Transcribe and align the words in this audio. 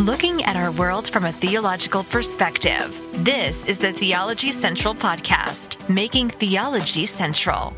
looking 0.00 0.42
at 0.44 0.56
our 0.56 0.70
world 0.72 1.10
from 1.10 1.26
a 1.26 1.32
theological 1.32 2.02
perspective. 2.02 2.98
This 3.22 3.62
is 3.66 3.76
the 3.76 3.92
Theology 3.92 4.50
Central 4.50 4.94
Podcast, 4.94 5.76
making 5.90 6.30
theology 6.30 7.04
central. 7.04 7.76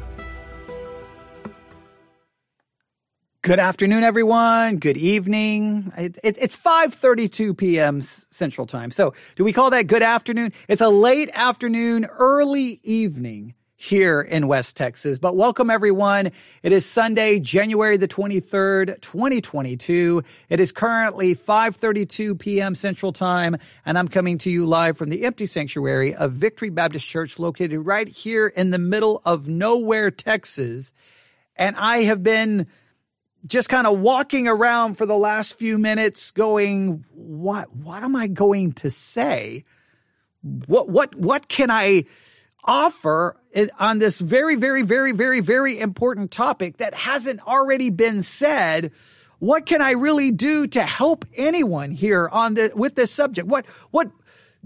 Good 3.42 3.58
afternoon, 3.58 4.04
everyone. 4.04 4.76
Good 4.76 4.96
evening. 4.96 5.92
It, 5.96 6.16
it, 6.22 6.36
it's 6.40 6.56
5:32 6.56 7.58
p.m. 7.58 8.00
Central 8.00 8.68
Time. 8.68 8.92
So, 8.92 9.14
do 9.34 9.42
we 9.42 9.52
call 9.52 9.70
that 9.70 9.88
good 9.88 10.04
afternoon? 10.04 10.52
It's 10.68 10.80
a 10.80 10.88
late 10.88 11.28
afternoon, 11.34 12.04
early 12.04 12.78
evening 12.84 13.54
here 13.82 14.20
in 14.20 14.46
West 14.46 14.76
Texas. 14.76 15.18
But 15.18 15.34
welcome 15.34 15.68
everyone. 15.68 16.30
It 16.62 16.70
is 16.70 16.86
Sunday, 16.86 17.40
January 17.40 17.96
the 17.96 18.06
23rd, 18.06 19.00
2022. 19.00 20.22
It 20.48 20.60
is 20.60 20.70
currently 20.70 21.34
5:32 21.34 22.38
p.m. 22.38 22.76
Central 22.76 23.12
Time, 23.12 23.56
and 23.84 23.98
I'm 23.98 24.06
coming 24.06 24.38
to 24.38 24.50
you 24.50 24.66
live 24.66 24.96
from 24.96 25.08
the 25.08 25.24
empty 25.24 25.46
sanctuary 25.46 26.14
of 26.14 26.32
Victory 26.32 26.70
Baptist 26.70 27.08
Church 27.08 27.40
located 27.40 27.84
right 27.84 28.06
here 28.06 28.46
in 28.46 28.70
the 28.70 28.78
middle 28.78 29.20
of 29.24 29.48
nowhere, 29.48 30.12
Texas. 30.12 30.92
And 31.56 31.74
I 31.74 32.04
have 32.04 32.22
been 32.22 32.68
just 33.44 33.68
kind 33.68 33.88
of 33.88 33.98
walking 33.98 34.46
around 34.46 34.96
for 34.96 35.06
the 35.06 35.18
last 35.18 35.54
few 35.54 35.76
minutes 35.76 36.30
going, 36.30 37.04
what, 37.10 37.74
what 37.74 38.04
am 38.04 38.14
I 38.14 38.28
going 38.28 38.74
to 38.74 38.90
say? 38.90 39.64
What, 40.66 40.88
what, 40.88 41.16
what 41.16 41.48
can 41.48 41.68
I 41.68 42.04
offer 42.64 43.36
on 43.78 43.98
this 43.98 44.20
very, 44.20 44.56
very, 44.56 44.82
very, 44.82 45.12
very, 45.12 45.40
very 45.40 45.78
important 45.78 46.30
topic 46.30 46.78
that 46.78 46.94
hasn't 46.94 47.40
already 47.46 47.90
been 47.90 48.22
said? 48.22 48.92
What 49.38 49.66
can 49.66 49.82
I 49.82 49.92
really 49.92 50.30
do 50.30 50.66
to 50.68 50.82
help 50.82 51.24
anyone 51.34 51.90
here 51.90 52.28
on 52.30 52.54
the, 52.54 52.72
with 52.74 52.94
this 52.94 53.10
subject? 53.10 53.48
What, 53.48 53.66
what, 53.90 54.10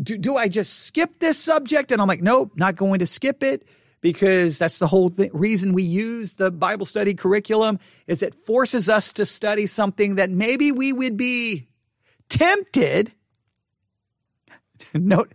do, 0.00 0.18
do 0.18 0.36
I 0.36 0.48
just 0.48 0.84
skip 0.84 1.18
this 1.18 1.38
subject? 1.38 1.92
And 1.92 2.00
I'm 2.00 2.08
like, 2.08 2.22
nope, 2.22 2.52
not 2.56 2.76
going 2.76 2.98
to 2.98 3.06
skip 3.06 3.42
it 3.42 3.66
because 4.00 4.58
that's 4.58 4.78
the 4.78 4.86
whole 4.86 5.10
th- 5.10 5.30
reason 5.32 5.72
we 5.72 5.82
use 5.82 6.34
the 6.34 6.50
Bible 6.50 6.86
study 6.86 7.14
curriculum 7.14 7.78
is 8.06 8.22
it 8.22 8.34
forces 8.34 8.88
us 8.88 9.12
to 9.14 9.26
study 9.26 9.66
something 9.66 10.16
that 10.16 10.30
maybe 10.30 10.70
we 10.70 10.92
would 10.92 11.16
be 11.16 11.68
tempted 12.28 13.12
no, 14.94 15.26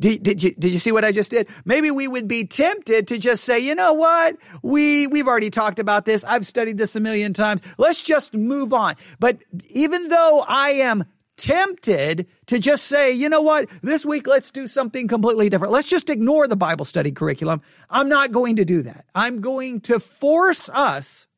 did, 0.00 0.22
did 0.22 0.42
you 0.42 0.54
did 0.54 0.72
you 0.72 0.78
see 0.78 0.92
what 0.92 1.04
I 1.04 1.12
just 1.12 1.30
did? 1.30 1.48
Maybe 1.64 1.90
we 1.90 2.08
would 2.08 2.28
be 2.28 2.44
tempted 2.44 3.08
to 3.08 3.18
just 3.18 3.44
say, 3.44 3.58
you 3.58 3.74
know 3.74 3.92
what, 3.92 4.36
we 4.62 5.06
we've 5.06 5.26
already 5.26 5.50
talked 5.50 5.78
about 5.78 6.04
this. 6.04 6.24
I've 6.24 6.46
studied 6.46 6.78
this 6.78 6.96
a 6.96 7.00
million 7.00 7.32
times. 7.32 7.60
Let's 7.78 8.02
just 8.02 8.34
move 8.34 8.72
on. 8.72 8.96
But 9.18 9.38
even 9.70 10.08
though 10.08 10.44
I 10.46 10.70
am 10.70 11.04
tempted 11.38 12.26
to 12.46 12.58
just 12.58 12.84
say, 12.84 13.12
you 13.12 13.28
know 13.28 13.40
what, 13.40 13.68
this 13.82 14.04
week 14.04 14.26
let's 14.26 14.50
do 14.50 14.66
something 14.66 15.08
completely 15.08 15.48
different. 15.48 15.72
Let's 15.72 15.88
just 15.88 16.10
ignore 16.10 16.48
the 16.48 16.56
Bible 16.56 16.84
study 16.84 17.12
curriculum. 17.12 17.62
I'm 17.88 18.08
not 18.08 18.32
going 18.32 18.56
to 18.56 18.64
do 18.64 18.82
that. 18.82 19.06
I'm 19.14 19.40
going 19.40 19.80
to 19.82 20.00
force 20.00 20.68
us 20.68 21.28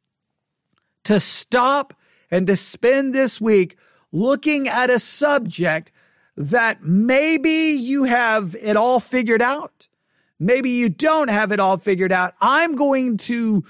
to 1.05 1.20
stop 1.20 1.95
and 2.31 2.47
to 2.47 2.57
spend 2.57 3.14
this 3.14 3.41
week 3.41 3.77
looking 4.12 4.69
at 4.69 4.91
a 4.91 4.98
subject 4.98 5.92
that 6.41 6.83
maybe 6.83 7.77
you 7.78 8.05
have 8.05 8.56
it 8.58 8.74
all 8.74 8.98
figured 8.98 9.42
out. 9.42 9.88
Maybe 10.38 10.70
you 10.70 10.88
don't 10.88 11.28
have 11.28 11.52
it 11.52 11.60
all 11.60 11.77
figured 11.77 12.12
out. 12.12 12.33
I'm 12.41 12.77
going 12.77 13.19
to, 13.19 13.62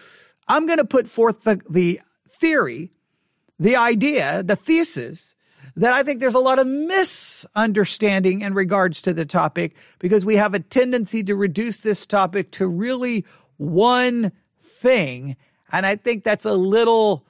I'm 0.46 0.66
going 0.66 0.78
to 0.78 0.84
put 0.84 1.08
forth 1.08 1.42
the, 1.42 1.60
the 1.68 2.00
theory, 2.28 2.92
the 3.58 3.74
idea, 3.74 4.44
the 4.44 4.54
thesis 4.54 5.34
that 5.74 5.92
I 5.92 6.04
think 6.04 6.20
there's 6.20 6.36
a 6.36 6.40
lot 6.40 6.60
of 6.60 6.66
misunderstanding 6.68 8.42
in 8.42 8.54
regards 8.54 9.02
to 9.02 9.12
the 9.12 9.26
topic 9.26 9.74
because 9.98 10.24
we 10.24 10.36
have 10.36 10.54
a 10.54 10.60
tendency 10.60 11.24
to 11.24 11.34
reduce 11.34 11.78
this 11.78 12.06
topic 12.06 12.52
to 12.52 12.68
really 12.68 13.24
one 13.56 14.30
thing. 14.62 15.36
And 15.72 15.84
I 15.84 15.96
think 15.96 16.22
that's 16.22 16.44
a 16.44 16.54
little, 16.54 17.24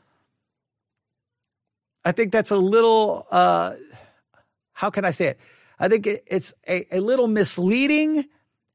I 2.05 2.13
think 2.13 2.31
that's 2.31 2.51
a 2.51 2.57
little, 2.57 3.25
uh, 3.31 3.75
how 4.81 4.89
can 4.89 5.05
I 5.05 5.11
say 5.11 5.27
it? 5.27 5.41
I 5.79 5.89
think 5.89 6.07
it's 6.07 6.55
a, 6.67 6.87
a 6.97 7.01
little 7.01 7.27
misleading 7.27 8.25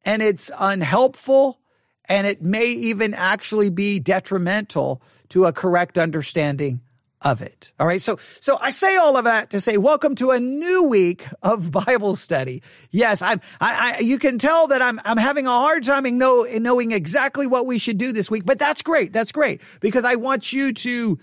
and 0.04 0.22
it's 0.22 0.52
unhelpful 0.56 1.60
and 2.08 2.28
it 2.28 2.44
may 2.44 2.68
even 2.68 3.16
actually 3.16 3.72
be 3.72 3.98
detrimental 3.98 5.02
to 5.30 5.46
a 5.46 5.52
correct 5.52 5.98
understanding 5.98 6.82
of 7.22 7.42
it. 7.42 7.72
All 7.80 7.88
right. 7.88 8.00
So, 8.00 8.20
so 8.40 8.60
I 8.62 8.70
say 8.70 8.98
all 8.98 9.18
of 9.18 9.24
that 9.24 9.50
to 9.50 9.60
say, 9.60 9.78
welcome 9.78 10.14
to 10.16 10.30
a 10.30 10.40
new 10.40 10.84
week 10.84 11.26
of 11.42 11.72
Bible 11.88 12.16
study. 12.16 12.62
Yes, 12.92 13.24
I'm, 13.24 13.42
I, 13.60 13.96
I 13.96 14.00
you 14.02 14.20
can 14.20 14.38
tell 14.38 14.68
that 14.68 14.84
I'm, 14.84 15.02
I'm 15.06 15.18
having 15.18 15.48
a 15.48 15.50
hard 15.50 15.86
time 15.86 16.06
in, 16.06 16.20
know, 16.20 16.44
in 16.44 16.62
knowing 16.62 16.92
exactly 16.92 17.48
what 17.48 17.66
we 17.66 17.80
should 17.80 17.98
do 17.98 18.12
this 18.12 18.30
week, 18.30 18.46
but 18.46 18.60
that's 18.60 18.84
great. 18.84 19.12
That's 19.12 19.32
great 19.32 19.60
because 19.80 20.06
I 20.06 20.16
want 20.16 20.54
you 20.54 20.72
to, 20.72 21.18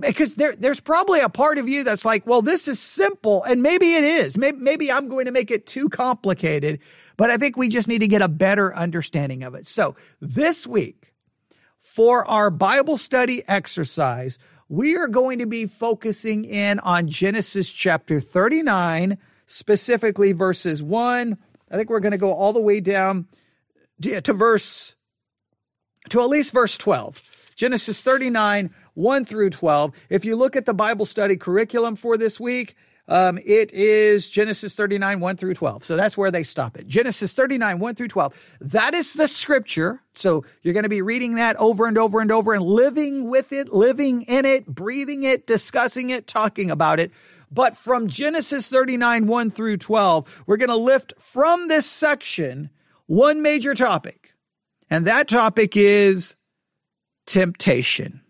because 0.00 0.34
there, 0.34 0.54
there's 0.56 0.80
probably 0.80 1.20
a 1.20 1.28
part 1.28 1.58
of 1.58 1.68
you 1.68 1.84
that's 1.84 2.04
like, 2.04 2.26
well, 2.26 2.42
this 2.42 2.68
is 2.68 2.80
simple. 2.80 3.44
And 3.44 3.62
maybe 3.62 3.94
it 3.94 4.04
is. 4.04 4.36
Maybe, 4.36 4.58
maybe 4.58 4.92
I'm 4.92 5.08
going 5.08 5.26
to 5.26 5.32
make 5.32 5.50
it 5.50 5.66
too 5.66 5.88
complicated, 5.88 6.80
but 7.16 7.30
I 7.30 7.36
think 7.36 7.56
we 7.56 7.68
just 7.68 7.88
need 7.88 8.00
to 8.00 8.08
get 8.08 8.22
a 8.22 8.28
better 8.28 8.74
understanding 8.74 9.42
of 9.42 9.54
it. 9.54 9.68
So 9.68 9.96
this 10.20 10.66
week 10.66 11.12
for 11.80 12.24
our 12.26 12.50
Bible 12.50 12.98
study 12.98 13.42
exercise, 13.48 14.38
we 14.68 14.96
are 14.96 15.08
going 15.08 15.38
to 15.38 15.46
be 15.46 15.66
focusing 15.66 16.44
in 16.44 16.78
on 16.80 17.08
Genesis 17.08 17.72
chapter 17.72 18.20
39, 18.20 19.18
specifically 19.46 20.32
verses 20.32 20.82
1. 20.82 21.38
I 21.70 21.76
think 21.76 21.88
we're 21.88 22.00
going 22.00 22.12
to 22.12 22.18
go 22.18 22.32
all 22.32 22.52
the 22.52 22.60
way 22.60 22.80
down 22.80 23.26
to 24.02 24.32
verse, 24.32 24.94
to 26.10 26.20
at 26.20 26.28
least 26.28 26.52
verse 26.52 26.76
12. 26.76 27.38
Genesis 27.56 28.02
39, 28.02 28.72
1 28.98 29.24
through 29.24 29.50
12. 29.50 29.92
If 30.10 30.24
you 30.24 30.34
look 30.34 30.56
at 30.56 30.66
the 30.66 30.74
Bible 30.74 31.06
study 31.06 31.36
curriculum 31.36 31.94
for 31.94 32.18
this 32.18 32.40
week, 32.40 32.74
um, 33.06 33.38
it 33.38 33.72
is 33.72 34.28
Genesis 34.28 34.74
39, 34.74 35.20
1 35.20 35.36
through 35.36 35.54
12. 35.54 35.84
So 35.84 35.96
that's 35.96 36.16
where 36.16 36.32
they 36.32 36.42
stop 36.42 36.76
it. 36.76 36.88
Genesis 36.88 37.32
39, 37.32 37.78
1 37.78 37.94
through 37.94 38.08
12. 38.08 38.56
That 38.60 38.94
is 38.94 39.14
the 39.14 39.28
scripture. 39.28 40.02
So 40.14 40.44
you're 40.62 40.74
going 40.74 40.82
to 40.82 40.90
be 40.90 41.00
reading 41.00 41.36
that 41.36 41.54
over 41.56 41.86
and 41.86 41.96
over 41.96 42.20
and 42.20 42.32
over 42.32 42.52
and 42.52 42.64
living 42.64 43.30
with 43.30 43.52
it, 43.52 43.72
living 43.72 44.22
in 44.22 44.44
it, 44.44 44.66
breathing 44.66 45.22
it, 45.22 45.46
discussing 45.46 46.10
it, 46.10 46.26
talking 46.26 46.68
about 46.68 46.98
it. 46.98 47.12
But 47.52 47.76
from 47.76 48.08
Genesis 48.08 48.68
39, 48.68 49.28
1 49.28 49.50
through 49.50 49.76
12, 49.76 50.42
we're 50.46 50.58
going 50.58 50.68
to 50.70 50.76
lift 50.76 51.14
from 51.18 51.68
this 51.68 51.86
section 51.86 52.68
one 53.06 53.42
major 53.42 53.74
topic. 53.74 54.34
And 54.90 55.06
that 55.06 55.28
topic 55.28 55.76
is 55.76 56.34
temptation 57.26 58.22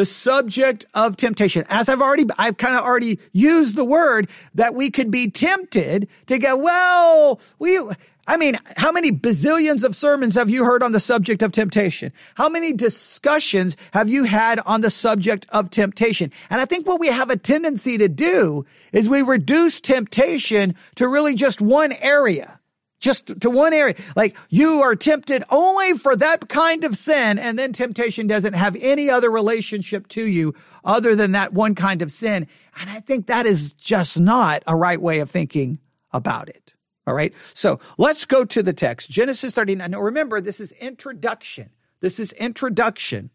the 0.00 0.06
subject 0.06 0.86
of 0.94 1.14
temptation. 1.18 1.66
As 1.68 1.90
I've 1.90 2.00
already, 2.00 2.24
I've 2.38 2.56
kind 2.56 2.74
of 2.74 2.84
already 2.84 3.18
used 3.32 3.76
the 3.76 3.84
word 3.84 4.30
that 4.54 4.74
we 4.74 4.90
could 4.90 5.10
be 5.10 5.30
tempted 5.30 6.08
to 6.28 6.38
go, 6.38 6.56
well, 6.56 7.38
we, 7.58 7.78
I 8.26 8.38
mean, 8.38 8.56
how 8.78 8.92
many 8.92 9.12
bazillions 9.12 9.84
of 9.84 9.94
sermons 9.94 10.36
have 10.36 10.48
you 10.48 10.64
heard 10.64 10.82
on 10.82 10.92
the 10.92 11.00
subject 11.00 11.42
of 11.42 11.52
temptation? 11.52 12.14
How 12.34 12.48
many 12.48 12.72
discussions 12.72 13.76
have 13.92 14.08
you 14.08 14.24
had 14.24 14.58
on 14.60 14.80
the 14.80 14.88
subject 14.88 15.44
of 15.50 15.68
temptation? 15.68 16.32
And 16.48 16.62
I 16.62 16.64
think 16.64 16.86
what 16.86 16.98
we 16.98 17.08
have 17.08 17.28
a 17.28 17.36
tendency 17.36 17.98
to 17.98 18.08
do 18.08 18.64
is 18.92 19.06
we 19.06 19.20
reduce 19.20 19.82
temptation 19.82 20.76
to 20.94 21.08
really 21.08 21.34
just 21.34 21.60
one 21.60 21.92
area 21.92 22.59
just 23.00 23.40
to 23.40 23.50
one 23.50 23.72
area. 23.72 23.96
Like 24.14 24.36
you 24.48 24.82
are 24.82 24.94
tempted 24.94 25.42
only 25.50 25.98
for 25.98 26.14
that 26.16 26.48
kind 26.48 26.84
of 26.84 26.96
sin, 26.96 27.38
and 27.38 27.58
then 27.58 27.72
temptation 27.72 28.26
doesn't 28.26 28.52
have 28.52 28.76
any 28.80 29.10
other 29.10 29.30
relationship 29.30 30.06
to 30.08 30.24
you 30.24 30.54
other 30.84 31.16
than 31.16 31.32
that 31.32 31.52
one 31.52 31.74
kind 31.74 32.02
of 32.02 32.12
sin. 32.12 32.46
And 32.80 32.88
I 32.88 33.00
think 33.00 33.26
that 33.26 33.46
is 33.46 33.72
just 33.72 34.20
not 34.20 34.62
a 34.66 34.76
right 34.76 35.00
way 35.00 35.20
of 35.20 35.30
thinking 35.30 35.78
about 36.12 36.48
it. 36.48 36.74
All 37.06 37.14
right. 37.14 37.34
So 37.54 37.80
let's 37.98 38.24
go 38.24 38.44
to 38.44 38.62
the 38.62 38.72
text. 38.72 39.10
Genesis 39.10 39.54
39. 39.54 39.90
Now 39.90 40.00
remember, 40.00 40.40
this 40.40 40.60
is 40.60 40.72
introduction. 40.72 41.70
This 42.00 42.20
is 42.20 42.32
introduction. 42.32 43.30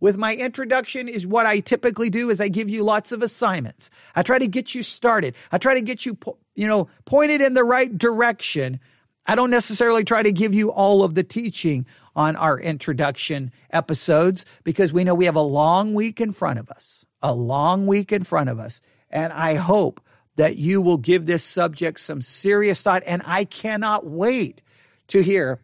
With 0.00 0.16
my 0.16 0.36
introduction 0.36 1.08
is 1.08 1.26
what 1.26 1.44
I 1.44 1.58
typically 1.58 2.08
do 2.08 2.30
is 2.30 2.40
I 2.40 2.48
give 2.48 2.68
you 2.68 2.84
lots 2.84 3.10
of 3.10 3.20
assignments. 3.20 3.90
I 4.14 4.22
try 4.22 4.38
to 4.38 4.46
get 4.46 4.74
you 4.74 4.84
started. 4.84 5.34
I 5.50 5.58
try 5.58 5.74
to 5.74 5.80
get 5.80 6.06
you, 6.06 6.16
you 6.54 6.68
know, 6.68 6.88
pointed 7.04 7.40
in 7.40 7.54
the 7.54 7.64
right 7.64 7.96
direction 7.96 8.78
I 9.28 9.34
don't 9.34 9.50
necessarily 9.50 10.04
try 10.04 10.22
to 10.22 10.32
give 10.32 10.54
you 10.54 10.72
all 10.72 11.04
of 11.04 11.14
the 11.14 11.22
teaching 11.22 11.84
on 12.16 12.34
our 12.34 12.58
introduction 12.58 13.52
episodes 13.70 14.46
because 14.64 14.92
we 14.92 15.04
know 15.04 15.14
we 15.14 15.26
have 15.26 15.36
a 15.36 15.40
long 15.40 15.92
week 15.92 16.18
in 16.18 16.32
front 16.32 16.58
of 16.58 16.70
us, 16.70 17.04
a 17.22 17.34
long 17.34 17.86
week 17.86 18.10
in 18.10 18.24
front 18.24 18.48
of 18.48 18.58
us. 18.58 18.80
And 19.10 19.30
I 19.32 19.54
hope 19.54 20.00
that 20.36 20.56
you 20.56 20.80
will 20.80 20.96
give 20.96 21.26
this 21.26 21.44
subject 21.44 22.00
some 22.00 22.22
serious 22.22 22.82
thought. 22.82 23.02
And 23.06 23.20
I 23.26 23.44
cannot 23.44 24.06
wait 24.06 24.62
to 25.08 25.22
hear 25.22 25.60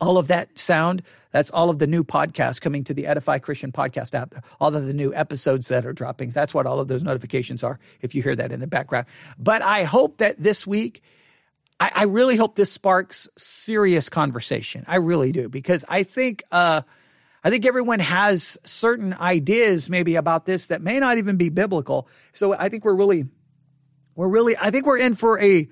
all 0.00 0.18
of 0.18 0.26
that 0.28 0.58
sound, 0.58 1.02
that's 1.30 1.50
all 1.50 1.70
of 1.70 1.78
the 1.78 1.86
new 1.86 2.02
podcasts 2.02 2.60
coming 2.60 2.82
to 2.84 2.94
the 2.94 3.06
Edify 3.06 3.38
Christian 3.38 3.70
podcast 3.70 4.14
app, 4.14 4.34
all 4.60 4.74
of 4.74 4.86
the 4.86 4.94
new 4.94 5.14
episodes 5.14 5.68
that 5.68 5.86
are 5.86 5.92
dropping. 5.92 6.30
That's 6.30 6.52
what 6.52 6.66
all 6.66 6.80
of 6.80 6.88
those 6.88 7.04
notifications 7.04 7.62
are 7.62 7.78
if 8.00 8.14
you 8.14 8.22
hear 8.22 8.34
that 8.34 8.50
in 8.50 8.58
the 8.58 8.66
background. 8.66 9.06
But 9.38 9.62
I 9.62 9.84
hope 9.84 10.18
that 10.18 10.38
this 10.38 10.66
week, 10.66 11.02
I, 11.80 11.90
I 11.94 12.04
really 12.04 12.36
hope 12.36 12.54
this 12.54 12.70
sparks 12.70 13.28
serious 13.36 14.08
conversation. 14.10 14.84
I 14.86 14.96
really 14.96 15.32
do, 15.32 15.48
because 15.48 15.84
I 15.88 16.02
think, 16.02 16.44
uh, 16.52 16.82
I 17.42 17.48
think 17.48 17.64
everyone 17.64 18.00
has 18.00 18.58
certain 18.64 19.14
ideas 19.14 19.88
maybe 19.88 20.16
about 20.16 20.44
this 20.44 20.66
that 20.66 20.82
may 20.82 21.00
not 21.00 21.16
even 21.16 21.36
be 21.36 21.48
biblical. 21.48 22.06
So 22.34 22.52
I 22.52 22.68
think 22.68 22.84
we're 22.84 22.94
really, 22.94 23.24
we're 24.14 24.28
really, 24.28 24.56
I 24.58 24.70
think 24.70 24.84
we're 24.84 24.98
in 24.98 25.14
for 25.14 25.40
a, 25.40 25.68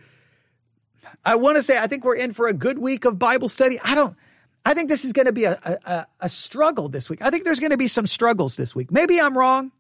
I 1.25 1.35
want 1.35 1.59
to 1.59 1.63
say, 1.63 1.79
I 1.79 1.87
think 1.87 2.05
we're 2.05 2.17
in 2.17 2.33
for 2.33 2.49
a 2.49 2.55
good 2.55 2.79
week 2.79 3.05
of 3.05 3.19
Bible 3.19 3.51
study. 3.51 3.79
I 3.85 3.95
don't, 3.95 4.17
I 4.65 4.73
think 4.73 4.89
this 4.89 5.05
is 5.05 5.13
going 5.13 5.27
to 5.27 5.33
be 5.33 5.45
a, 5.45 5.59
a, 5.63 6.07
a 6.21 6.29
struggle 6.29 6.89
this 6.89 7.11
week. 7.11 7.21
I 7.21 7.29
think 7.31 7.45
there's 7.45 7.61
going 7.61 7.71
to 7.73 7.77
be 7.77 7.89
some 7.89 8.07
struggles 8.07 8.57
this 8.57 8.75
week. 8.75 8.91
Maybe 8.91 9.21
I'm 9.21 9.37
wrong. 9.37 9.73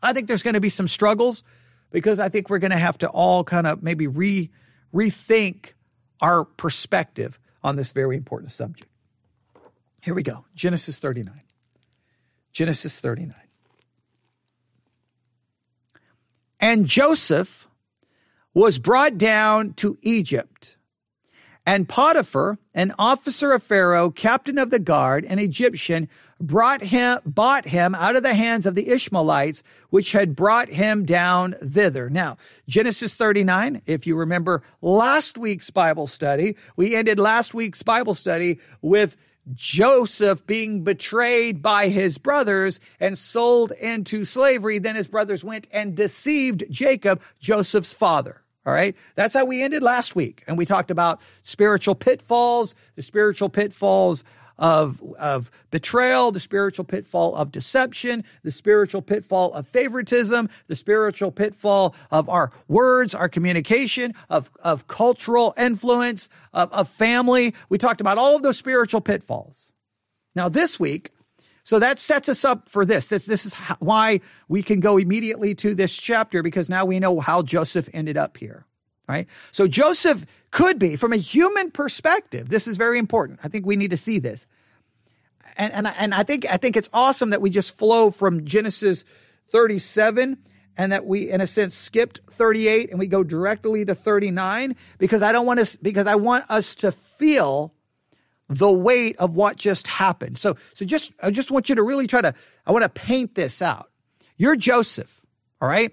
I 0.00 0.12
think 0.12 0.28
there's 0.28 0.42
going 0.42 0.54
to 0.54 0.60
be 0.60 0.70
some 0.70 0.86
struggles 0.86 1.42
because 1.90 2.20
I 2.20 2.28
think 2.28 2.50
we're 2.50 2.58
going 2.58 2.70
to 2.72 2.78
have 2.78 2.98
to 2.98 3.08
all 3.08 3.42
kind 3.42 3.66
of 3.66 3.82
maybe 3.82 4.06
re, 4.06 4.50
rethink 4.94 5.72
our 6.20 6.44
perspective 6.44 7.38
on 7.62 7.76
this 7.76 7.92
very 7.92 8.16
important 8.16 8.52
subject. 8.52 8.90
Here 10.00 10.14
we 10.14 10.22
go 10.22 10.44
Genesis 10.54 10.98
39. 10.98 11.40
Genesis 12.52 13.00
39. 13.00 13.34
And 16.60 16.86
Joseph 16.86 17.68
was 18.54 18.78
brought 18.78 19.18
down 19.18 19.74
to 19.74 19.98
Egypt. 20.02 20.73
And 21.66 21.88
Potiphar, 21.88 22.58
an 22.74 22.92
officer 22.98 23.52
of 23.52 23.62
Pharaoh, 23.62 24.10
captain 24.10 24.58
of 24.58 24.70
the 24.70 24.78
guard, 24.78 25.24
an 25.24 25.38
Egyptian, 25.38 26.08
brought 26.38 26.82
him, 26.82 27.20
bought 27.24 27.64
him 27.64 27.94
out 27.94 28.16
of 28.16 28.22
the 28.22 28.34
hands 28.34 28.66
of 28.66 28.74
the 28.74 28.88
Ishmaelites, 28.88 29.62
which 29.88 30.12
had 30.12 30.36
brought 30.36 30.68
him 30.68 31.06
down 31.06 31.54
thither. 31.62 32.10
Now, 32.10 32.36
Genesis 32.68 33.16
39, 33.16 33.80
if 33.86 34.06
you 34.06 34.14
remember 34.14 34.62
last 34.82 35.38
week's 35.38 35.70
Bible 35.70 36.06
study, 36.06 36.56
we 36.76 36.94
ended 36.94 37.18
last 37.18 37.54
week's 37.54 37.82
Bible 37.82 38.14
study 38.14 38.60
with 38.82 39.16
Joseph 39.52 40.46
being 40.46 40.84
betrayed 40.84 41.62
by 41.62 41.88
his 41.88 42.18
brothers 42.18 42.80
and 43.00 43.16
sold 43.16 43.72
into 43.72 44.24
slavery. 44.24 44.78
Then 44.78 44.96
his 44.96 45.08
brothers 45.08 45.42
went 45.44 45.66
and 45.70 45.94
deceived 45.94 46.64
Jacob, 46.70 47.22
Joseph's 47.40 47.92
father. 47.92 48.43
All 48.66 48.72
right. 48.72 48.96
That's 49.14 49.34
how 49.34 49.44
we 49.44 49.62
ended 49.62 49.82
last 49.82 50.16
week. 50.16 50.42
And 50.46 50.56
we 50.56 50.64
talked 50.64 50.90
about 50.90 51.20
spiritual 51.42 51.94
pitfalls, 51.94 52.74
the 52.96 53.02
spiritual 53.02 53.50
pitfalls 53.50 54.24
of, 54.58 55.02
of 55.18 55.50
betrayal, 55.70 56.30
the 56.30 56.40
spiritual 56.40 56.84
pitfall 56.84 57.34
of 57.34 57.50
deception, 57.50 58.24
the 58.42 58.52
spiritual 58.52 59.02
pitfall 59.02 59.52
of 59.52 59.66
favoritism, 59.66 60.48
the 60.68 60.76
spiritual 60.76 61.30
pitfall 61.30 61.94
of 62.10 62.28
our 62.28 62.52
words, 62.68 63.14
our 63.14 63.28
communication, 63.28 64.14
of, 64.30 64.50
of 64.62 64.86
cultural 64.86 65.54
influence, 65.58 66.28
of, 66.52 66.72
of 66.72 66.88
family. 66.88 67.54
We 67.68 67.78
talked 67.78 68.00
about 68.00 68.18
all 68.18 68.36
of 68.36 68.42
those 68.42 68.56
spiritual 68.56 69.00
pitfalls. 69.00 69.72
Now 70.34 70.48
this 70.48 70.78
week, 70.78 71.10
so 71.64 71.78
that 71.78 71.98
sets 71.98 72.28
us 72.28 72.44
up 72.44 72.68
for 72.68 72.84
this. 72.84 73.08
This, 73.08 73.24
this 73.24 73.46
is 73.46 73.54
why 73.78 74.20
we 74.48 74.62
can 74.62 74.80
go 74.80 74.98
immediately 74.98 75.54
to 75.56 75.74
this 75.74 75.96
chapter 75.96 76.42
because 76.42 76.68
now 76.68 76.84
we 76.84 77.00
know 77.00 77.20
how 77.20 77.40
Joseph 77.40 77.88
ended 77.94 78.18
up 78.18 78.36
here, 78.36 78.66
right? 79.08 79.26
So 79.50 79.66
Joseph 79.66 80.26
could 80.50 80.78
be, 80.78 80.96
from 80.96 81.14
a 81.14 81.16
human 81.16 81.70
perspective, 81.70 82.50
this 82.50 82.68
is 82.68 82.76
very 82.76 82.98
important. 82.98 83.40
I 83.42 83.48
think 83.48 83.64
we 83.64 83.76
need 83.76 83.90
to 83.90 83.96
see 83.96 84.18
this. 84.18 84.46
And, 85.56 85.72
and, 85.72 85.86
and 85.86 86.14
I 86.14 86.22
think, 86.22 86.46
I 86.50 86.58
think 86.58 86.76
it's 86.76 86.90
awesome 86.92 87.30
that 87.30 87.40
we 87.40 87.48
just 87.48 87.74
flow 87.76 88.10
from 88.10 88.44
Genesis 88.44 89.06
37 89.50 90.36
and 90.76 90.92
that 90.92 91.06
we, 91.06 91.30
in 91.30 91.40
a 91.40 91.46
sense, 91.46 91.74
skipped 91.74 92.20
38 92.28 92.90
and 92.90 92.98
we 92.98 93.06
go 93.06 93.22
directly 93.22 93.86
to 93.86 93.94
39 93.94 94.76
because 94.98 95.22
I 95.22 95.32
don't 95.32 95.46
want 95.46 95.64
to, 95.64 95.78
because 95.80 96.06
I 96.06 96.16
want 96.16 96.44
us 96.50 96.74
to 96.76 96.92
feel 96.92 97.72
the 98.48 98.70
weight 98.70 99.16
of 99.16 99.34
what 99.36 99.56
just 99.56 99.86
happened. 99.86 100.38
So, 100.38 100.56
so 100.74 100.84
just, 100.84 101.12
I 101.22 101.30
just 101.30 101.50
want 101.50 101.68
you 101.68 101.74
to 101.76 101.82
really 101.82 102.06
try 102.06 102.20
to, 102.20 102.34
I 102.66 102.72
want 102.72 102.82
to 102.82 102.88
paint 102.88 103.34
this 103.34 103.62
out. 103.62 103.90
You're 104.36 104.56
Joseph, 104.56 105.22
all 105.60 105.68
right? 105.68 105.92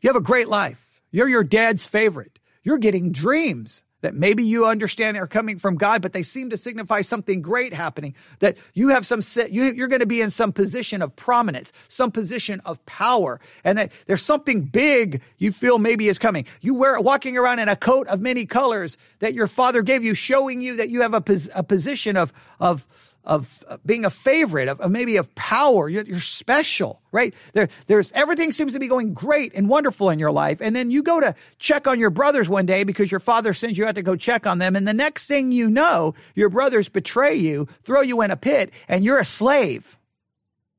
You 0.00 0.08
have 0.08 0.16
a 0.16 0.20
great 0.20 0.48
life. 0.48 1.00
You're 1.10 1.28
your 1.28 1.44
dad's 1.44 1.86
favorite. 1.86 2.38
You're 2.62 2.78
getting 2.78 3.12
dreams 3.12 3.82
that 4.00 4.14
maybe 4.14 4.44
you 4.44 4.66
understand 4.66 5.16
are 5.16 5.26
coming 5.26 5.58
from 5.58 5.76
God, 5.76 6.02
but 6.02 6.12
they 6.12 6.22
seem 6.22 6.50
to 6.50 6.56
signify 6.56 7.02
something 7.02 7.42
great 7.42 7.72
happening. 7.72 8.14
That 8.38 8.56
you 8.74 8.88
have 8.88 9.06
some, 9.06 9.20
you're 9.50 9.88
going 9.88 10.00
to 10.00 10.06
be 10.06 10.20
in 10.20 10.30
some 10.30 10.52
position 10.52 11.02
of 11.02 11.16
prominence, 11.16 11.72
some 11.88 12.10
position 12.10 12.60
of 12.64 12.84
power, 12.86 13.40
and 13.64 13.78
that 13.78 13.92
there's 14.06 14.22
something 14.22 14.62
big 14.62 15.22
you 15.36 15.52
feel 15.52 15.78
maybe 15.78 16.08
is 16.08 16.18
coming. 16.18 16.46
You 16.60 16.74
wear 16.74 17.00
walking 17.00 17.36
around 17.36 17.58
in 17.58 17.68
a 17.68 17.76
coat 17.76 18.06
of 18.08 18.20
many 18.20 18.46
colors 18.46 18.98
that 19.18 19.34
your 19.34 19.46
father 19.46 19.82
gave 19.82 20.04
you, 20.04 20.14
showing 20.14 20.60
you 20.60 20.76
that 20.76 20.90
you 20.90 21.02
have 21.02 21.14
a, 21.14 21.22
a 21.54 21.62
position 21.62 22.16
of 22.16 22.32
of 22.60 22.86
of 23.24 23.62
uh, 23.68 23.76
being 23.84 24.04
a 24.04 24.10
favorite, 24.10 24.68
of, 24.68 24.80
of 24.80 24.90
maybe 24.90 25.16
of 25.16 25.34
power. 25.34 25.88
You're, 25.88 26.04
you're, 26.04 26.20
special, 26.20 27.02
right? 27.12 27.34
There, 27.52 27.68
there's 27.86 28.10
everything 28.12 28.52
seems 28.52 28.72
to 28.72 28.78
be 28.78 28.88
going 28.88 29.12
great 29.12 29.52
and 29.54 29.68
wonderful 29.68 30.10
in 30.10 30.18
your 30.18 30.30
life. 30.30 30.60
And 30.60 30.74
then 30.74 30.90
you 30.90 31.02
go 31.02 31.20
to 31.20 31.34
check 31.58 31.86
on 31.86 32.00
your 32.00 32.10
brothers 32.10 32.48
one 32.48 32.66
day 32.66 32.84
because 32.84 33.10
your 33.10 33.20
father 33.20 33.52
sends 33.52 33.76
you 33.76 33.86
out 33.86 33.96
to 33.96 34.02
go 34.02 34.16
check 34.16 34.46
on 34.46 34.58
them. 34.58 34.76
And 34.76 34.88
the 34.88 34.94
next 34.94 35.26
thing 35.26 35.52
you 35.52 35.68
know, 35.68 36.14
your 36.34 36.48
brothers 36.48 36.88
betray 36.88 37.34
you, 37.34 37.68
throw 37.82 38.00
you 38.00 38.22
in 38.22 38.30
a 38.30 38.36
pit, 38.36 38.70
and 38.88 39.04
you're 39.04 39.18
a 39.18 39.24
slave. 39.24 39.98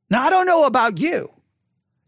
Now, 0.10 0.24
I 0.24 0.30
don't 0.30 0.48
know 0.48 0.66
about 0.66 0.98
you. 0.98 1.32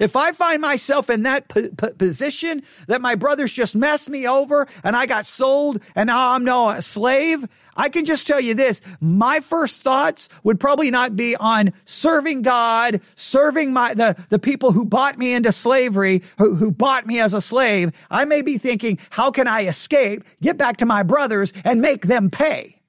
If 0.02 0.16
I 0.16 0.32
find 0.32 0.60
myself 0.60 1.12
in 1.12 1.24
that 1.24 1.48
p- 1.48 1.70
p- 1.70 1.94
position 1.96 2.64
that 2.88 3.02
my 3.02 3.14
brothers 3.14 3.54
just 3.54 3.76
messed 3.76 4.10
me 4.10 4.28
over 4.28 4.68
and 4.84 4.96
I 4.96 5.06
got 5.06 5.28
sold 5.28 5.80
and 5.94 6.08
now 6.08 6.32
I'm 6.32 6.44
no 6.44 6.70
a 6.70 6.82
slave, 6.82 7.48
I 7.76 7.90
can 7.90 8.06
just 8.06 8.28
tell 8.28 8.42
you 8.42 8.54
this. 8.54 8.82
My 9.00 9.40
first 9.40 9.82
thoughts 9.82 10.30
would 10.44 10.60
probably 10.60 10.92
not 10.92 11.16
be 11.16 11.36
on 11.36 11.74
serving 11.86 12.42
God, 12.42 13.02
serving 13.16 13.74
my, 13.74 13.94
the, 13.94 14.16
the 14.30 14.40
people 14.40 14.72
who 14.72 14.86
bought 14.86 15.18
me 15.18 15.34
into 15.34 15.52
slavery, 15.52 16.22
who, 16.38 16.56
who 16.56 16.72
bought 16.72 17.06
me 17.06 17.20
as 17.20 17.34
a 17.34 17.42
slave. 17.42 17.92
I 18.10 18.26
may 18.26 18.42
be 18.42 18.58
thinking, 18.58 19.00
how 19.10 19.32
can 19.32 19.48
I 19.48 19.68
escape, 19.68 20.24
get 20.42 20.58
back 20.58 20.78
to 20.78 20.86
my 20.86 21.04
brothers 21.04 21.54
and 21.64 21.82
make 21.82 22.08
them 22.08 22.30
pay? 22.30 22.82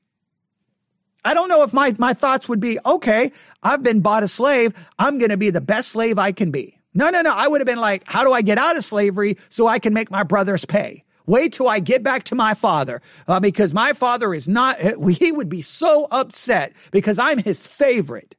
I 1.25 1.35
don't 1.35 1.49
know 1.49 1.62
if 1.62 1.73
my, 1.73 1.94
my 1.99 2.14
thoughts 2.14 2.49
would 2.49 2.61
be, 2.61 2.78
okay, 2.85 3.31
I've 3.62 3.82
been 3.82 4.00
bought 4.00 4.25
a 4.25 4.28
slave. 4.28 4.75
I'm 4.99 5.19
going 5.19 5.31
to 5.31 5.37
be 5.37 5.50
the 5.50 5.61
best 5.61 5.90
slave 5.90 6.19
I 6.19 6.32
can 6.32 6.50
be. 6.50 6.78
No, 6.94 7.11
no, 7.11 7.23
no. 7.23 7.32
I 7.35 7.49
would 7.49 7.61
have 7.61 7.67
been 7.67 7.81
like, 7.81 8.02
how 8.06 8.25
do 8.25 8.33
I 8.33 8.42
get 8.42 8.59
out 8.59 8.76
of 8.76 8.85
slavery 8.85 9.38
so 9.49 9.68
I 9.68 9.78
can 9.78 9.95
make 9.95 10.11
my 10.11 10.25
brothers 10.25 10.64
pay? 10.64 11.04
Wait 11.26 11.52
till 11.52 11.69
I 11.69 11.79
get 11.79 12.02
back 12.02 12.25
to 12.25 12.35
my 12.35 12.55
father, 12.55 13.00
uh, 13.29 13.41
because 13.41 13.73
my 13.73 13.93
father 13.93 14.35
is 14.35 14.49
not, 14.49 14.79
he 15.11 15.33
would 15.33 15.49
be 15.49 15.62
so 15.62 16.09
upset 16.11 16.73
because 16.91 17.19
I'm 17.19 17.38
his 17.38 17.67
favorite. 17.67 18.35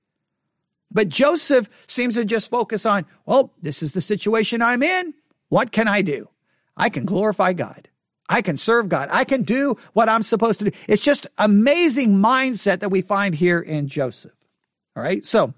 But 0.92 1.10
Joseph 1.10 1.70
seems 1.88 2.16
to 2.16 2.26
just 2.26 2.50
focus 2.50 2.86
on, 2.86 3.06
well, 3.26 3.52
this 3.62 3.82
is 3.82 3.94
the 3.94 4.02
situation 4.02 4.62
I'm 4.62 4.84
in. 4.84 5.14
What 5.50 5.72
can 5.72 5.88
I 5.88 6.02
do? 6.02 6.30
I 6.78 6.90
can 6.90 7.06
glorify 7.06 7.54
God. 7.54 7.90
I 8.30 8.42
can 8.42 8.58
serve 8.58 8.90
God. 8.90 9.10
I 9.12 9.24
can 9.24 9.44
do 9.44 9.78
what 9.94 10.10
I'm 10.10 10.24
supposed 10.24 10.60
to 10.60 10.66
do. 10.70 10.78
It's 10.88 11.04
just 11.04 11.28
amazing 11.38 12.16
mindset 12.16 12.80
that 12.80 12.90
we 12.90 13.02
find 13.02 13.36
here 13.36 13.60
in 13.60 13.88
Joseph. 13.88 14.34
All 14.96 15.04
right. 15.04 15.26
So 15.26 15.54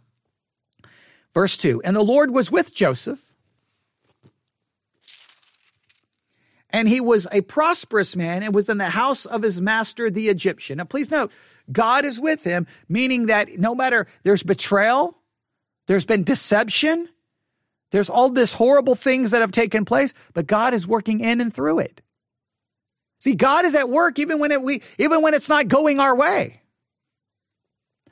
Verse 1.36 1.58
2 1.58 1.84
And 1.84 1.96
the 1.96 2.02
Lord 2.02 2.32
was 2.32 2.50
with 2.50 2.74
Joseph, 2.74 3.25
and 6.76 6.90
he 6.90 7.00
was 7.00 7.26
a 7.32 7.40
prosperous 7.40 8.18
man 8.18 8.44
and 8.44 8.54
was 8.54 8.68
in 8.68 8.80
the 8.80 8.90
house 8.90 9.26
of 9.26 9.44
his 9.44 9.62
master, 9.62 10.12
the 10.12 10.28
Egyptian. 10.28 10.78
Now, 10.78 10.84
please 10.84 11.10
note, 11.10 11.32
God 11.72 12.04
is 12.04 12.20
with 12.20 12.44
him, 12.44 12.68
meaning 12.90 13.28
that 13.28 13.58
no 13.58 13.74
matter 13.74 14.08
there's 14.24 14.44
betrayal, 14.44 15.18
there's 15.88 16.04
been 16.04 16.26
deception, 16.26 17.08
there's 17.92 18.10
all 18.10 18.30
this 18.30 18.52
horrible 18.52 18.96
things 18.96 19.32
that 19.32 19.40
have 19.40 19.54
taken 19.54 19.86
place, 19.86 20.14
but 20.34 20.48
God 20.48 20.74
is 20.74 20.86
working 20.86 21.22
in 21.22 21.40
and 21.40 21.54
through 21.54 21.80
it. 21.80 22.02
See, 23.20 23.36
God 23.36 23.64
is 23.64 23.74
at 23.74 23.90
work 23.90 24.20
even 24.20 24.40
when 24.40 24.52
it, 24.52 24.62
we, 24.62 24.82
even 25.00 25.22
when 25.22 25.34
it's 25.34 25.48
not 25.48 25.70
going 25.70 26.02
our 26.02 26.14
way. 26.14 26.62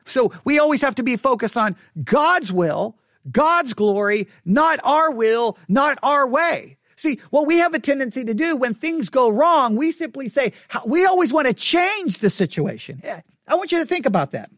So 0.06 0.32
we 0.46 0.58
always 0.60 0.84
have 0.84 0.96
to 0.96 1.04
be 1.04 1.18
focused 1.18 1.58
on 1.58 1.76
God's 2.02 2.50
will 2.50 2.98
God's 3.32 3.74
glory, 3.74 4.28
not 4.46 4.80
our 4.84 5.12
will, 5.12 5.58
not 5.68 5.98
our 6.04 6.28
way. 6.28 6.78
See, 7.04 7.20
what 7.32 7.46
we 7.46 7.58
have 7.58 7.74
a 7.74 7.80
tendency 7.80 8.24
to 8.24 8.34
do 8.34 8.56
when 8.56 8.74
things 8.74 9.10
go 9.10 9.28
wrong, 9.28 9.76
we 9.76 9.92
simply 9.92 10.30
say, 10.30 10.54
we 10.86 11.06
always 11.06 11.34
want 11.34 11.48
to 11.48 11.54
change 11.54 12.20
the 12.20 12.30
situation. 12.30 13.02
I 13.46 13.56
want 13.56 13.74
you 13.74 13.80
to 13.80 13.86
think 13.86 14.06
about 14.06 14.32
that. 14.32 14.50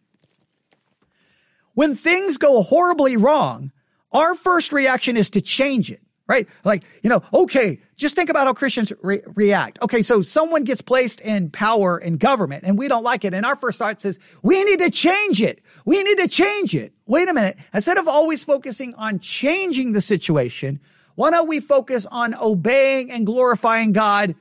When 1.74 1.96
things 1.96 2.38
go 2.38 2.62
horribly 2.62 3.18
wrong, 3.18 3.72
our 4.12 4.36
first 4.36 4.72
reaction 4.72 5.18
is 5.18 5.32
to 5.32 5.42
change 5.42 5.90
it. 5.90 6.02
right? 6.28 6.48
Like, 6.64 6.84
you 7.04 7.10
know, 7.10 7.24
okay, 7.34 7.80
just 7.98 8.16
think 8.16 8.30
about 8.30 8.48
how 8.48 8.54
Christians 8.54 8.92
re- 9.02 9.22
react. 9.36 9.80
Okay, 9.82 10.02
so 10.02 10.22
someone 10.22 10.64
gets 10.64 10.82
placed 10.82 11.22
in 11.22 11.50
power 11.52 12.00
in 12.00 12.18
government 12.18 12.64
and 12.66 12.78
we 12.78 12.88
don't 12.88 13.04
like 13.04 13.26
it. 13.26 13.34
And 13.34 13.46
our 13.46 13.56
first 13.56 13.80
thought 13.80 14.02
says, 14.02 14.20
we 14.42 14.64
need 14.64 14.80
to 14.80 14.90
change 14.90 15.42
it. 15.42 15.62
We 15.86 16.02
need 16.04 16.18
to 16.20 16.28
change 16.28 16.76
it. 16.76 16.94
Wait 17.06 17.30
a 17.30 17.34
minute. 17.34 17.58
Instead 17.74 17.98
of 17.98 18.08
always 18.08 18.44
focusing 18.44 18.94
on 18.96 19.20
changing 19.20 19.94
the 19.94 20.02
situation, 20.02 20.80
why 21.16 21.32
don't 21.32 21.48
we 21.48 21.60
focus 21.60 22.06
on 22.06 22.36
obeying 22.36 23.12
and 23.12 23.26
glorifying 23.26 23.92
God 23.92 24.36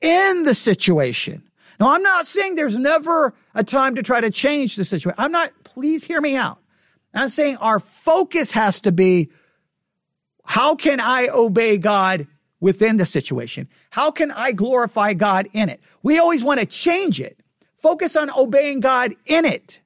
in 0.00 0.44
the 0.44 0.54
situation? 0.54 1.42
Now, 1.80 1.94
I'm 1.94 2.02
not 2.02 2.26
saying 2.26 2.54
there's 2.54 2.78
never 2.78 3.34
a 3.54 3.64
time 3.64 3.94
to 3.96 4.02
try 4.02 4.20
to 4.20 4.30
change 4.30 4.76
the 4.76 4.84
situation. 4.84 5.14
I'm 5.18 5.32
not, 5.32 5.52
please 5.64 6.04
hear 6.04 6.20
me 6.20 6.36
out. 6.36 6.58
I'm 7.14 7.28
saying 7.28 7.56
our 7.56 7.80
focus 7.80 8.52
has 8.52 8.82
to 8.82 8.92
be 8.92 9.30
how 10.44 10.76
can 10.76 10.98
I 10.98 11.28
obey 11.28 11.76
God 11.76 12.26
within 12.60 12.96
the 12.96 13.06
situation? 13.06 13.68
How 13.90 14.10
can 14.10 14.30
I 14.30 14.52
glorify 14.52 15.12
God 15.12 15.48
in 15.52 15.68
it? 15.68 15.80
We 16.02 16.18
always 16.18 16.42
want 16.42 16.60
to 16.60 16.66
change 16.66 17.20
it. 17.20 17.38
Focus 17.76 18.16
on 18.16 18.30
obeying 18.30 18.80
God 18.80 19.14
in 19.26 19.44
it. 19.44 19.80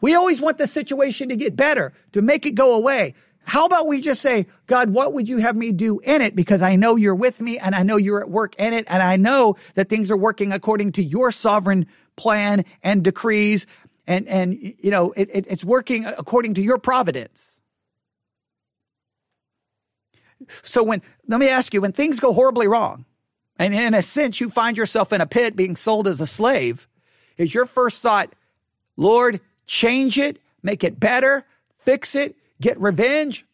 We 0.00 0.14
always 0.14 0.40
want 0.40 0.58
the 0.58 0.66
situation 0.66 1.28
to 1.28 1.36
get 1.36 1.54
better, 1.54 1.92
to 2.12 2.22
make 2.22 2.46
it 2.46 2.54
go 2.54 2.76
away. 2.76 3.14
How 3.42 3.66
about 3.66 3.86
we 3.86 4.00
just 4.00 4.22
say, 4.22 4.46
God, 4.66 4.90
what 4.90 5.12
would 5.12 5.28
you 5.28 5.38
have 5.38 5.56
me 5.56 5.72
do 5.72 5.98
in 6.00 6.22
it? 6.22 6.36
Because 6.36 6.62
I 6.62 6.76
know 6.76 6.96
you're 6.96 7.14
with 7.14 7.40
me 7.40 7.58
and 7.58 7.74
I 7.74 7.82
know 7.82 7.96
you're 7.96 8.20
at 8.20 8.30
work 8.30 8.54
in 8.56 8.72
it. 8.72 8.84
And 8.88 9.02
I 9.02 9.16
know 9.16 9.56
that 9.74 9.88
things 9.88 10.10
are 10.10 10.16
working 10.16 10.52
according 10.52 10.92
to 10.92 11.02
your 11.02 11.32
sovereign 11.32 11.86
plan 12.16 12.64
and 12.82 13.02
decrees. 13.02 13.66
And, 14.06 14.28
and, 14.28 14.74
you 14.78 14.90
know, 14.90 15.12
it, 15.12 15.30
it, 15.32 15.46
it's 15.48 15.64
working 15.64 16.04
according 16.04 16.54
to 16.54 16.62
your 16.62 16.78
providence. 16.78 17.60
So 20.62 20.82
when, 20.82 21.02
let 21.26 21.40
me 21.40 21.48
ask 21.48 21.74
you, 21.74 21.80
when 21.80 21.92
things 21.92 22.20
go 22.20 22.32
horribly 22.32 22.68
wrong, 22.68 23.04
and 23.58 23.74
in 23.74 23.94
a 23.94 24.02
sense 24.02 24.40
you 24.40 24.48
find 24.48 24.76
yourself 24.76 25.12
in 25.12 25.20
a 25.20 25.26
pit 25.26 25.54
being 25.54 25.76
sold 25.76 26.08
as 26.08 26.20
a 26.20 26.26
slave, 26.26 26.88
is 27.36 27.52
your 27.54 27.66
first 27.66 28.00
thought, 28.02 28.32
Lord, 28.96 29.40
change 29.66 30.18
it, 30.18 30.40
make 30.62 30.82
it 30.84 30.98
better, 30.98 31.44
fix 31.78 32.14
it, 32.14 32.36
get 32.60 32.80
revenge? 32.80 33.46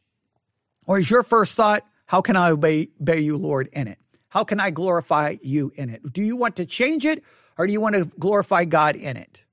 Or 0.86 0.98
is 0.98 1.10
your 1.10 1.22
first 1.22 1.56
thought, 1.56 1.84
how 2.06 2.20
can 2.20 2.36
I 2.36 2.50
obey, 2.50 2.88
obey 3.00 3.20
you, 3.20 3.36
Lord, 3.36 3.68
in 3.72 3.88
it? 3.88 3.98
How 4.28 4.44
can 4.44 4.60
I 4.60 4.70
glorify 4.70 5.36
you 5.42 5.72
in 5.75 5.90
it? 5.90 6.12
Do 6.12 6.22
you 6.22 6.36
want 6.36 6.56
to 6.56 6.66
change 6.66 7.04
it 7.04 7.22
or 7.58 7.66
do 7.66 7.72
you 7.72 7.80
want 7.80 7.96
to 7.96 8.04
glorify 8.18 8.64
God 8.64 8.96
in 8.96 9.16
it? 9.16 9.44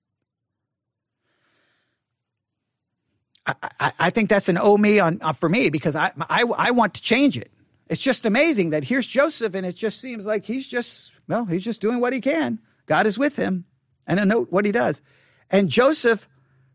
I, 3.45 3.91
I, 3.99 4.09
think 4.09 4.29
that's 4.29 4.47
an 4.47 4.57
oh 4.57 4.77
me 4.77 4.99
on 4.99 5.19
uh, 5.21 5.33
for 5.33 5.49
me 5.49 5.69
because 5.69 5.97
I, 5.97 6.13
I 6.29 6.43
I 6.43 6.71
want 6.71 6.93
to 6.93 7.01
change 7.01 7.37
it. 7.37 7.51
It's 7.89 8.01
just 8.01 8.25
amazing 8.25 8.69
that 8.69 8.85
here's 8.85 9.05
Joseph 9.05 9.53
and 9.53 9.65
it 9.65 9.75
just 9.75 9.99
seems 9.99 10.25
like 10.25 10.45
he's 10.45 10.65
just 10.65 11.11
well 11.27 11.43
he's 11.43 11.65
just 11.65 11.81
doing 11.81 11.99
what 11.99 12.13
he 12.13 12.21
can. 12.21 12.59
God 12.85 13.05
is 13.05 13.17
with 13.17 13.35
him, 13.35 13.65
and 14.07 14.19
a 14.19 14.25
note 14.25 14.47
what 14.49 14.63
he 14.63 14.71
does. 14.71 15.01
And 15.49 15.69
Joseph 15.69 16.27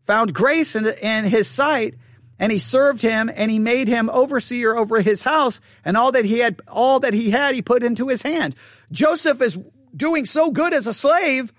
found 0.05 0.33
grace 0.33 0.75
in, 0.75 0.83
the, 0.83 1.05
in 1.05 1.25
his 1.25 1.47
sight, 1.47 1.95
and 2.39 2.51
he 2.51 2.59
served 2.59 3.01
him, 3.01 3.29
and 3.33 3.51
he 3.51 3.59
made 3.59 3.87
him 3.87 4.09
overseer 4.09 4.75
over 4.75 5.01
his 5.01 5.23
house, 5.23 5.61
and 5.83 5.97
all 5.97 6.11
that 6.13 6.25
he 6.25 6.39
had 6.39 6.61
all 6.67 6.99
that 7.01 7.13
he 7.13 7.29
had 7.29 7.53
he 7.53 7.61
put 7.61 7.83
into 7.83 8.07
his 8.07 8.21
hand. 8.21 8.55
Joseph 8.91 9.41
is 9.41 9.59
doing 9.95 10.25
so 10.25 10.49
good 10.49 10.73
as 10.73 10.87
a 10.87 10.93
slave. 10.93 11.53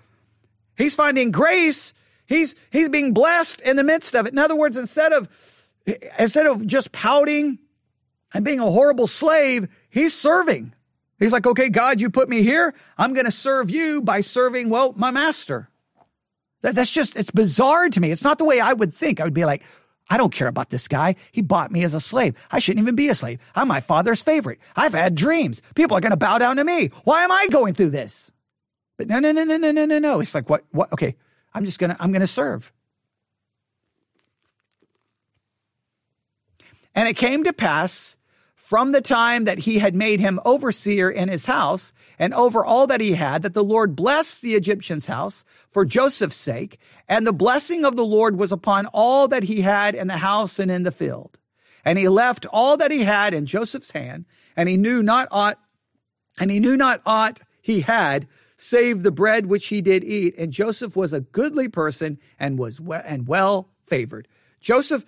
He's 0.75 0.95
finding 0.95 1.31
grace 1.31 1.93
He's, 2.31 2.55
he's 2.71 2.87
being 2.87 3.13
blessed 3.13 3.59
in 3.59 3.75
the 3.75 3.83
midst 3.83 4.15
of 4.15 4.25
it. 4.25 4.31
In 4.31 4.39
other 4.39 4.55
words, 4.55 4.77
instead 4.77 5.11
of, 5.11 5.27
instead 6.17 6.47
of 6.47 6.65
just 6.65 6.93
pouting 6.93 7.59
and 8.33 8.45
being 8.45 8.61
a 8.61 8.71
horrible 8.71 9.07
slave, 9.07 9.67
he's 9.89 10.13
serving. 10.17 10.73
He's 11.19 11.33
like, 11.33 11.45
okay, 11.45 11.67
God, 11.67 11.99
you 11.99 12.09
put 12.09 12.29
me 12.29 12.41
here. 12.41 12.73
I'm 12.97 13.13
going 13.13 13.25
to 13.25 13.31
serve 13.31 13.69
you 13.69 14.01
by 14.01 14.21
serving, 14.21 14.69
well, 14.69 14.93
my 14.95 15.11
master. 15.11 15.69
That, 16.61 16.73
that's 16.73 16.89
just, 16.89 17.17
it's 17.17 17.31
bizarre 17.31 17.89
to 17.89 17.99
me. 17.99 18.11
It's 18.11 18.23
not 18.23 18.37
the 18.37 18.45
way 18.45 18.61
I 18.61 18.71
would 18.71 18.93
think. 18.93 19.19
I 19.19 19.25
would 19.25 19.33
be 19.33 19.43
like, 19.43 19.63
I 20.11 20.17
don't 20.17 20.33
care 20.33 20.49
about 20.49 20.69
this 20.69 20.89
guy. 20.89 21.15
He 21.31 21.41
bought 21.41 21.71
me 21.71 21.85
as 21.85 21.93
a 21.93 22.01
slave. 22.01 22.35
I 22.51 22.59
shouldn't 22.59 22.83
even 22.83 22.97
be 22.97 23.07
a 23.07 23.15
slave. 23.15 23.39
I'm 23.55 23.69
my 23.69 23.79
father's 23.79 24.21
favorite. 24.21 24.59
I've 24.75 24.93
had 24.93 25.15
dreams. 25.15 25.61
People 25.73 25.95
are 25.95 26.01
going 26.01 26.11
to 26.11 26.17
bow 26.17 26.37
down 26.37 26.57
to 26.57 26.65
me. 26.65 26.87
Why 27.05 27.23
am 27.23 27.31
I 27.31 27.47
going 27.49 27.73
through 27.73 27.91
this? 27.91 28.29
But 28.97 29.07
no, 29.07 29.19
no, 29.19 29.31
no, 29.31 29.45
no, 29.45 29.55
no, 29.55 29.71
no, 29.71 29.85
no, 29.85 29.99
no. 29.99 30.19
It's 30.19 30.35
like, 30.35 30.49
what, 30.49 30.65
what? 30.71 30.91
Okay. 30.91 31.15
I'm 31.53 31.63
just 31.63 31.79
going 31.79 31.91
to, 31.91 32.03
I'm 32.03 32.11
going 32.11 32.19
to 32.19 32.27
serve. 32.27 32.73
And 36.93 37.07
it 37.07 37.15
came 37.15 37.45
to 37.45 37.53
pass 37.53 38.17
from 38.71 38.93
the 38.93 39.01
time 39.01 39.43
that 39.43 39.59
he 39.59 39.79
had 39.79 39.93
made 39.93 40.21
him 40.21 40.39
overseer 40.45 41.09
in 41.09 41.27
his 41.27 41.45
house 41.45 41.91
and 42.17 42.33
over 42.33 42.63
all 42.63 42.87
that 42.87 43.01
he 43.01 43.15
had, 43.15 43.41
that 43.43 43.53
the 43.53 43.65
Lord 43.65 43.97
blessed 43.97 44.41
the 44.41 44.55
Egyptian's 44.55 45.07
house 45.07 45.43
for 45.67 45.83
Joseph's 45.83 46.37
sake. 46.37 46.79
And 47.09 47.27
the 47.27 47.33
blessing 47.33 47.83
of 47.83 47.97
the 47.97 48.05
Lord 48.05 48.37
was 48.37 48.49
upon 48.49 48.85
all 48.93 49.27
that 49.27 49.43
he 49.43 49.59
had 49.59 49.93
in 49.93 50.07
the 50.07 50.19
house 50.19 50.57
and 50.57 50.71
in 50.71 50.83
the 50.83 50.91
field. 50.93 51.37
And 51.83 51.99
he 51.99 52.07
left 52.07 52.45
all 52.45 52.77
that 52.77 52.91
he 52.91 53.03
had 53.03 53.33
in 53.33 53.45
Joseph's 53.45 53.91
hand, 53.91 54.23
and 54.55 54.69
he 54.69 54.77
knew 54.77 55.03
not 55.03 55.27
aught, 55.31 55.59
and 56.39 56.49
he 56.49 56.61
knew 56.61 56.77
not 56.77 57.01
aught 57.05 57.41
he 57.61 57.81
had 57.81 58.25
save 58.55 59.03
the 59.03 59.11
bread 59.11 59.47
which 59.47 59.67
he 59.67 59.81
did 59.81 60.01
eat. 60.05 60.33
And 60.37 60.53
Joseph 60.53 60.95
was 60.95 61.11
a 61.11 61.19
goodly 61.19 61.67
person 61.67 62.19
and 62.39 62.57
was 62.57 62.79
well, 62.79 63.03
and 63.03 63.27
well 63.27 63.67
favored. 63.83 64.29
Joseph, 64.61 65.03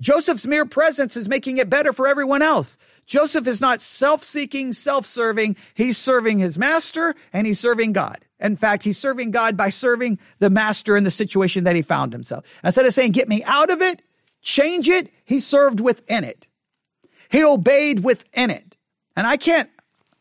Joseph's 0.00 0.46
mere 0.46 0.66
presence 0.66 1.16
is 1.16 1.28
making 1.28 1.58
it 1.58 1.70
better 1.70 1.92
for 1.92 2.06
everyone 2.06 2.42
else. 2.42 2.78
Joseph 3.06 3.46
is 3.46 3.60
not 3.60 3.80
self-seeking, 3.80 4.72
self-serving. 4.72 5.56
He's 5.74 5.98
serving 5.98 6.38
his 6.38 6.58
master 6.58 7.14
and 7.32 7.46
he's 7.46 7.60
serving 7.60 7.92
God. 7.92 8.24
In 8.40 8.56
fact, 8.56 8.82
he's 8.82 8.98
serving 8.98 9.30
God 9.30 9.56
by 9.56 9.68
serving 9.68 10.18
the 10.38 10.50
master 10.50 10.96
in 10.96 11.04
the 11.04 11.10
situation 11.10 11.64
that 11.64 11.76
he 11.76 11.82
found 11.82 12.12
himself. 12.12 12.44
Instead 12.62 12.86
of 12.86 12.94
saying, 12.94 13.12
get 13.12 13.28
me 13.28 13.42
out 13.44 13.70
of 13.70 13.82
it, 13.82 14.02
change 14.42 14.88
it, 14.88 15.10
he 15.24 15.40
served 15.40 15.80
within 15.80 16.24
it. 16.24 16.46
He 17.30 17.42
obeyed 17.44 18.04
within 18.04 18.50
it. 18.50 18.76
And 19.16 19.26
I 19.26 19.36
can't, 19.36 19.68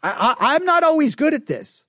I, 0.02 0.36
I, 0.40 0.56
I'm 0.56 0.66
not 0.66 0.84
always 0.84 1.16
good 1.16 1.34
at 1.34 1.46
this. 1.46 1.85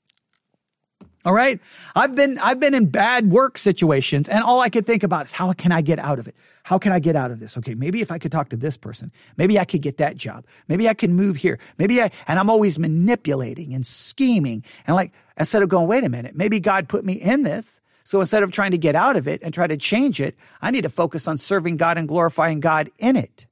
All 1.26 1.32
right. 1.32 1.60
I've 1.96 2.14
been, 2.14 2.38
I've 2.38 2.60
been 2.60 2.72
in 2.72 2.86
bad 2.86 3.32
work 3.32 3.58
situations 3.58 4.28
and 4.28 4.44
all 4.44 4.60
I 4.60 4.68
could 4.68 4.86
think 4.86 5.02
about 5.02 5.26
is 5.26 5.32
how 5.32 5.52
can 5.54 5.72
I 5.72 5.80
get 5.80 5.98
out 5.98 6.20
of 6.20 6.28
it? 6.28 6.36
How 6.62 6.78
can 6.78 6.92
I 6.92 7.00
get 7.00 7.16
out 7.16 7.32
of 7.32 7.40
this? 7.40 7.58
Okay. 7.58 7.74
Maybe 7.74 8.00
if 8.00 8.12
I 8.12 8.18
could 8.18 8.30
talk 8.30 8.48
to 8.50 8.56
this 8.56 8.76
person, 8.76 9.10
maybe 9.36 9.58
I 9.58 9.64
could 9.64 9.82
get 9.82 9.98
that 9.98 10.16
job. 10.16 10.46
Maybe 10.68 10.88
I 10.88 10.94
can 10.94 11.14
move 11.14 11.38
here. 11.38 11.58
Maybe 11.78 12.00
I, 12.00 12.12
and 12.28 12.38
I'm 12.38 12.48
always 12.48 12.78
manipulating 12.78 13.74
and 13.74 13.84
scheming 13.84 14.62
and 14.86 14.94
like, 14.94 15.12
instead 15.36 15.64
of 15.64 15.68
going, 15.68 15.88
wait 15.88 16.04
a 16.04 16.08
minute, 16.08 16.36
maybe 16.36 16.60
God 16.60 16.88
put 16.88 17.04
me 17.04 17.14
in 17.14 17.42
this. 17.42 17.80
So 18.04 18.20
instead 18.20 18.44
of 18.44 18.52
trying 18.52 18.70
to 18.70 18.78
get 18.78 18.94
out 18.94 19.16
of 19.16 19.26
it 19.26 19.42
and 19.42 19.52
try 19.52 19.66
to 19.66 19.76
change 19.76 20.20
it, 20.20 20.36
I 20.62 20.70
need 20.70 20.82
to 20.82 20.88
focus 20.88 21.26
on 21.26 21.38
serving 21.38 21.76
God 21.76 21.98
and 21.98 22.06
glorifying 22.06 22.60
God 22.60 22.88
in 22.98 23.16
it. 23.16 23.46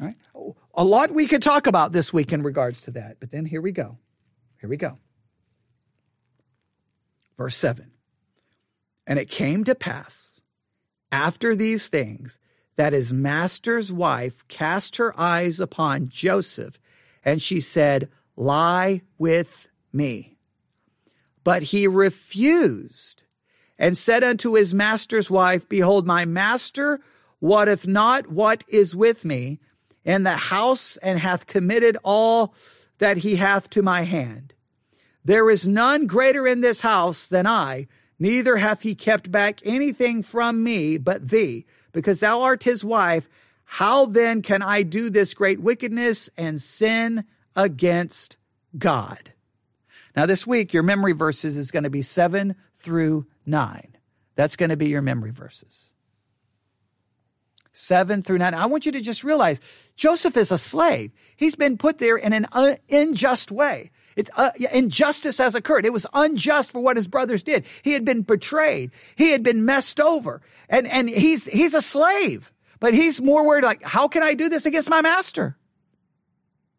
All 0.00 0.06
right 0.06 0.16
a 0.78 0.84
lot 0.84 1.10
we 1.10 1.26
could 1.26 1.42
talk 1.42 1.66
about 1.66 1.90
this 1.90 2.12
week 2.12 2.32
in 2.32 2.44
regards 2.44 2.80
to 2.82 2.92
that, 2.92 3.16
but 3.18 3.32
then 3.32 3.44
here 3.44 3.60
we 3.60 3.72
go. 3.72 3.98
Here 4.60 4.70
we 4.70 4.76
go. 4.76 4.98
Verse 7.36 7.56
7 7.56 7.90
And 9.04 9.18
it 9.18 9.28
came 9.28 9.64
to 9.64 9.74
pass 9.74 10.40
after 11.10 11.56
these 11.56 11.88
things 11.88 12.38
that 12.76 12.92
his 12.92 13.12
master's 13.12 13.92
wife 13.92 14.46
cast 14.46 14.96
her 14.96 15.18
eyes 15.18 15.58
upon 15.58 16.10
Joseph, 16.10 16.78
and 17.24 17.42
she 17.42 17.60
said, 17.60 18.08
Lie 18.36 19.02
with 19.18 19.68
me. 19.92 20.36
But 21.42 21.64
he 21.64 21.88
refused 21.88 23.24
and 23.80 23.98
said 23.98 24.22
unto 24.22 24.52
his 24.52 24.72
master's 24.72 25.28
wife, 25.28 25.68
Behold, 25.68 26.06
my 26.06 26.24
master 26.24 27.00
wotteth 27.40 27.88
not 27.88 28.28
what 28.28 28.62
is 28.68 28.94
with 28.94 29.24
me 29.24 29.58
in 30.08 30.22
the 30.22 30.30
house 30.30 30.96
and 30.96 31.18
hath 31.18 31.46
committed 31.46 31.98
all 32.02 32.54
that 32.96 33.18
he 33.18 33.36
hath 33.36 33.68
to 33.68 33.82
my 33.82 34.02
hand. 34.02 34.54
There 35.22 35.50
is 35.50 35.68
none 35.68 36.06
greater 36.06 36.46
in 36.46 36.62
this 36.62 36.80
house 36.80 37.28
than 37.28 37.46
I, 37.46 37.88
neither 38.18 38.56
hath 38.56 38.80
he 38.80 38.94
kept 38.94 39.30
back 39.30 39.60
anything 39.64 40.22
from 40.22 40.64
me 40.64 40.96
but 40.96 41.28
thee, 41.28 41.66
because 41.92 42.20
thou 42.20 42.40
art 42.40 42.62
his 42.62 42.82
wife. 42.82 43.28
How 43.64 44.06
then 44.06 44.40
can 44.40 44.62
I 44.62 44.82
do 44.82 45.10
this 45.10 45.34
great 45.34 45.60
wickedness 45.60 46.30
and 46.38 46.60
sin 46.60 47.24
against 47.54 48.38
God? 48.78 49.34
Now, 50.16 50.24
this 50.24 50.46
week, 50.46 50.72
your 50.72 50.82
memory 50.82 51.12
verses 51.12 51.58
is 51.58 51.70
going 51.70 51.84
to 51.84 51.90
be 51.90 52.00
seven 52.00 52.56
through 52.74 53.26
nine. 53.44 53.94
That's 54.36 54.56
going 54.56 54.70
to 54.70 54.76
be 54.78 54.88
your 54.88 55.02
memory 55.02 55.32
verses. 55.32 55.92
Seven 57.80 58.24
through 58.24 58.38
nine. 58.38 58.54
I 58.54 58.66
want 58.66 58.86
you 58.86 58.92
to 58.92 59.00
just 59.00 59.22
realize 59.22 59.60
Joseph 59.94 60.36
is 60.36 60.50
a 60.50 60.58
slave. 60.58 61.12
He's 61.36 61.54
been 61.54 61.78
put 61.78 61.98
there 61.98 62.16
in 62.16 62.32
an 62.32 62.46
unjust 62.90 63.52
way. 63.52 63.92
It, 64.16 64.28
uh, 64.36 64.50
injustice 64.72 65.38
has 65.38 65.54
occurred. 65.54 65.86
It 65.86 65.92
was 65.92 66.04
unjust 66.12 66.72
for 66.72 66.80
what 66.80 66.96
his 66.96 67.06
brothers 67.06 67.44
did. 67.44 67.64
He 67.82 67.92
had 67.92 68.04
been 68.04 68.22
betrayed. 68.22 68.90
He 69.14 69.30
had 69.30 69.44
been 69.44 69.64
messed 69.64 70.00
over 70.00 70.42
and, 70.68 70.88
and 70.88 71.08
he's, 71.08 71.44
he's 71.44 71.72
a 71.72 71.80
slave. 71.80 72.52
but 72.80 72.94
he's 72.94 73.20
more 73.20 73.46
worried 73.46 73.64
like, 73.64 73.82
how 73.82 74.08
can 74.08 74.22
I 74.22 74.34
do 74.34 74.48
this 74.48 74.66
against 74.66 74.90
my 74.90 75.00
master? 75.00 75.56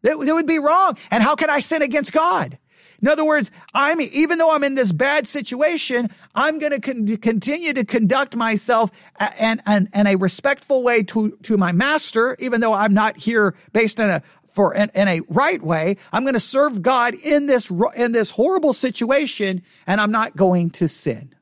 That, 0.02 0.18
that 0.18 0.34
would 0.34 0.46
be 0.46 0.58
wrong. 0.58 0.96
And 1.10 1.22
how 1.22 1.34
can 1.34 1.50
I 1.50 1.60
sin 1.60 1.82
against 1.82 2.12
God? 2.12 2.58
In 3.02 3.08
other 3.08 3.24
words, 3.24 3.50
I'm, 3.72 4.00
even 4.00 4.38
though 4.38 4.54
I'm 4.54 4.62
in 4.62 4.74
this 4.74 4.92
bad 4.92 5.26
situation, 5.26 6.10
I'm 6.34 6.58
going 6.58 6.72
to 6.72 6.80
con- 6.80 7.16
continue 7.16 7.72
to 7.72 7.84
conduct 7.84 8.36
myself 8.36 8.90
and, 9.18 9.62
and, 9.66 9.88
a 9.94 10.16
respectful 10.16 10.82
way 10.82 11.02
to, 11.04 11.38
to 11.44 11.56
my 11.56 11.72
master, 11.72 12.36
even 12.38 12.60
though 12.60 12.74
I'm 12.74 12.92
not 12.92 13.16
here 13.16 13.54
based 13.72 13.98
on 14.00 14.10
a, 14.10 14.22
for 14.48 14.74
in, 14.74 14.90
in 14.94 15.08
a 15.08 15.20
right 15.28 15.62
way. 15.62 15.96
I'm 16.12 16.24
going 16.24 16.34
to 16.34 16.40
serve 16.40 16.82
God 16.82 17.14
in 17.14 17.46
this, 17.46 17.70
in 17.96 18.12
this 18.12 18.30
horrible 18.30 18.72
situation 18.72 19.62
and 19.86 20.00
I'm 20.00 20.12
not 20.12 20.36
going 20.36 20.70
to 20.70 20.88
sin. 20.88 21.34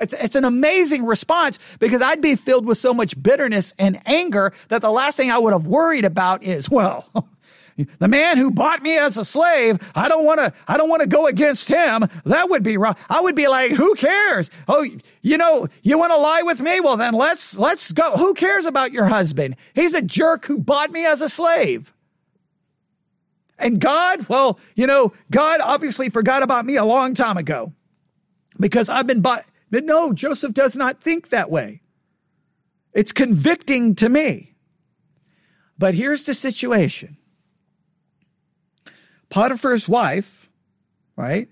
It's, 0.00 0.14
it's 0.14 0.34
an 0.34 0.44
amazing 0.44 1.06
response 1.06 1.60
because 1.78 2.02
I'd 2.02 2.20
be 2.20 2.34
filled 2.34 2.66
with 2.66 2.76
so 2.76 2.92
much 2.92 3.20
bitterness 3.22 3.72
and 3.78 4.00
anger 4.04 4.52
that 4.68 4.82
the 4.82 4.90
last 4.90 5.16
thing 5.16 5.30
I 5.30 5.38
would 5.38 5.52
have 5.52 5.68
worried 5.68 6.04
about 6.04 6.42
is, 6.42 6.68
well, 6.68 7.06
the 7.98 8.08
man 8.08 8.36
who 8.36 8.50
bought 8.50 8.82
me 8.82 8.96
as 8.98 9.16
a 9.16 9.24
slave, 9.24 9.78
I 9.94 10.08
don't 10.08 10.24
want 10.24 10.40
to, 10.40 10.52
I 10.68 10.76
don't 10.76 10.88
want 10.88 11.00
to 11.00 11.08
go 11.08 11.26
against 11.26 11.68
him. 11.68 12.08
That 12.24 12.50
would 12.50 12.62
be 12.62 12.76
wrong. 12.76 12.96
I 13.08 13.20
would 13.20 13.34
be 13.34 13.48
like, 13.48 13.72
who 13.72 13.94
cares? 13.94 14.50
Oh, 14.68 14.86
you 15.22 15.38
know, 15.38 15.68
you 15.82 15.98
want 15.98 16.12
to 16.12 16.18
lie 16.18 16.42
with 16.42 16.60
me? 16.60 16.80
Well, 16.80 16.96
then 16.96 17.14
let's, 17.14 17.56
let's 17.56 17.92
go. 17.92 18.16
Who 18.16 18.34
cares 18.34 18.64
about 18.64 18.92
your 18.92 19.06
husband? 19.06 19.56
He's 19.74 19.94
a 19.94 20.02
jerk 20.02 20.46
who 20.46 20.58
bought 20.58 20.90
me 20.90 21.06
as 21.06 21.20
a 21.20 21.28
slave. 21.28 21.92
And 23.58 23.80
God, 23.80 24.28
well, 24.28 24.58
you 24.74 24.86
know, 24.86 25.12
God 25.30 25.60
obviously 25.62 26.10
forgot 26.10 26.42
about 26.42 26.66
me 26.66 26.76
a 26.76 26.84
long 26.84 27.14
time 27.14 27.36
ago 27.36 27.72
because 28.58 28.88
I've 28.88 29.06
been 29.06 29.20
bought. 29.20 29.44
But 29.70 29.84
no, 29.84 30.12
Joseph 30.12 30.52
does 30.52 30.76
not 30.76 31.00
think 31.00 31.30
that 31.30 31.50
way. 31.50 31.80
It's 32.92 33.12
convicting 33.12 33.94
to 33.96 34.08
me. 34.08 34.54
But 35.78 35.94
here's 35.94 36.24
the 36.24 36.34
situation 36.34 37.16
Potiphar's 39.32 39.88
wife, 39.88 40.48
right? 41.16 41.48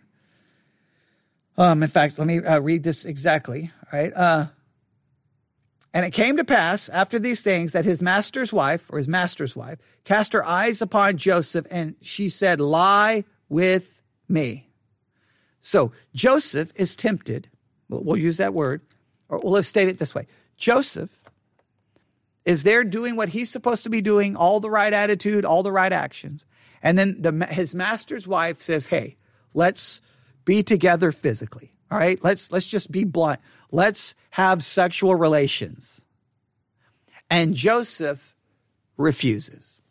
Um, 1.56 1.82
in 1.82 1.90
fact, 1.90 2.18
let 2.18 2.26
me 2.26 2.38
uh, 2.38 2.60
read 2.60 2.84
this 2.84 3.04
exactly, 3.04 3.72
right? 3.92 4.12
Uh, 4.14 4.46
and 5.92 6.06
it 6.06 6.12
came 6.12 6.36
to 6.36 6.44
pass 6.44 6.88
after 6.88 7.18
these 7.18 7.40
things 7.42 7.72
that 7.72 7.84
his 7.84 8.00
master's 8.00 8.52
wife, 8.52 8.86
or 8.90 8.98
his 8.98 9.08
master's 9.08 9.56
wife, 9.56 9.78
cast 10.04 10.32
her 10.32 10.44
eyes 10.44 10.80
upon 10.80 11.16
Joseph, 11.16 11.66
and 11.70 11.96
she 12.00 12.28
said, 12.28 12.60
Lie 12.60 13.24
with 13.48 14.02
me. 14.28 14.68
So 15.60 15.92
Joseph 16.14 16.72
is 16.76 16.94
tempted 16.94 17.48
We'll 17.90 18.16
use 18.16 18.36
that 18.36 18.54
word. 18.54 18.82
Or 19.28 19.40
let's 19.40 19.68
state 19.68 19.88
it 19.88 19.98
this 19.98 20.14
way 20.14 20.26
Joseph 20.56 21.24
is 22.44 22.62
there 22.62 22.84
doing 22.84 23.16
what 23.16 23.30
he's 23.30 23.50
supposed 23.50 23.84
to 23.84 23.90
be 23.90 24.00
doing, 24.00 24.34
all 24.34 24.60
the 24.60 24.70
right 24.70 24.92
attitude, 24.92 25.44
all 25.44 25.62
the 25.62 25.72
right 25.72 25.92
actions. 25.92 26.46
And 26.82 26.98
then 26.98 27.20
the, 27.20 27.46
his 27.46 27.74
master's 27.74 28.26
wife 28.26 28.62
says, 28.62 28.88
Hey, 28.88 29.16
let's 29.54 30.00
be 30.44 30.62
together 30.62 31.12
physically. 31.12 31.72
All 31.90 31.98
right. 31.98 32.22
Let's, 32.22 32.50
let's 32.50 32.66
just 32.66 32.90
be 32.90 33.04
blunt. 33.04 33.40
Let's 33.70 34.14
have 34.30 34.64
sexual 34.64 35.14
relations. 35.14 36.02
And 37.28 37.54
Joseph 37.54 38.34
refuses. 38.96 39.82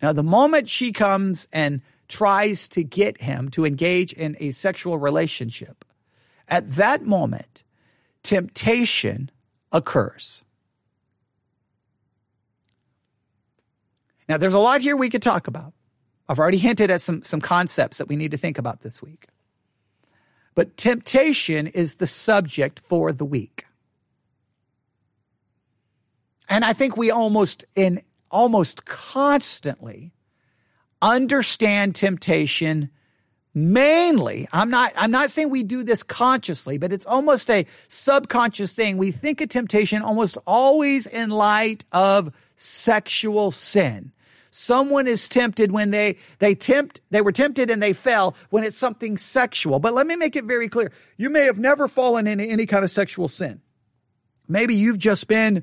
Now, 0.00 0.12
the 0.12 0.22
moment 0.22 0.68
she 0.68 0.92
comes 0.92 1.48
and 1.52 1.82
tries 2.06 2.68
to 2.70 2.82
get 2.84 3.20
him 3.20 3.50
to 3.50 3.66
engage 3.66 4.12
in 4.12 4.36
a 4.38 4.52
sexual 4.52 4.98
relationship, 4.98 5.84
at 6.46 6.72
that 6.72 7.02
moment, 7.02 7.62
temptation 8.22 9.30
occurs. 9.72 10.42
Now, 14.28 14.36
there's 14.36 14.54
a 14.54 14.58
lot 14.58 14.80
here 14.80 14.96
we 14.96 15.10
could 15.10 15.22
talk 15.22 15.46
about. 15.46 15.72
I've 16.28 16.38
already 16.38 16.58
hinted 16.58 16.90
at 16.90 17.00
some, 17.00 17.22
some 17.22 17.40
concepts 17.40 17.98
that 17.98 18.08
we 18.08 18.16
need 18.16 18.32
to 18.32 18.36
think 18.36 18.58
about 18.58 18.82
this 18.82 19.00
week. 19.00 19.28
But 20.54 20.76
temptation 20.76 21.66
is 21.68 21.96
the 21.96 22.06
subject 22.06 22.80
for 22.80 23.12
the 23.12 23.24
week. 23.24 23.64
And 26.48 26.64
I 26.64 26.72
think 26.72 26.96
we 26.96 27.10
almost 27.10 27.64
in 27.74 28.02
almost 28.30 28.84
constantly 28.84 30.12
understand 31.00 31.94
temptation 31.94 32.90
mainly 33.54 34.46
i'm 34.52 34.68
not 34.68 34.92
i'm 34.96 35.10
not 35.10 35.30
saying 35.30 35.48
we 35.48 35.62
do 35.62 35.82
this 35.82 36.02
consciously 36.02 36.76
but 36.76 36.92
it's 36.92 37.06
almost 37.06 37.48
a 37.50 37.64
subconscious 37.88 38.72
thing 38.72 38.98
we 38.98 39.10
think 39.10 39.40
of 39.40 39.48
temptation 39.48 40.02
almost 40.02 40.36
always 40.46 41.06
in 41.06 41.30
light 41.30 41.84
of 41.92 42.30
sexual 42.56 43.50
sin 43.50 44.12
someone 44.58 45.06
is 45.06 45.28
tempted 45.28 45.70
when 45.70 45.90
they 45.90 46.16
they 46.38 46.54
tempt 46.54 47.00
they 47.10 47.20
were 47.20 47.32
tempted 47.32 47.70
and 47.70 47.82
they 47.82 47.92
fell 47.92 48.34
when 48.50 48.64
it's 48.64 48.76
something 48.76 49.16
sexual 49.16 49.78
but 49.78 49.94
let 49.94 50.06
me 50.06 50.16
make 50.16 50.34
it 50.34 50.44
very 50.44 50.68
clear 50.68 50.90
you 51.16 51.30
may 51.30 51.44
have 51.44 51.58
never 51.58 51.86
fallen 51.86 52.26
into 52.26 52.44
any 52.44 52.66
kind 52.66 52.84
of 52.84 52.90
sexual 52.90 53.28
sin 53.28 53.60
maybe 54.48 54.74
you've 54.74 54.98
just 54.98 55.28
been 55.28 55.62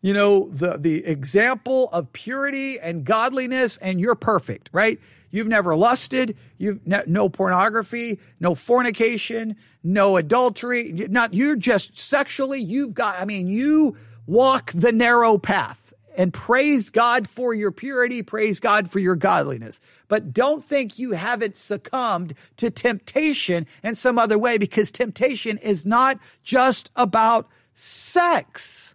you 0.00 0.12
know 0.12 0.48
the 0.52 0.76
the 0.78 1.04
example 1.04 1.88
of 1.92 2.12
purity 2.12 2.78
and 2.78 3.04
godliness 3.04 3.78
and 3.78 4.00
you're 4.00 4.14
perfect 4.14 4.70
right 4.72 5.00
You've 5.28 5.48
never 5.48 5.76
lusted. 5.76 6.34
You've 6.56 6.86
ne- 6.86 7.02
no 7.06 7.28
pornography, 7.28 8.20
no 8.40 8.54
fornication, 8.54 9.56
no 9.82 10.16
adultery. 10.16 10.92
Not 11.10 11.34
you're 11.34 11.56
just 11.56 11.98
sexually. 11.98 12.60
You've 12.60 12.94
got. 12.94 13.20
I 13.20 13.26
mean, 13.26 13.46
you 13.46 13.96
walk 14.26 14.72
the 14.72 14.92
narrow 14.92 15.36
path. 15.36 15.85
And 16.16 16.32
praise 16.32 16.88
God 16.88 17.28
for 17.28 17.52
your 17.52 17.70
purity, 17.70 18.22
praise 18.22 18.58
God 18.58 18.90
for 18.90 18.98
your 18.98 19.16
godliness. 19.16 19.80
But 20.08 20.32
don't 20.32 20.64
think 20.64 20.98
you 20.98 21.12
haven't 21.12 21.56
succumbed 21.56 22.34
to 22.56 22.70
temptation 22.70 23.66
in 23.84 23.94
some 23.94 24.18
other 24.18 24.38
way 24.38 24.56
because 24.56 24.90
temptation 24.90 25.58
is 25.58 25.84
not 25.84 26.18
just 26.42 26.90
about 26.96 27.48
sex. 27.74 28.94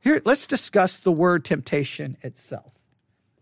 Here, 0.00 0.20
let's 0.24 0.46
discuss 0.46 1.00
the 1.00 1.12
word 1.12 1.44
temptation 1.44 2.16
itself 2.22 2.72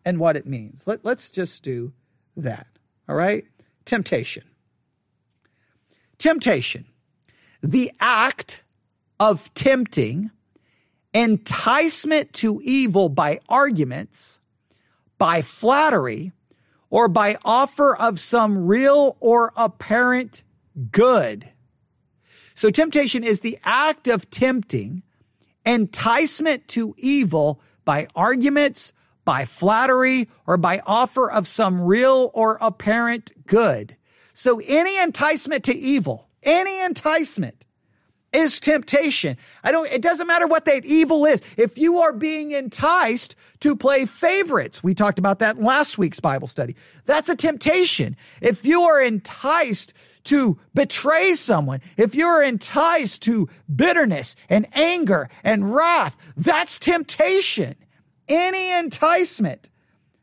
and 0.04 0.18
what 0.18 0.36
it 0.36 0.46
means. 0.46 0.86
Let, 0.86 1.04
let's 1.04 1.30
just 1.30 1.62
do 1.62 1.92
that. 2.36 2.66
All 3.08 3.16
right? 3.16 3.44
Temptation. 3.84 4.44
Temptation. 6.18 6.86
The 7.62 7.92
act 8.00 8.64
of 9.18 9.52
tempting, 9.54 10.30
enticement 11.14 12.32
to 12.34 12.60
evil 12.62 13.08
by 13.08 13.38
arguments, 13.48 14.40
by 15.16 15.40
flattery, 15.40 16.32
or 16.90 17.08
by 17.08 17.38
offer 17.44 17.96
of 17.96 18.20
some 18.20 18.66
real 18.66 19.16
or 19.20 19.52
apparent 19.56 20.42
good. 20.90 21.48
So 22.54 22.70
temptation 22.70 23.24
is 23.24 23.40
the 23.40 23.58
act 23.64 24.06
of 24.06 24.30
tempting, 24.30 25.02
enticement 25.64 26.68
to 26.68 26.94
evil 26.98 27.60
by 27.84 28.06
arguments, 28.14 28.92
by 29.24 29.44
flattery 29.44 30.28
or 30.46 30.56
by 30.56 30.82
offer 30.86 31.30
of 31.30 31.48
some 31.48 31.80
real 31.80 32.30
or 32.34 32.58
apparent 32.60 33.32
good. 33.46 33.96
So 34.32 34.60
any 34.66 35.00
enticement 35.00 35.64
to 35.64 35.76
evil, 35.76 36.28
any 36.42 36.80
enticement 36.84 37.66
is 38.34 38.60
temptation. 38.60 39.36
I 39.62 39.72
don't, 39.72 39.90
it 39.90 40.02
doesn't 40.02 40.26
matter 40.26 40.46
what 40.46 40.64
that 40.64 40.84
evil 40.84 41.24
is. 41.24 41.42
If 41.56 41.78
you 41.78 41.98
are 42.00 42.12
being 42.12 42.52
enticed 42.52 43.36
to 43.60 43.76
play 43.76 44.06
favorites, 44.06 44.82
we 44.82 44.94
talked 44.94 45.18
about 45.18 45.38
that 45.38 45.56
in 45.56 45.64
last 45.64 45.96
week's 45.98 46.20
Bible 46.20 46.48
study. 46.48 46.76
That's 47.04 47.28
a 47.28 47.36
temptation. 47.36 48.16
If 48.40 48.64
you 48.64 48.82
are 48.82 49.00
enticed 49.00 49.94
to 50.24 50.58
betray 50.74 51.34
someone, 51.34 51.80
if 51.96 52.14
you're 52.14 52.42
enticed 52.42 53.22
to 53.22 53.48
bitterness 53.74 54.36
and 54.48 54.66
anger 54.72 55.28
and 55.42 55.74
wrath, 55.74 56.16
that's 56.36 56.78
temptation 56.78 57.76
any 58.28 58.72
enticement 58.72 59.70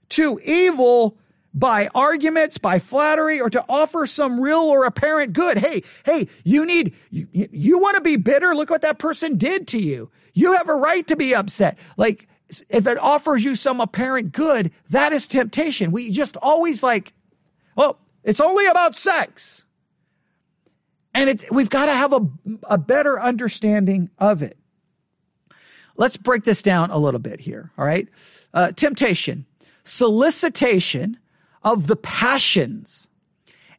to 0.10 0.40
evil 0.44 1.18
by 1.54 1.90
arguments, 1.94 2.58
by 2.58 2.80
flattery, 2.80 3.42
or 3.42 3.50
to 3.50 3.64
offer 3.68 4.08
some 4.08 4.40
real 4.40 4.60
or 4.60 4.86
apparent 4.86 5.34
good. 5.34 5.58
Hey, 5.58 5.84
hey, 6.06 6.28
you 6.44 6.66
need, 6.66 6.96
you, 7.10 7.28
you 7.32 7.78
want 7.78 7.98
to 7.98 8.02
be 8.02 8.16
bitter? 8.16 8.56
Look 8.56 8.70
what 8.70 8.84
that 8.84 9.00
person 9.00 9.38
did 9.38 9.68
to 9.70 9.80
you. 9.80 10.10
You 10.34 10.54
have 10.54 10.70
a 10.70 10.76
right 10.76 11.06
to 11.08 11.16
be 11.16 11.36
upset. 11.36 11.78
Like, 11.98 12.28
if 12.70 12.88
it 12.88 12.98
offers 12.98 13.44
you 13.44 13.56
some 13.56 13.82
apparent 13.82 14.32
good, 14.32 14.72
that 14.90 15.14
is 15.14 15.28
temptation. 15.28 15.92
We 15.92 16.12
just 16.12 16.38
always 16.38 16.84
like, 16.84 17.14
well, 17.76 18.00
it's 18.24 18.40
only 18.40 18.66
about 18.68 18.96
sex. 18.96 19.66
And 21.14 21.30
it's, 21.30 21.46
we've 21.52 21.70
got 21.70 21.88
to 21.88 21.94
have 21.94 22.14
a, 22.14 22.28
a 22.64 22.78
better 22.78 23.20
understanding 23.20 24.10
of 24.18 24.42
it. 24.42 24.58
Let's 25.98 26.16
break 26.16 26.46
this 26.46 26.64
down 26.64 26.92
a 26.92 26.98
little 26.98 27.20
bit 27.20 27.42
here. 27.42 27.72
All 27.78 27.86
right. 27.86 28.08
Uh, 28.54 28.72
temptation, 28.72 29.46
solicitation 29.84 31.18
of 31.64 31.88
the 31.88 31.96
passions, 31.96 33.08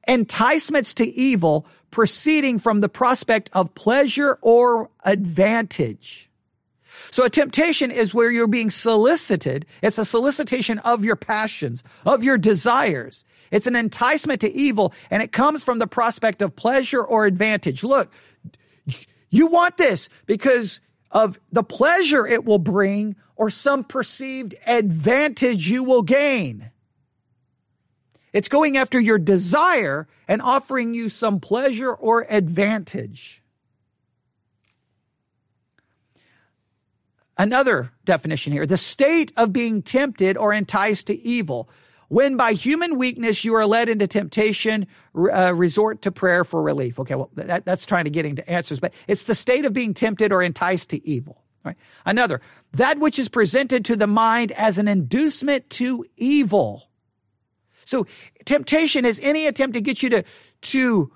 enticements 0.07 0.95
to 0.95 1.07
evil 1.07 1.67
proceeding 1.91 2.59
from 2.59 2.81
the 2.81 2.89
prospect 2.89 3.51
of 3.53 3.75
pleasure 3.75 4.39
or 4.41 4.91
advantage. 5.05 6.29
So 7.11 7.25
a 7.25 7.31
temptation 7.31 7.91
is 7.91 8.15
where 8.15 8.31
you're 8.31 8.47
being 8.47 8.71
solicited. 8.71 9.67
It's 9.83 9.99
a 9.99 10.05
solicitation 10.05 10.79
of 10.81 11.05
your 11.05 11.17
passions, 11.17 11.85
of 12.07 12.25
your 12.25 12.39
desires. 12.39 13.25
It's 13.51 13.67
an 13.67 13.77
enticement 13.77 14.41
to 14.41 14.51
evil 14.51 14.95
and 15.11 15.23
it 15.23 15.31
comes 15.31 15.63
from 15.63 15.79
the 15.79 15.87
prospect 15.87 16.41
of 16.41 16.57
pleasure 16.57 17.05
or 17.05 17.27
advantage. 17.27 17.85
Look, 17.85 18.11
you 19.29 19.47
want 19.47 19.77
this 19.77 20.09
because 20.25 20.81
of 21.11 21.39
the 21.53 21.63
pleasure 21.63 22.27
it 22.27 22.47
will 22.47 22.59
bring 22.59 23.17
or 23.37 23.51
some 23.51 23.85
perceived 23.85 24.55
advantage 24.67 25.69
you 25.69 25.85
will 25.85 26.03
gain. 26.03 26.72
It's 28.33 28.49
going 28.49 28.77
after 28.77 28.99
your 28.99 29.19
desire 29.19 30.09
and 30.27 30.41
offering 30.41 30.95
you 30.95 31.09
some 31.09 31.41
pleasure 31.41 31.93
or 31.93 32.27
advantage. 32.31 33.43
Another 37.37 37.93
definition 38.05 38.53
here 38.53 38.67
the 38.67 38.77
state 38.77 39.33
of 39.37 39.53
being 39.53 39.83
tempted 39.83 40.37
or 40.37 40.53
enticed 40.53 41.09
to 41.09 41.19
evil. 41.19 41.69
When 42.09 42.37
by 42.37 42.53
human 42.53 42.99
weakness 42.99 43.43
you 43.43 43.55
are 43.55 43.65
led 43.65 43.89
into 43.89 44.07
temptation, 44.07 44.87
uh, 45.15 45.55
resort 45.55 46.03
to 46.03 46.13
prayer 46.13 46.45
for 46.45 46.61
relief. 46.61 46.99
Okay, 47.01 47.15
well, 47.15 47.31
that, 47.37 47.65
that's 47.65 47.87
trying 47.87 48.05
to 48.05 48.11
get 48.11 48.27
into 48.27 48.49
answers, 48.51 48.81
but 48.81 48.93
it's 49.09 49.25
the 49.25 49.35
state 49.35 49.65
of 49.65 49.73
being 49.73 49.95
tempted 49.95 50.31
or 50.31 50.43
enticed 50.43 50.91
to 50.91 51.09
evil. 51.09 51.43
Right? 51.65 51.77
Another, 52.05 52.43
that 52.73 52.99
which 52.99 53.19
is 53.19 53.31
presented 53.31 53.85
to 53.87 53.97
the 53.97 54.07
mind 54.07 54.53
as 54.53 54.77
an 54.77 54.89
inducement 54.89 55.71
to 55.71 56.05
evil. 56.19 56.91
So 57.85 58.07
temptation 58.45 59.05
is 59.05 59.21
any 59.23 59.47
attempt 59.47 59.75
to 59.75 59.81
get 59.81 60.03
you 60.03 60.11
to, 60.11 60.25
to 60.63 61.13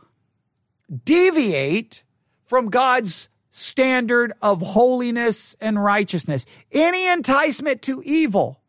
deviate 1.05 2.03
from 2.45 2.71
God's 2.71 3.29
standard 3.51 4.33
of 4.43 4.61
holiness 4.61 5.57
and 5.61 5.83
righteousness. 5.83 6.45
Any 6.71 7.09
enticement 7.09 7.83
to 7.83 8.03
evil, 8.05 8.61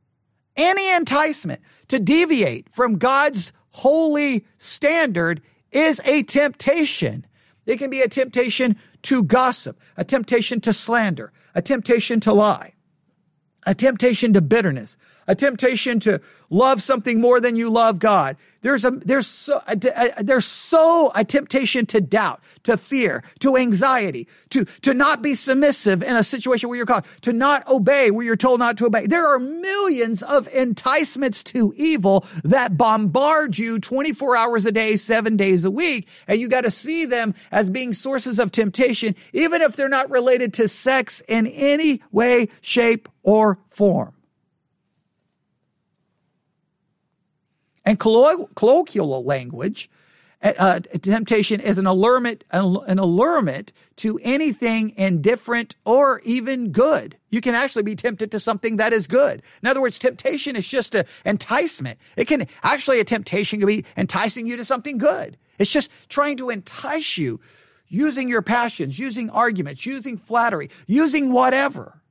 any 0.56 0.94
enticement 0.94 1.62
to 1.90 2.00
deviate 2.00 2.70
from 2.70 2.98
God's 2.98 3.52
holy 3.72 4.46
standard 4.58 5.42
is 5.72 6.02
a 6.06 6.24
temptation. 6.24 7.26
It 7.66 7.78
can 7.78 7.90
be 7.90 8.02
a 8.02 8.08
temptation 8.08 8.78
to 9.04 9.24
gossip, 9.24 9.80
a 9.98 10.06
temptation 10.06 10.62
to 10.62 10.74
slander, 10.74 11.34
a 11.54 11.62
temptation 11.62 12.20
to 12.22 12.34
lie, 12.34 12.74
a 13.66 13.76
temptation 13.76 14.34
to 14.34 14.42
bitterness, 14.42 14.98
a 15.28 15.36
temptation 15.36 16.00
to 16.02 16.22
love 16.50 16.82
something 16.82 17.20
more 17.20 17.42
than 17.42 17.56
you 17.56 17.70
love 17.70 18.00
God. 18.00 18.38
There's 18.62 18.84
a, 18.84 18.92
there's 18.92 19.28
so, 19.28 19.62
a, 19.68 19.78
a, 20.18 20.24
there's 20.24 20.46
so 20.46 21.12
a 21.14 21.24
temptation 21.24 21.86
to 21.88 22.02
doubt, 22.02 22.42
to 22.64 22.76
fear, 22.76 23.24
to 23.40 23.56
anxiety, 23.56 24.28
to, 24.50 24.66
to 24.82 24.94
not 24.94 25.22
be 25.22 25.36
submissive 25.36 26.02
in 26.02 26.16
a 26.16 26.24
situation 26.24 26.68
where 26.68 26.78
you're 26.78 26.86
called, 26.86 27.06
to 27.22 27.34
not 27.34 27.68
obey 27.68 28.10
where 28.12 28.26
you're 28.26 28.36
told 28.36 28.60
not 28.60 28.78
to 28.78 28.88
obey. 28.88 29.06
There 29.08 29.28
are 29.28 29.40
millions 29.40 30.24
of 30.24 30.48
enticements 30.50 31.44
to 31.46 31.74
evil 31.78 32.26
that 32.44 32.78
bombard 32.78 33.58
you 33.58 33.80
24 33.80 34.36
hours 34.36 34.66
a 34.66 34.72
day, 34.72 34.96
seven 34.96 35.38
days 35.38 35.64
a 35.64 35.72
week. 35.72 36.10
And 36.28 36.42
you 36.42 36.48
got 36.48 36.62
to 36.62 36.72
see 36.72 37.06
them 37.06 37.36
as 37.52 37.70
being 37.70 37.94
sources 37.94 38.40
of 38.40 38.52
temptation, 38.52 39.16
even 39.34 39.62
if 39.62 39.76
they're 39.76 39.88
not 39.88 40.10
related 40.10 40.54
to 40.56 40.68
sex 40.68 41.22
in 41.28 41.48
any 41.48 42.02
way, 42.12 42.50
shape, 42.62 43.08
or 43.24 43.60
form. 43.70 44.17
And 47.88 47.98
colloquial 47.98 49.24
language, 49.24 49.90
uh, 50.44 50.82
temptation 50.82 51.62
is 51.62 51.78
an 51.78 51.88
allurement, 51.88 52.44
an 52.52 53.00
allurement 53.00 53.72
to 53.96 54.20
anything 54.22 54.94
indifferent 54.98 55.78
or 55.86 56.20
even 56.26 56.74
good. 56.74 57.16
You 57.30 57.40
can 57.40 57.56
actually 57.56 57.84
be 57.84 57.96
tempted 57.96 58.30
to 58.32 58.42
something 58.42 58.76
that 58.76 58.92
is 58.92 59.08
good. 59.08 59.42
In 59.64 59.70
other 59.70 59.80
words, 59.80 60.00
temptation 60.00 60.58
is 60.58 60.68
just 60.68 60.96
an 60.96 61.06
enticement. 61.24 61.98
It 62.18 62.26
can 62.26 62.48
actually 62.62 63.00
a 63.00 63.06
temptation 63.06 63.60
can 63.60 63.68
be 63.68 63.86
enticing 63.96 64.48
you 64.48 64.58
to 64.58 64.66
something 64.66 64.98
good. 64.98 65.38
It's 65.58 65.72
just 65.72 65.90
trying 66.10 66.36
to 66.38 66.50
entice 66.50 67.18
you 67.18 67.40
using 67.88 68.28
your 68.28 68.42
passions, 68.42 69.00
using 69.00 69.30
arguments, 69.30 69.86
using 69.86 70.18
flattery, 70.18 70.72
using 70.88 71.32
whatever. 71.32 72.02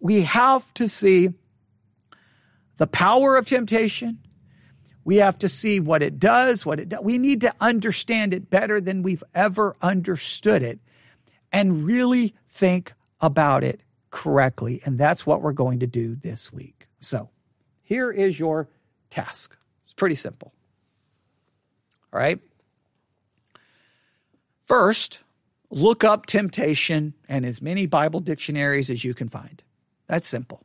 We 0.00 0.22
have 0.22 0.74
to 0.74 0.88
see 0.88 1.34
the 2.80 2.86
power 2.86 3.36
of 3.36 3.46
temptation. 3.46 4.18
We 5.04 5.16
have 5.16 5.38
to 5.40 5.50
see 5.50 5.80
what 5.80 6.02
it 6.02 6.18
does, 6.18 6.64
what 6.64 6.80
it 6.80 6.88
does. 6.88 7.00
We 7.02 7.18
need 7.18 7.42
to 7.42 7.52
understand 7.60 8.32
it 8.32 8.48
better 8.48 8.80
than 8.80 9.02
we've 9.02 9.22
ever 9.34 9.76
understood 9.82 10.62
it 10.62 10.80
and 11.52 11.84
really 11.84 12.34
think 12.48 12.94
about 13.20 13.64
it 13.64 13.82
correctly. 14.10 14.80
And 14.82 14.98
that's 14.98 15.26
what 15.26 15.42
we're 15.42 15.52
going 15.52 15.80
to 15.80 15.86
do 15.86 16.14
this 16.14 16.54
week. 16.54 16.88
So 17.00 17.28
here 17.82 18.10
is 18.10 18.40
your 18.40 18.70
task. 19.10 19.54
It's 19.84 19.92
pretty 19.92 20.14
simple. 20.14 20.54
All 22.14 22.18
right. 22.18 22.40
First, 24.62 25.20
look 25.68 26.02
up 26.02 26.24
temptation 26.24 27.12
and 27.28 27.44
as 27.44 27.60
many 27.60 27.84
Bible 27.84 28.20
dictionaries 28.20 28.88
as 28.88 29.04
you 29.04 29.12
can 29.12 29.28
find. 29.28 29.62
That's 30.06 30.26
simple 30.26 30.64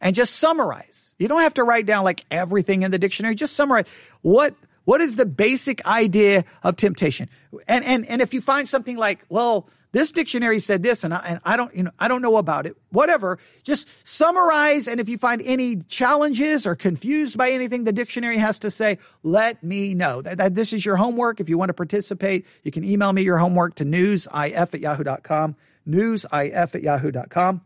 and 0.00 0.14
just 0.14 0.36
summarize. 0.36 1.14
You 1.18 1.28
don't 1.28 1.42
have 1.42 1.54
to 1.54 1.64
write 1.64 1.86
down 1.86 2.04
like 2.04 2.24
everything 2.30 2.82
in 2.82 2.90
the 2.90 2.98
dictionary. 2.98 3.34
Just 3.34 3.54
summarize 3.54 3.86
what 4.22 4.54
what 4.84 5.00
is 5.00 5.16
the 5.16 5.26
basic 5.26 5.84
idea 5.86 6.44
of 6.62 6.76
temptation. 6.76 7.28
And 7.68 7.84
and 7.84 8.06
and 8.06 8.22
if 8.22 8.34
you 8.34 8.40
find 8.40 8.68
something 8.68 8.96
like, 8.96 9.24
well, 9.28 9.68
this 9.92 10.12
dictionary 10.12 10.60
said 10.60 10.82
this 10.82 11.04
and 11.04 11.12
I, 11.12 11.18
and 11.18 11.40
I 11.44 11.56
don't 11.56 11.74
you 11.74 11.82
know 11.82 11.90
I 11.98 12.08
don't 12.08 12.22
know 12.22 12.36
about 12.36 12.66
it. 12.66 12.76
Whatever, 12.90 13.38
just 13.62 13.88
summarize 14.02 14.88
and 14.88 15.00
if 15.00 15.08
you 15.08 15.18
find 15.18 15.42
any 15.44 15.76
challenges 15.76 16.66
or 16.66 16.74
confused 16.74 17.36
by 17.36 17.50
anything 17.50 17.84
the 17.84 17.92
dictionary 17.92 18.38
has 18.38 18.58
to 18.60 18.70
say, 18.70 18.98
let 19.22 19.62
me 19.62 19.94
know. 19.94 20.22
That, 20.22 20.38
that 20.38 20.54
this 20.54 20.72
is 20.72 20.84
your 20.84 20.96
homework. 20.96 21.40
If 21.40 21.48
you 21.48 21.58
want 21.58 21.68
to 21.68 21.74
participate, 21.74 22.46
you 22.62 22.72
can 22.72 22.84
email 22.84 23.12
me 23.12 23.22
your 23.22 23.38
homework 23.38 23.74
to 23.76 23.84
newsif 23.84 24.74
at 24.74 24.80
yahoo.com, 24.80 25.56
newsif 25.88 26.74
at 26.74 26.82
yahoo.com. 26.82 27.60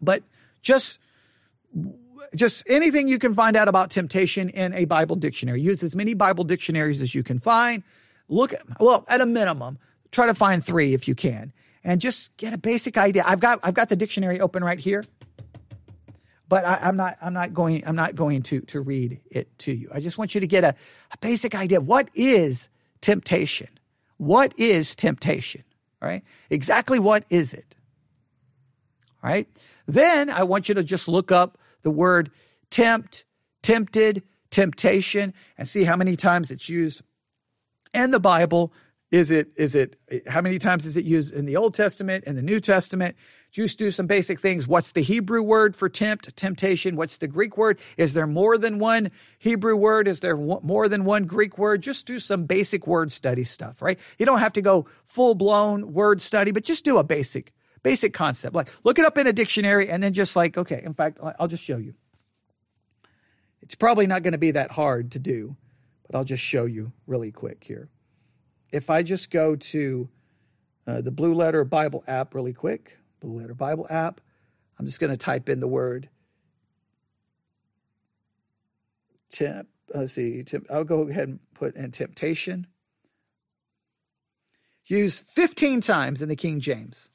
But 0.00 0.22
just 0.62 0.98
just 2.34 2.68
anything 2.68 3.08
you 3.08 3.18
can 3.18 3.34
find 3.34 3.56
out 3.56 3.68
about 3.68 3.90
temptation 3.90 4.48
in 4.48 4.72
a 4.74 4.84
Bible 4.84 5.16
dictionary. 5.16 5.60
Use 5.60 5.82
as 5.82 5.94
many 5.94 6.14
Bible 6.14 6.44
dictionaries 6.44 7.00
as 7.00 7.14
you 7.14 7.22
can 7.22 7.38
find. 7.38 7.82
Look 8.28 8.52
at, 8.52 8.62
well, 8.80 9.04
at 9.08 9.20
a 9.20 9.26
minimum, 9.26 9.78
try 10.10 10.26
to 10.26 10.34
find 10.34 10.64
three 10.64 10.94
if 10.94 11.06
you 11.06 11.14
can 11.14 11.52
and 11.82 12.00
just 12.00 12.34
get 12.36 12.52
a 12.52 12.58
basic 12.58 12.96
idea. 12.96 13.22
I've 13.26 13.40
got, 13.40 13.60
I've 13.62 13.74
got 13.74 13.88
the 13.88 13.96
dictionary 13.96 14.40
open 14.40 14.64
right 14.64 14.78
here, 14.78 15.04
but 16.48 16.64
I, 16.64 16.88
am 16.88 16.96
not, 16.96 17.18
I'm 17.20 17.34
not 17.34 17.52
going, 17.52 17.86
I'm 17.86 17.96
not 17.96 18.14
going 18.14 18.42
to, 18.44 18.60
to 18.62 18.80
read 18.80 19.20
it 19.30 19.56
to 19.60 19.72
you. 19.72 19.90
I 19.92 20.00
just 20.00 20.16
want 20.16 20.34
you 20.34 20.40
to 20.40 20.46
get 20.46 20.64
a, 20.64 20.74
a 21.12 21.18
basic 21.20 21.54
idea. 21.54 21.80
What 21.80 22.08
is 22.14 22.68
temptation? 23.00 23.68
What 24.16 24.58
is 24.58 24.96
temptation? 24.96 25.64
All 26.00 26.08
right. 26.08 26.22
Exactly 26.48 26.98
what 26.98 27.24
is 27.28 27.52
it? 27.52 27.76
All 29.22 29.30
right. 29.30 29.48
Then 29.86 30.30
I 30.30 30.44
want 30.44 30.68
you 30.68 30.74
to 30.76 30.82
just 30.82 31.08
look 31.08 31.30
up 31.30 31.58
the 31.84 31.90
word 31.90 32.32
tempt, 32.70 33.24
tempted, 33.62 34.24
temptation, 34.50 35.32
and 35.56 35.68
see 35.68 35.84
how 35.84 35.96
many 35.96 36.16
times 36.16 36.50
it's 36.50 36.68
used 36.68 37.02
in 37.92 38.10
the 38.10 38.18
Bible. 38.18 38.72
Is 39.12 39.30
it, 39.30 39.52
is 39.54 39.76
it, 39.76 39.94
how 40.26 40.40
many 40.40 40.58
times 40.58 40.84
is 40.84 40.96
it 40.96 41.04
used 41.04 41.32
in 41.32 41.44
the 41.44 41.56
Old 41.56 41.74
Testament 41.74 42.24
and 42.26 42.36
the 42.36 42.42
New 42.42 42.58
Testament? 42.58 43.14
Just 43.52 43.78
do 43.78 43.92
some 43.92 44.08
basic 44.08 44.40
things. 44.40 44.66
What's 44.66 44.90
the 44.90 45.02
Hebrew 45.02 45.40
word 45.40 45.76
for 45.76 45.88
tempt, 45.88 46.36
temptation? 46.36 46.96
What's 46.96 47.18
the 47.18 47.28
Greek 47.28 47.56
word? 47.56 47.78
Is 47.96 48.14
there 48.14 48.26
more 48.26 48.58
than 48.58 48.80
one 48.80 49.12
Hebrew 49.38 49.76
word? 49.76 50.08
Is 50.08 50.18
there 50.18 50.36
more 50.36 50.88
than 50.88 51.04
one 51.04 51.26
Greek 51.26 51.56
word? 51.56 51.80
Just 51.80 52.06
do 52.06 52.18
some 52.18 52.46
basic 52.46 52.88
word 52.88 53.12
study 53.12 53.44
stuff, 53.44 53.80
right? 53.80 54.00
You 54.18 54.26
don't 54.26 54.40
have 54.40 54.54
to 54.54 54.62
go 54.62 54.86
full 55.04 55.36
blown 55.36 55.92
word 55.92 56.20
study, 56.20 56.50
but 56.50 56.64
just 56.64 56.84
do 56.84 56.98
a 56.98 57.04
basic 57.04 57.52
basic 57.84 58.12
concept. 58.12 58.56
Like 58.56 58.68
look 58.82 58.98
it 58.98 59.04
up 59.04 59.16
in 59.16 59.28
a 59.28 59.32
dictionary 59.32 59.88
and 59.88 60.02
then 60.02 60.12
just 60.12 60.34
like, 60.34 60.58
okay, 60.58 60.82
in 60.84 60.94
fact, 60.94 61.18
I'll 61.38 61.46
just 61.46 61.62
show 61.62 61.76
you. 61.76 61.94
It's 63.62 63.76
probably 63.76 64.08
not 64.08 64.24
going 64.24 64.32
to 64.32 64.38
be 64.38 64.50
that 64.50 64.72
hard 64.72 65.12
to 65.12 65.20
do, 65.20 65.56
but 66.06 66.18
I'll 66.18 66.24
just 66.24 66.42
show 66.42 66.64
you 66.64 66.92
really 67.06 67.30
quick 67.30 67.62
here. 67.62 67.88
If 68.72 68.90
I 68.90 69.04
just 69.04 69.30
go 69.30 69.54
to 69.54 70.08
uh, 70.86 71.00
the 71.00 71.12
Blue 71.12 71.32
Letter 71.32 71.64
Bible 71.64 72.02
app 72.06 72.34
really 72.34 72.52
quick, 72.52 72.98
Blue 73.20 73.40
Letter 73.40 73.54
Bible 73.54 73.86
app, 73.88 74.20
I'm 74.78 74.86
just 74.86 74.98
going 74.98 75.12
to 75.12 75.16
type 75.16 75.48
in 75.48 75.60
the 75.60 75.68
word 75.68 76.08
temp. 79.30 79.68
Let's 79.94 80.12
see. 80.12 80.42
Temp, 80.42 80.66
I'll 80.70 80.84
go 80.84 81.08
ahead 81.08 81.28
and 81.28 81.40
put 81.54 81.76
in 81.76 81.90
temptation. 81.90 82.66
Used 84.86 85.24
15 85.24 85.80
times 85.80 86.20
in 86.20 86.28
the 86.28 86.36
King 86.36 86.60
James. 86.60 87.10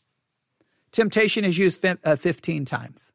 Temptation 0.91 1.45
is 1.45 1.57
used 1.57 1.85
uh, 1.85 2.15
15 2.15 2.65
times. 2.65 3.11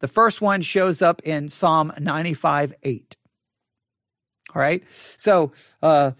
The 0.00 0.08
first 0.08 0.40
one 0.40 0.62
shows 0.62 1.02
up 1.02 1.20
in 1.24 1.48
Psalm 1.48 1.92
95 1.98 2.74
8. 2.82 3.16
All 4.54 4.60
right. 4.60 4.82
So, 5.16 5.52
uh, 5.82 6.12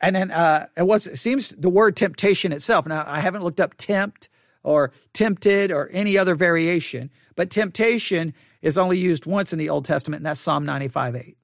and 0.00 0.14
then 0.14 0.30
uh, 0.30 0.66
it 0.76 0.86
was 0.86 1.06
it 1.06 1.16
seems 1.16 1.50
the 1.50 1.70
word 1.70 1.96
temptation 1.96 2.52
itself. 2.52 2.86
Now 2.86 3.04
I 3.06 3.20
haven't 3.20 3.42
looked 3.42 3.60
up 3.60 3.74
tempt 3.76 4.28
or 4.62 4.92
tempted 5.12 5.72
or 5.72 5.88
any 5.92 6.18
other 6.18 6.34
variation, 6.34 7.10
but 7.36 7.50
temptation 7.50 8.34
is 8.60 8.76
only 8.76 8.98
used 8.98 9.26
once 9.26 9.52
in 9.52 9.58
the 9.58 9.70
Old 9.70 9.84
Testament, 9.84 10.20
and 10.20 10.26
that's 10.26 10.40
Psalm 10.40 10.64
95 10.66 11.16
8. 11.16 11.36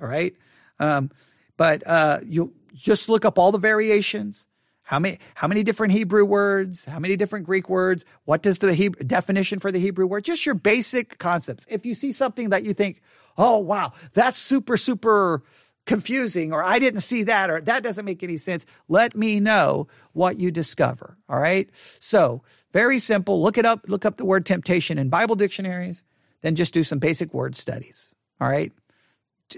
All 0.00 0.08
right. 0.08 0.34
Um, 0.78 1.10
but 1.56 1.86
uh, 1.86 2.20
you 2.24 2.54
just 2.74 3.08
look 3.08 3.24
up 3.24 3.38
all 3.38 3.52
the 3.52 3.58
variations. 3.58 4.46
How 4.90 4.98
many, 4.98 5.20
how 5.36 5.46
many 5.46 5.62
different 5.62 5.92
Hebrew 5.92 6.24
words? 6.24 6.84
How 6.84 6.98
many 6.98 7.14
different 7.14 7.46
Greek 7.46 7.68
words? 7.68 8.04
What 8.24 8.42
does 8.42 8.58
the 8.58 8.74
Hebrew, 8.74 9.04
definition 9.04 9.60
for 9.60 9.70
the 9.70 9.78
Hebrew 9.78 10.04
word? 10.04 10.24
Just 10.24 10.44
your 10.44 10.56
basic 10.56 11.16
concepts. 11.18 11.64
If 11.68 11.86
you 11.86 11.94
see 11.94 12.10
something 12.10 12.50
that 12.50 12.64
you 12.64 12.74
think, 12.74 13.00
oh, 13.38 13.58
wow, 13.58 13.92
that's 14.14 14.36
super, 14.36 14.76
super 14.76 15.44
confusing, 15.86 16.52
or 16.52 16.64
I 16.64 16.80
didn't 16.80 17.02
see 17.02 17.22
that, 17.22 17.50
or 17.50 17.60
that 17.60 17.84
doesn't 17.84 18.04
make 18.04 18.24
any 18.24 18.36
sense, 18.36 18.66
let 18.88 19.14
me 19.14 19.38
know 19.38 19.86
what 20.12 20.40
you 20.40 20.50
discover. 20.50 21.16
All 21.28 21.38
right. 21.38 21.70
So 22.00 22.42
very 22.72 22.98
simple. 22.98 23.40
Look 23.40 23.58
it 23.58 23.64
up. 23.64 23.84
Look 23.86 24.04
up 24.04 24.16
the 24.16 24.24
word 24.24 24.44
temptation 24.44 24.98
in 24.98 25.08
Bible 25.08 25.36
dictionaries. 25.36 26.02
Then 26.40 26.56
just 26.56 26.74
do 26.74 26.82
some 26.82 26.98
basic 26.98 27.32
word 27.32 27.54
studies. 27.54 28.12
All 28.40 28.48
right. 28.48 28.72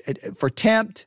Uh, 0.06 0.32
for 0.36 0.50
tempt, 0.50 1.06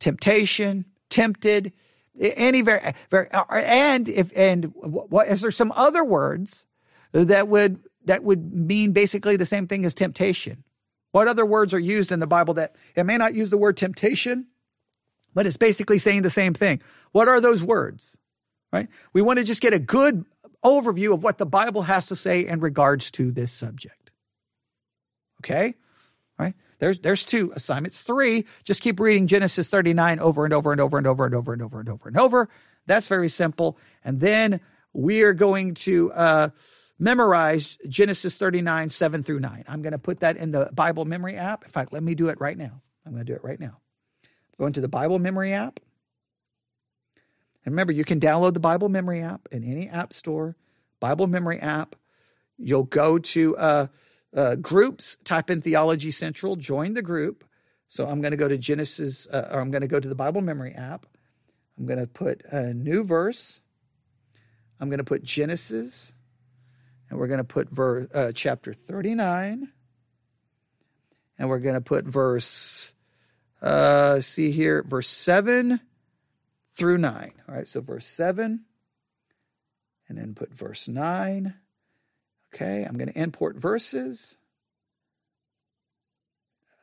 temptation, 0.00 0.84
tempted, 1.08 1.72
any 2.20 2.62
very, 2.62 2.94
very, 3.10 3.28
and 3.30 4.08
if, 4.08 4.32
and 4.36 4.72
what, 4.74 5.28
is 5.28 5.40
there 5.40 5.50
some 5.50 5.72
other 5.72 6.04
words 6.04 6.66
that 7.12 7.48
would, 7.48 7.80
that 8.04 8.22
would 8.22 8.52
mean 8.52 8.92
basically 8.92 9.36
the 9.36 9.46
same 9.46 9.66
thing 9.66 9.84
as 9.84 9.94
temptation? 9.94 10.64
What 11.12 11.28
other 11.28 11.46
words 11.46 11.72
are 11.72 11.78
used 11.78 12.10
in 12.10 12.20
the 12.20 12.26
Bible 12.26 12.54
that 12.54 12.74
it 12.96 13.04
may 13.04 13.16
not 13.16 13.34
use 13.34 13.50
the 13.50 13.56
word 13.56 13.76
temptation, 13.76 14.48
but 15.32 15.46
it's 15.46 15.56
basically 15.56 15.98
saying 15.98 16.22
the 16.22 16.30
same 16.30 16.54
thing? 16.54 16.82
What 17.12 17.28
are 17.28 17.40
those 17.40 17.62
words? 17.62 18.18
Right? 18.72 18.88
We 19.12 19.22
want 19.22 19.38
to 19.38 19.44
just 19.44 19.60
get 19.60 19.72
a 19.72 19.78
good 19.78 20.24
overview 20.64 21.14
of 21.14 21.22
what 21.22 21.38
the 21.38 21.46
Bible 21.46 21.82
has 21.82 22.08
to 22.08 22.16
say 22.16 22.44
in 22.44 22.58
regards 22.60 23.10
to 23.12 23.30
this 23.30 23.52
subject. 23.52 24.10
Okay? 25.40 25.74
Right? 26.38 26.54
There's 26.78 26.98
there's 26.98 27.24
two 27.24 27.52
assignments. 27.54 28.02
Three, 28.02 28.46
just 28.64 28.82
keep 28.82 29.00
reading 29.00 29.26
Genesis 29.26 29.68
39 29.68 30.18
over 30.18 30.44
and 30.44 30.54
over 30.54 30.72
and 30.72 30.80
over 30.80 30.98
and 30.98 31.06
over 31.06 31.24
and 31.24 31.34
over 31.34 31.52
and 31.52 31.62
over 31.62 31.80
and 31.80 31.88
over 31.88 32.08
and 32.08 32.18
over. 32.18 32.48
That's 32.86 33.08
very 33.08 33.28
simple. 33.28 33.78
And 34.04 34.20
then 34.20 34.60
we 34.92 35.22
are 35.22 35.32
going 35.32 35.74
to 35.74 36.12
uh, 36.12 36.48
memorize 36.98 37.78
Genesis 37.88 38.38
39, 38.38 38.90
7 38.90 39.22
through 39.22 39.40
9. 39.40 39.64
I'm 39.68 39.82
going 39.82 39.92
to 39.92 39.98
put 39.98 40.20
that 40.20 40.36
in 40.36 40.52
the 40.52 40.70
Bible 40.72 41.04
memory 41.04 41.36
app. 41.36 41.64
In 41.64 41.70
fact, 41.70 41.92
let 41.92 42.02
me 42.02 42.14
do 42.14 42.28
it 42.28 42.40
right 42.40 42.56
now. 42.56 42.82
I'm 43.04 43.12
going 43.12 43.24
to 43.24 43.32
do 43.32 43.36
it 43.36 43.44
right 43.44 43.60
now. 43.60 43.78
Go 44.58 44.66
into 44.66 44.80
the 44.80 44.88
Bible 44.88 45.18
memory 45.18 45.52
app. 45.52 45.80
And 47.64 47.72
remember, 47.72 47.92
you 47.92 48.04
can 48.04 48.20
download 48.20 48.54
the 48.54 48.60
Bible 48.60 48.88
memory 48.88 49.22
app 49.22 49.48
in 49.50 49.64
any 49.64 49.88
app 49.88 50.12
store, 50.12 50.56
Bible 51.00 51.26
memory 51.26 51.58
app. 51.60 51.96
You'll 52.58 52.84
go 52.84 53.18
to 53.18 53.56
uh, 53.56 53.86
uh, 54.34 54.56
groups, 54.56 55.16
type 55.24 55.50
in 55.50 55.60
Theology 55.60 56.10
Central, 56.10 56.56
join 56.56 56.94
the 56.94 57.02
group. 57.02 57.44
So 57.88 58.06
I'm 58.06 58.20
going 58.20 58.32
to 58.32 58.36
go 58.36 58.48
to 58.48 58.58
Genesis, 58.58 59.28
uh, 59.28 59.50
or 59.52 59.60
I'm 59.60 59.70
going 59.70 59.82
to 59.82 59.88
go 59.88 60.00
to 60.00 60.08
the 60.08 60.14
Bible 60.14 60.40
Memory 60.40 60.72
app. 60.72 61.06
I'm 61.78 61.86
going 61.86 62.00
to 62.00 62.06
put 62.06 62.42
a 62.46 62.74
new 62.74 63.04
verse. 63.04 63.60
I'm 64.80 64.88
going 64.88 64.98
to 64.98 65.04
put 65.04 65.22
Genesis, 65.22 66.14
and 67.08 67.18
we're 67.18 67.28
going 67.28 67.38
to 67.38 67.44
put 67.44 67.70
verse 67.70 68.08
uh, 68.12 68.32
chapter 68.34 68.72
39, 68.72 69.70
and 71.38 71.48
we're 71.48 71.60
going 71.60 71.76
to 71.76 71.80
put 71.80 72.04
verse. 72.04 72.92
Uh, 73.62 74.20
see 74.20 74.50
here, 74.50 74.82
verse 74.82 75.08
seven 75.08 75.80
through 76.72 76.98
nine. 76.98 77.32
All 77.48 77.54
right, 77.54 77.68
so 77.68 77.80
verse 77.80 78.06
seven, 78.06 78.64
and 80.08 80.18
then 80.18 80.34
put 80.34 80.52
verse 80.52 80.88
nine 80.88 81.54
Okay, 82.54 82.84
I'm 82.84 82.96
going 82.96 83.12
to 83.12 83.18
import 83.18 83.56
verses. 83.56 84.38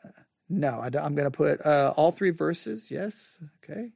Uh, 0.04 0.10
no, 0.50 0.82
I 0.82 0.88
am 0.88 1.16
going 1.16 1.24
to 1.24 1.32
put 1.32 1.66
uh, 1.66 1.94
all 1.96 2.12
three 2.12 2.32
verses. 2.32 2.92
Yes. 2.92 3.40
Okay. 3.64 3.92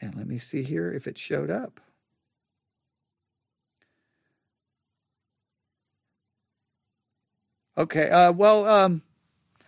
And 0.00 0.16
let 0.16 0.26
me 0.26 0.38
see 0.38 0.64
here 0.64 0.92
if 0.92 1.06
it 1.06 1.16
showed 1.16 1.48
up. 1.48 1.80
Okay. 7.78 8.10
Uh, 8.10 8.32
well, 8.32 8.66
um, 8.66 9.02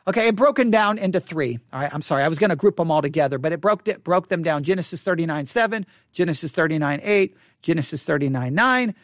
okay, 0.07 0.29
it 0.29 0.37
broken 0.37 0.71
down 0.71 0.99
into 0.99 1.21
three. 1.21 1.59
All 1.73 1.81
right. 1.81 1.93
I'm 1.93 2.03
sorry. 2.03 2.23
I 2.23 2.29
was 2.29 2.39
going 2.39 2.51
to 2.51 2.57
group 2.57 2.77
them 2.77 2.91
all 2.91 3.03
together, 3.03 3.39
but 3.39 3.53
it 3.53 3.61
broke 3.61 3.87
it 3.89 4.05
broke 4.05 4.29
them 4.29 4.43
down. 4.43 4.63
Genesis 4.63 5.03
39 5.03 5.45
7, 5.47 5.87
Genesis 6.13 6.53
39 6.53 7.01
8, 7.03 7.37
Genesis 7.63 8.05
39 8.05 8.55
9. 8.55 8.95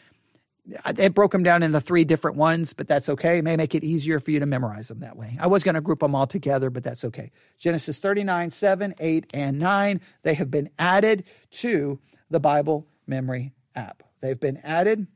It 0.97 1.15
broke 1.15 1.31
them 1.31 1.41
down 1.41 1.63
into 1.63 1.81
three 1.81 2.03
different 2.05 2.37
ones, 2.37 2.73
but 2.73 2.87
that's 2.87 3.09
okay. 3.09 3.39
It 3.39 3.43
may 3.43 3.55
make 3.55 3.73
it 3.73 3.83
easier 3.83 4.19
for 4.19 4.29
you 4.29 4.39
to 4.39 4.45
memorize 4.45 4.89
them 4.89 4.99
that 4.99 5.17
way. 5.17 5.35
I 5.39 5.47
was 5.47 5.63
going 5.63 5.75
to 5.75 5.81
group 5.81 5.99
them 5.99 6.13
all 6.13 6.27
together, 6.27 6.69
but 6.69 6.83
that's 6.83 7.03
okay. 7.03 7.31
Genesis 7.57 7.99
39, 7.99 8.51
7, 8.51 8.93
8, 8.99 9.25
and 9.33 9.59
9, 9.59 10.01
they 10.21 10.35
have 10.35 10.51
been 10.51 10.69
added 10.77 11.23
to 11.49 11.99
the 12.29 12.39
Bible 12.39 12.87
memory 13.07 13.53
app. 13.75 14.03
They've 14.21 14.39
been 14.39 14.57
added. 14.57 15.07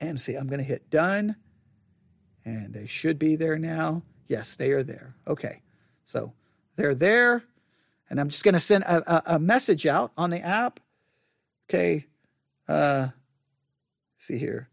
And 0.00 0.20
see, 0.20 0.36
I'm 0.36 0.46
going 0.46 0.60
to 0.60 0.64
hit 0.64 0.88
done. 0.88 1.34
And 2.44 2.72
they 2.72 2.86
should 2.86 3.18
be 3.18 3.34
there 3.36 3.58
now. 3.58 4.02
Yes, 4.28 4.56
they 4.56 4.72
are 4.72 4.82
there. 4.82 5.14
Okay. 5.26 5.60
So 6.04 6.32
they're 6.76 6.94
there. 6.94 7.44
And 8.10 8.20
I'm 8.20 8.28
just 8.28 8.44
going 8.44 8.54
to 8.54 8.60
send 8.60 8.84
a, 8.84 9.32
a, 9.32 9.36
a 9.36 9.38
message 9.38 9.86
out 9.86 10.12
on 10.16 10.30
the 10.30 10.40
app. 10.40 10.80
Okay. 11.68 12.06
Uh, 12.68 13.08
see 14.18 14.38
here. 14.38 14.68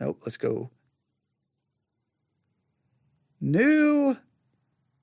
Nope, 0.00 0.20
let's 0.24 0.36
go. 0.36 0.70
New 3.40 4.16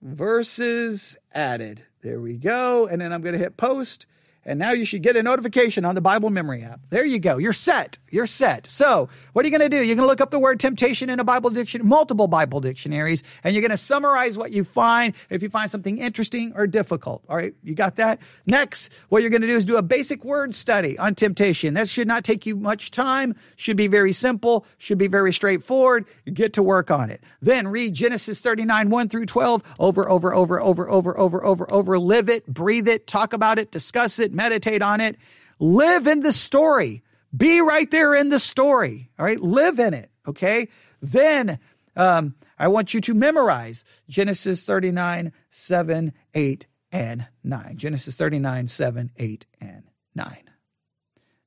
verses 0.01 1.17
added. 1.34 1.84
There 2.01 2.19
we 2.19 2.38
go. 2.38 2.88
And 2.88 3.01
then 3.01 3.13
I'm 3.13 3.21
going 3.21 3.34
to 3.34 3.39
hit 3.39 3.57
post. 3.57 4.05
And 4.43 4.57
now 4.57 4.71
you 4.71 4.86
should 4.86 5.03
get 5.03 5.15
a 5.15 5.23
notification 5.23 5.86
on 5.86 5.95
the 5.95 6.01
Bible 6.01 6.31
Memory 6.31 6.63
app. 6.63 6.88
There 6.89 7.05
you 7.05 7.19
go. 7.19 7.38
You're 7.38 7.53
set. 7.53 7.99
You're 8.12 8.28
set. 8.28 8.67
So, 8.67 9.10
what 9.34 9.43
are 9.43 9.47
you 9.47 9.58
going 9.58 9.69
to 9.69 9.76
do? 9.76 9.84
You're 9.84 9.95
going 9.95 10.06
to 10.06 10.08
look 10.08 10.21
up 10.21 10.32
the 10.32 10.39
word 10.39 10.60
temptation 10.60 11.10
in 11.10 11.19
a 11.19 11.24
Bible 11.24 11.50
dictionary, 11.50 11.88
multiple 11.88 12.28
Bible 12.28 12.60
dictionaries, 12.60 13.24
and 13.43 13.56
you're 13.56 13.62
going 13.62 13.71
to 13.71 13.78
summarize 13.78 14.38
what 14.38 14.52
you 14.52 14.65
find 14.65 15.15
if 15.30 15.41
you 15.41 15.50
find 15.50 15.71
something 15.71 15.97
interesting 15.97 16.52
or 16.56 16.67
difficult. 16.67 17.24
All 17.30 17.38
right. 17.38 17.54
You 17.63 17.74
got 17.74 17.95
that? 17.95 18.19
Next, 18.45 18.91
what 19.08 19.21
you're 19.21 19.32
going 19.32 19.41
to 19.41 19.47
do 19.47 19.56
is 19.56 19.65
do 19.65 19.78
a 19.78 19.82
basic 19.82 20.26
word 20.26 20.54
study 20.56 21.00
on 21.00 21.15
temptation. 21.15 21.74
That 21.74 21.88
should 21.88 22.08
not 22.08 22.26
take 22.26 22.45
you 22.45 22.58
much 22.58 22.91
time, 22.91 23.36
should 23.56 23.78
be 23.78 23.88
very 23.88 24.12
simple, 24.12 24.65
should 24.78 24.97
be 24.97 25.08
very 25.08 25.32
straightforward. 25.32 26.06
Get 26.32 26.54
to 26.54 26.63
work 26.63 26.91
on 26.91 27.10
it. 27.10 27.24
Then 27.41 27.69
read 27.69 27.93
Genesis 27.93 28.41
39, 28.41 28.89
1 28.89 29.10
through 29.10 29.26
12 29.26 29.63
over, 29.80 30.10
over, 30.10 30.36
over, 30.36 30.62
over, 30.62 30.89
over, 30.89 31.17
over, 31.17 31.45
over, 31.45 31.74
over, 31.74 32.00
live 32.00 32.28
it, 32.28 32.45
breathe 32.45 32.89
it, 32.89 33.08
talk 33.08 33.32
about 33.32 33.58
it, 33.58 33.71
discuss 33.71 34.19
it, 34.19 34.34
meditate 34.34 34.82
on 34.82 35.00
it, 35.00 35.15
live 35.60 36.08
in 36.08 36.19
the 36.21 36.34
story. 36.34 37.04
Be 37.36 37.62
right 37.62 37.89
there 37.89 38.13
in 38.13 38.30
the 38.30 38.39
story. 38.39 39.10
All 39.17 39.26
right. 39.26 39.39
Live 39.39 39.80
in 39.80 39.94
it. 39.94 40.12
Okay. 40.28 40.67
Then, 41.02 41.60
um, 41.96 42.36
I 42.60 42.67
want 42.67 42.94
you 42.94 43.02
to 43.02 43.13
memorize 43.13 43.84
Genesis 44.08 44.65
39, 44.65 45.34
7, 45.50 46.13
8, 46.34 46.67
and 46.91 47.28
9. 47.44 47.78
Genesis 47.78 48.15
39, 48.15 48.67
7, 48.67 49.12
8, 49.17 49.46
and 49.60 49.84
9. 50.13 50.38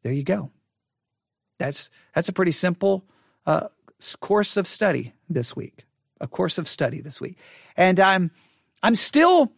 There 0.02 0.12
you 0.12 0.24
go. 0.24 0.50
That's, 1.58 1.90
that's 2.14 2.28
a 2.28 2.32
pretty 2.32 2.52
simple, 2.52 3.04
uh, 3.46 3.68
course 4.20 4.56
of 4.56 4.66
study 4.66 5.14
this 5.28 5.54
week. 5.54 5.84
A 6.20 6.26
course 6.26 6.58
of 6.58 6.68
study 6.68 7.00
this 7.00 7.20
week. 7.20 7.38
And 7.76 8.00
I'm, 8.00 8.30
I'm 8.82 8.96
still, 8.96 9.52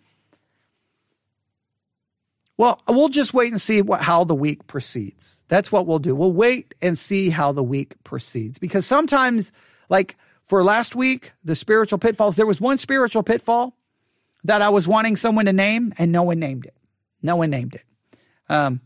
well, 2.58 2.80
we'll 2.88 3.08
just 3.08 3.34
wait 3.34 3.52
and 3.52 3.60
see 3.60 3.82
what, 3.82 4.00
how 4.00 4.24
the 4.24 4.34
week 4.34 4.66
proceeds. 4.66 5.44
That's 5.48 5.70
what 5.70 5.86
we'll 5.86 5.98
do. 5.98 6.14
We'll 6.14 6.32
wait 6.32 6.74
and 6.80 6.98
see 6.98 7.28
how 7.28 7.52
the 7.52 7.62
week 7.62 8.02
proceeds 8.02 8.58
because 8.58 8.86
sometimes, 8.86 9.52
like 9.90 10.16
for 10.44 10.64
last 10.64 10.96
week, 10.96 11.32
the 11.44 11.54
spiritual 11.54 11.98
pitfalls, 11.98 12.36
there 12.36 12.46
was 12.46 12.60
one 12.60 12.78
spiritual 12.78 13.22
pitfall 13.22 13.76
that 14.44 14.62
I 14.62 14.70
was 14.70 14.88
wanting 14.88 15.16
someone 15.16 15.46
to 15.46 15.52
name 15.52 15.92
and 15.98 16.12
no 16.12 16.22
one 16.22 16.38
named 16.38 16.64
it. 16.64 16.74
No 17.20 17.36
one 17.36 17.50
named 17.50 17.74
it. 17.74 17.84
Um, 18.48 18.80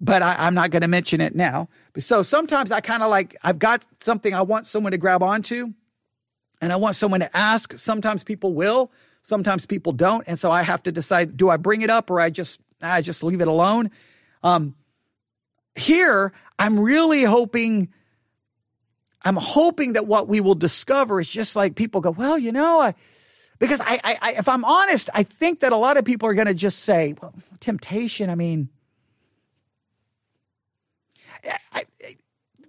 but 0.00 0.22
I, 0.22 0.36
I'm 0.38 0.54
not 0.54 0.70
going 0.70 0.82
to 0.82 0.88
mention 0.88 1.20
it 1.20 1.34
now. 1.34 1.68
So 1.98 2.22
sometimes 2.22 2.70
I 2.70 2.80
kind 2.80 3.02
of 3.02 3.10
like, 3.10 3.36
I've 3.42 3.58
got 3.58 3.84
something 4.00 4.32
I 4.32 4.42
want 4.42 4.66
someone 4.66 4.92
to 4.92 4.98
grab 4.98 5.22
onto 5.22 5.72
and 6.60 6.72
I 6.72 6.76
want 6.76 6.94
someone 6.94 7.20
to 7.20 7.36
ask. 7.36 7.76
Sometimes 7.78 8.22
people 8.22 8.54
will, 8.54 8.92
sometimes 9.22 9.66
people 9.66 9.92
don't. 9.92 10.22
And 10.28 10.38
so 10.38 10.52
I 10.52 10.62
have 10.62 10.82
to 10.84 10.92
decide, 10.92 11.36
do 11.36 11.48
I 11.48 11.56
bring 11.56 11.82
it 11.82 11.90
up 11.90 12.10
or 12.10 12.20
I 12.20 12.30
just 12.30 12.60
I 12.80 13.02
just 13.02 13.22
leave 13.22 13.40
it 13.40 13.48
alone. 13.48 13.90
Um, 14.42 14.74
here, 15.74 16.32
I'm 16.58 16.78
really 16.78 17.24
hoping, 17.24 17.92
I'm 19.22 19.36
hoping 19.36 19.94
that 19.94 20.06
what 20.06 20.28
we 20.28 20.40
will 20.40 20.54
discover 20.54 21.20
is 21.20 21.28
just 21.28 21.56
like 21.56 21.74
people 21.74 22.00
go, 22.00 22.10
well, 22.10 22.38
you 22.38 22.52
know, 22.52 22.80
I, 22.80 22.94
Because 23.58 23.80
I, 23.80 24.00
I, 24.04 24.18
I, 24.20 24.32
if 24.34 24.48
I'm 24.48 24.64
honest, 24.64 25.10
I 25.12 25.24
think 25.24 25.60
that 25.60 25.72
a 25.72 25.76
lot 25.76 25.96
of 25.96 26.04
people 26.04 26.28
are 26.28 26.34
going 26.34 26.46
to 26.46 26.54
just 26.54 26.80
say, 26.80 27.14
well, 27.20 27.34
temptation, 27.60 28.30
I 28.30 28.36
mean, 28.36 28.68
I, 31.72 31.84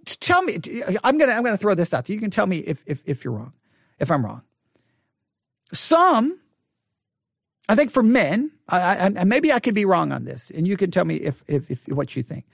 tell 0.06 0.42
me, 0.42 0.56
I'm 1.04 1.18
going 1.18 1.30
to, 1.30 1.36
I'm 1.36 1.44
to 1.44 1.58
throw 1.58 1.76
this 1.76 1.94
out. 1.94 2.10
You 2.10 2.20
can 2.20 2.32
tell 2.32 2.48
me 2.48 2.58
if, 2.58 2.84
if, 2.86 3.02
if 3.06 3.24
you're 3.24 3.34
wrong, 3.34 3.54
if 4.00 4.10
I'm 4.10 4.26
wrong. 4.26 4.42
Some, 5.72 6.40
I 7.70 7.76
think 7.76 7.92
for 7.92 8.02
men, 8.02 8.52
I, 8.68 9.12
I, 9.16 9.24
maybe 9.26 9.54
I 9.54 9.60
could 9.60 9.76
be 9.76 9.86
wrong 9.86 10.12
on 10.12 10.26
this, 10.26 10.50
and 10.50 10.68
you 10.68 10.76
can 10.76 10.90
tell 10.90 11.06
me 11.06 11.18
if, 11.18 11.44
if, 11.48 11.70
if 11.70 11.88
what 11.88 12.16
you 12.16 12.24
think. 12.24 12.46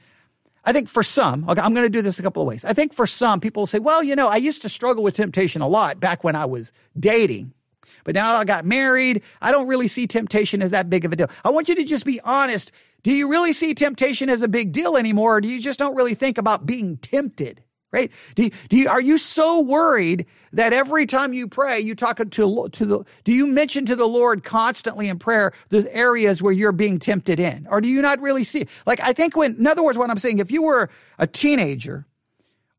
I 0.66 0.74
think 0.74 0.90
for 0.90 1.04
some, 1.04 1.50
okay, 1.50 1.62
I'm 1.62 1.74
going 1.74 1.86
to 1.86 1.90
do 1.90 2.02
this 2.02 2.20
a 2.20 2.22
couple 2.22 2.42
of 2.42 2.48
ways. 2.50 2.66
I 2.66 2.74
think 2.74 2.94
for 2.94 3.08
some 3.08 3.40
people 3.40 3.66
say, 3.66 3.80
well, 3.80 4.04
you 4.04 4.14
know, 4.14 4.28
I 4.28 4.36
used 4.36 4.62
to 4.64 4.70
struggle 4.70 5.04
with 5.04 5.16
temptation 5.16 5.62
a 5.62 5.70
lot 5.70 6.02
back 6.02 6.26
when 6.26 6.36
I 6.36 6.46
was 6.46 6.74
dating. 7.00 7.54
But 8.04 8.14
now 8.14 8.36
I 8.36 8.44
got 8.44 8.66
married. 8.66 9.24
I 9.42 9.52
don't 9.52 9.68
really 9.68 9.88
see 9.88 10.06
temptation 10.06 10.62
as 10.62 10.72
that 10.72 10.90
big 10.90 11.06
of 11.06 11.14
a 11.14 11.16
deal. 11.16 11.30
I 11.46 11.50
want 11.50 11.70
you 11.70 11.76
to 11.76 11.86
just 11.86 12.06
be 12.06 12.20
honest. 12.22 12.74
Do 13.04 13.14
you 13.14 13.30
really 13.30 13.54
see 13.54 13.74
temptation 13.74 14.30
as 14.30 14.42
a 14.42 14.48
big 14.50 14.74
deal 14.74 14.98
anymore? 14.98 15.38
Or 15.38 15.42
do 15.42 15.48
you 15.48 15.62
just 15.62 15.80
don't 15.80 15.96
really 15.96 16.16
think 16.16 16.38
about 16.38 16.66
being 16.66 16.98
tempted? 16.98 17.64
Right? 17.96 18.12
Do 18.36 18.44
you, 18.44 18.52
do 18.68 18.76
you, 18.76 18.90
are 18.90 19.00
you 19.00 19.18
so 19.18 19.62
worried 19.62 20.26
that 20.52 20.74
every 20.74 21.06
time 21.06 21.32
you 21.32 21.48
pray, 21.48 21.80
you 21.80 21.96
talk 21.96 22.18
to, 22.18 22.26
to 22.26 22.86
the, 22.86 23.06
do 23.24 23.32
you 23.32 23.48
mention 23.48 23.86
to 23.86 23.96
the 23.96 24.06
Lord 24.08 24.44
constantly 24.44 25.08
in 25.08 25.18
prayer 25.18 25.54
the 25.70 25.88
areas 25.96 26.44
where 26.44 26.52
you're 26.52 26.74
being 26.74 27.00
tempted 27.00 27.40
in? 27.40 27.68
Or 27.70 27.80
do 27.80 27.88
you 27.88 28.02
not 28.02 28.20
really 28.20 28.44
see? 28.44 28.68
Like, 28.86 29.00
I 29.00 29.14
think 29.14 29.38
when, 29.38 29.56
in 29.56 29.66
other 29.66 29.82
words, 29.82 29.98
what 29.98 30.10
I'm 30.10 30.20
saying, 30.20 30.40
if 30.40 30.52
you 30.52 30.64
were 30.64 30.90
a 31.18 31.26
teenager, 31.26 32.06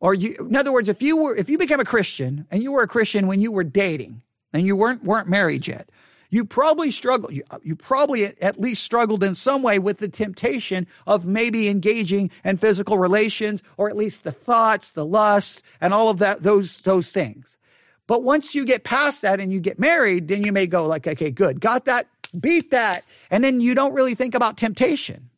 or 0.00 0.12
you, 0.12 0.36
in 0.50 0.54
other 0.54 0.70
words, 0.70 0.90
if 0.90 1.00
you 1.00 1.16
were, 1.16 1.34
if 1.34 1.48
you 1.48 1.56
became 1.56 1.80
a 1.80 1.84
Christian 1.86 2.46
and 2.50 2.62
you 2.62 2.72
were 2.72 2.82
a 2.82 2.88
Christian 2.88 3.26
when 3.26 3.40
you 3.40 3.50
were 3.50 3.64
dating, 3.64 4.20
and 4.52 4.66
you 4.66 4.76
weren't 4.76 5.02
weren't 5.02 5.28
married 5.28 5.66
yet, 5.66 5.88
you 6.30 6.44
probably 6.44 6.90
struggled. 6.90 7.32
You, 7.32 7.42
you 7.62 7.76
probably 7.76 8.24
at 8.24 8.60
least 8.60 8.82
struggled 8.82 9.22
in 9.22 9.34
some 9.34 9.62
way 9.62 9.78
with 9.78 9.98
the 9.98 10.08
temptation 10.08 10.86
of 11.06 11.26
maybe 11.26 11.68
engaging 11.68 12.30
in 12.44 12.56
physical 12.56 12.98
relations, 12.98 13.62
or 13.76 13.88
at 13.88 13.96
least 13.96 14.24
the 14.24 14.32
thoughts, 14.32 14.92
the 14.92 15.06
lust, 15.06 15.62
and 15.80 15.94
all 15.94 16.08
of 16.08 16.18
that 16.18 16.42
those 16.42 16.80
those 16.80 17.10
things. 17.10 17.58
But 18.06 18.22
once 18.22 18.54
you 18.54 18.64
get 18.64 18.84
past 18.84 19.22
that 19.22 19.40
and 19.40 19.52
you 19.52 19.60
get 19.60 19.78
married, 19.78 20.28
then 20.28 20.44
you 20.44 20.52
may 20.52 20.66
go 20.66 20.86
like, 20.86 21.06
okay, 21.06 21.30
good, 21.30 21.60
got 21.60 21.86
that, 21.86 22.06
beat 22.38 22.70
that, 22.70 23.04
and 23.30 23.42
then 23.42 23.60
you 23.60 23.74
don't 23.74 23.94
really 23.94 24.14
think 24.14 24.34
about 24.34 24.56
temptation. 24.56 25.30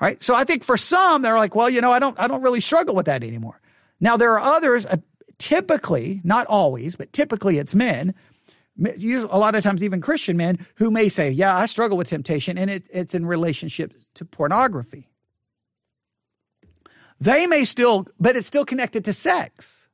All 0.00 0.08
right. 0.08 0.22
So 0.22 0.34
I 0.34 0.42
think 0.44 0.64
for 0.64 0.76
some, 0.76 1.22
they're 1.22 1.38
like, 1.38 1.54
well, 1.54 1.70
you 1.70 1.80
know, 1.80 1.92
I 1.92 2.00
don't, 2.00 2.18
I 2.18 2.26
don't 2.26 2.42
really 2.42 2.60
struggle 2.60 2.96
with 2.96 3.06
that 3.06 3.22
anymore. 3.22 3.60
Now 4.00 4.16
there 4.16 4.32
are 4.32 4.40
others, 4.40 4.86
uh, 4.86 4.96
typically, 5.38 6.20
not 6.24 6.46
always, 6.48 6.96
but 6.96 7.12
typically 7.12 7.58
it's 7.58 7.74
men, 7.74 8.14
a 8.76 9.38
lot 9.38 9.54
of 9.54 9.62
times 9.62 9.82
even 9.82 10.00
Christian 10.00 10.36
men, 10.36 10.66
who 10.76 10.90
may 10.90 11.08
say, 11.08 11.30
Yeah, 11.30 11.56
I 11.56 11.66
struggle 11.66 11.96
with 11.96 12.08
temptation, 12.08 12.58
and 12.58 12.70
it, 12.70 12.88
it's 12.92 13.14
in 13.14 13.26
relationship 13.26 13.94
to 14.14 14.24
pornography. 14.24 15.08
They 17.20 17.46
may 17.46 17.64
still, 17.64 18.06
but 18.18 18.36
it's 18.36 18.46
still 18.46 18.64
connected 18.64 19.04
to 19.06 19.12
sex, 19.12 19.88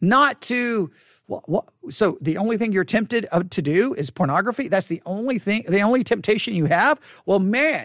not 0.00 0.40
to. 0.42 0.90
What, 1.26 1.64
so 1.88 2.18
the 2.20 2.36
only 2.36 2.58
thing 2.58 2.72
you're 2.72 2.84
tempted 2.84 3.26
uh, 3.32 3.44
to 3.50 3.62
do 3.62 3.94
is 3.94 4.10
pornography. 4.10 4.68
That's 4.68 4.88
the 4.88 5.00
only 5.06 5.38
thing, 5.38 5.64
the 5.68 5.80
only 5.80 6.04
temptation 6.04 6.54
you 6.54 6.66
have. 6.66 7.00
Well, 7.24 7.38
man, 7.38 7.84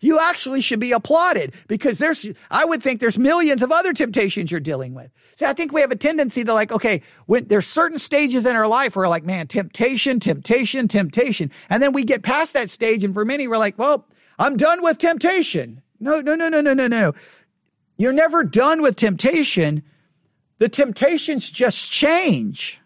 you 0.00 0.18
actually 0.20 0.60
should 0.60 0.80
be 0.80 0.92
applauded 0.92 1.54
because 1.66 1.98
there's, 1.98 2.26
I 2.50 2.64
would 2.64 2.82
think 2.82 3.00
there's 3.00 3.18
millions 3.18 3.62
of 3.62 3.72
other 3.72 3.92
temptations 3.92 4.50
you're 4.50 4.60
dealing 4.60 4.94
with. 4.94 5.10
See, 5.36 5.46
I 5.46 5.52
think 5.52 5.72
we 5.72 5.80
have 5.80 5.90
a 5.90 5.96
tendency 5.96 6.44
to 6.44 6.54
like, 6.54 6.72
okay, 6.72 7.02
when 7.26 7.46
there's 7.48 7.66
certain 7.66 7.98
stages 7.98 8.46
in 8.46 8.56
our 8.56 8.68
life 8.68 8.96
where 8.96 9.04
we're 9.04 9.08
like, 9.08 9.24
man, 9.24 9.46
temptation, 9.46 10.20
temptation, 10.20 10.88
temptation. 10.88 11.50
And 11.70 11.82
then 11.82 11.92
we 11.92 12.04
get 12.04 12.22
past 12.22 12.54
that 12.54 12.70
stage. 12.70 13.04
And 13.04 13.14
for 13.14 13.24
many, 13.24 13.48
we're 13.48 13.58
like, 13.58 13.78
well, 13.78 14.06
I'm 14.38 14.56
done 14.56 14.82
with 14.82 14.98
temptation. 14.98 15.82
No, 16.00 16.20
no, 16.20 16.34
no, 16.34 16.48
no, 16.48 16.60
no, 16.60 16.74
no, 16.74 16.86
no. 16.86 17.12
You're 17.96 18.12
never 18.12 18.44
done 18.44 18.82
with 18.82 18.96
temptation. 18.96 19.82
The 20.58 20.68
temptations 20.68 21.50
just 21.50 21.90
change. 21.90 22.80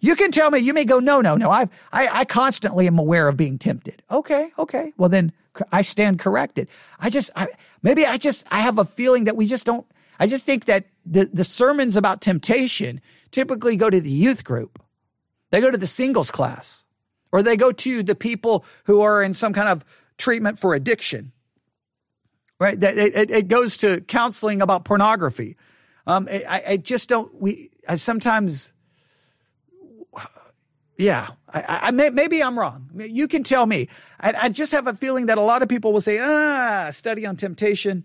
You 0.00 0.16
can 0.16 0.32
tell 0.32 0.50
me, 0.50 0.58
you 0.58 0.74
may 0.74 0.84
go, 0.84 1.00
no, 1.00 1.20
no, 1.20 1.36
no. 1.36 1.50
I've, 1.50 1.70
I, 1.92 2.08
I 2.08 2.24
constantly 2.26 2.86
am 2.86 2.98
aware 2.98 3.26
of 3.26 3.36
being 3.36 3.58
tempted. 3.58 4.02
Okay. 4.10 4.52
Okay. 4.58 4.92
Well, 4.98 5.08
then 5.08 5.32
I 5.72 5.80
stand 5.82 6.18
corrected. 6.18 6.68
I 7.00 7.08
just, 7.08 7.30
I, 7.34 7.48
maybe 7.82 8.04
I 8.04 8.18
just, 8.18 8.46
I 8.50 8.60
have 8.60 8.78
a 8.78 8.84
feeling 8.84 9.24
that 9.24 9.36
we 9.36 9.46
just 9.46 9.64
don't, 9.64 9.86
I 10.20 10.26
just 10.26 10.44
think 10.44 10.66
that 10.66 10.84
the, 11.06 11.30
the 11.32 11.44
sermons 11.44 11.96
about 11.96 12.20
temptation 12.20 13.00
typically 13.30 13.76
go 13.76 13.88
to 13.88 14.00
the 14.00 14.10
youth 14.10 14.44
group. 14.44 14.82
They 15.50 15.62
go 15.62 15.70
to 15.70 15.78
the 15.78 15.86
singles 15.86 16.30
class 16.30 16.84
or 17.32 17.42
they 17.42 17.56
go 17.56 17.72
to 17.72 18.02
the 18.02 18.14
people 18.14 18.64
who 18.84 19.00
are 19.00 19.22
in 19.22 19.32
some 19.32 19.54
kind 19.54 19.70
of 19.70 19.84
treatment 20.18 20.58
for 20.58 20.74
addiction. 20.74 21.32
Right. 22.58 22.82
It, 22.82 23.16
it, 23.16 23.30
it 23.30 23.48
goes 23.48 23.78
to 23.78 24.02
counseling 24.02 24.60
about 24.60 24.84
pornography. 24.84 25.56
Um, 26.06 26.28
I, 26.30 26.62
I 26.68 26.76
just 26.76 27.08
don't, 27.08 27.40
we, 27.40 27.70
I 27.88 27.96
sometimes, 27.96 28.74
yeah, 30.96 31.28
I, 31.52 31.80
I 31.82 31.90
may, 31.90 32.10
maybe 32.10 32.42
I'm 32.42 32.58
wrong. 32.58 32.90
You 32.96 33.28
can 33.28 33.42
tell 33.42 33.66
me. 33.66 33.88
I, 34.20 34.32
I 34.32 34.48
just 34.48 34.72
have 34.72 34.86
a 34.86 34.94
feeling 34.94 35.26
that 35.26 35.38
a 35.38 35.42
lot 35.42 35.62
of 35.62 35.68
people 35.68 35.92
will 35.92 36.00
say, 36.00 36.18
ah, 36.20 36.90
study 36.90 37.26
on 37.26 37.36
temptation. 37.36 38.04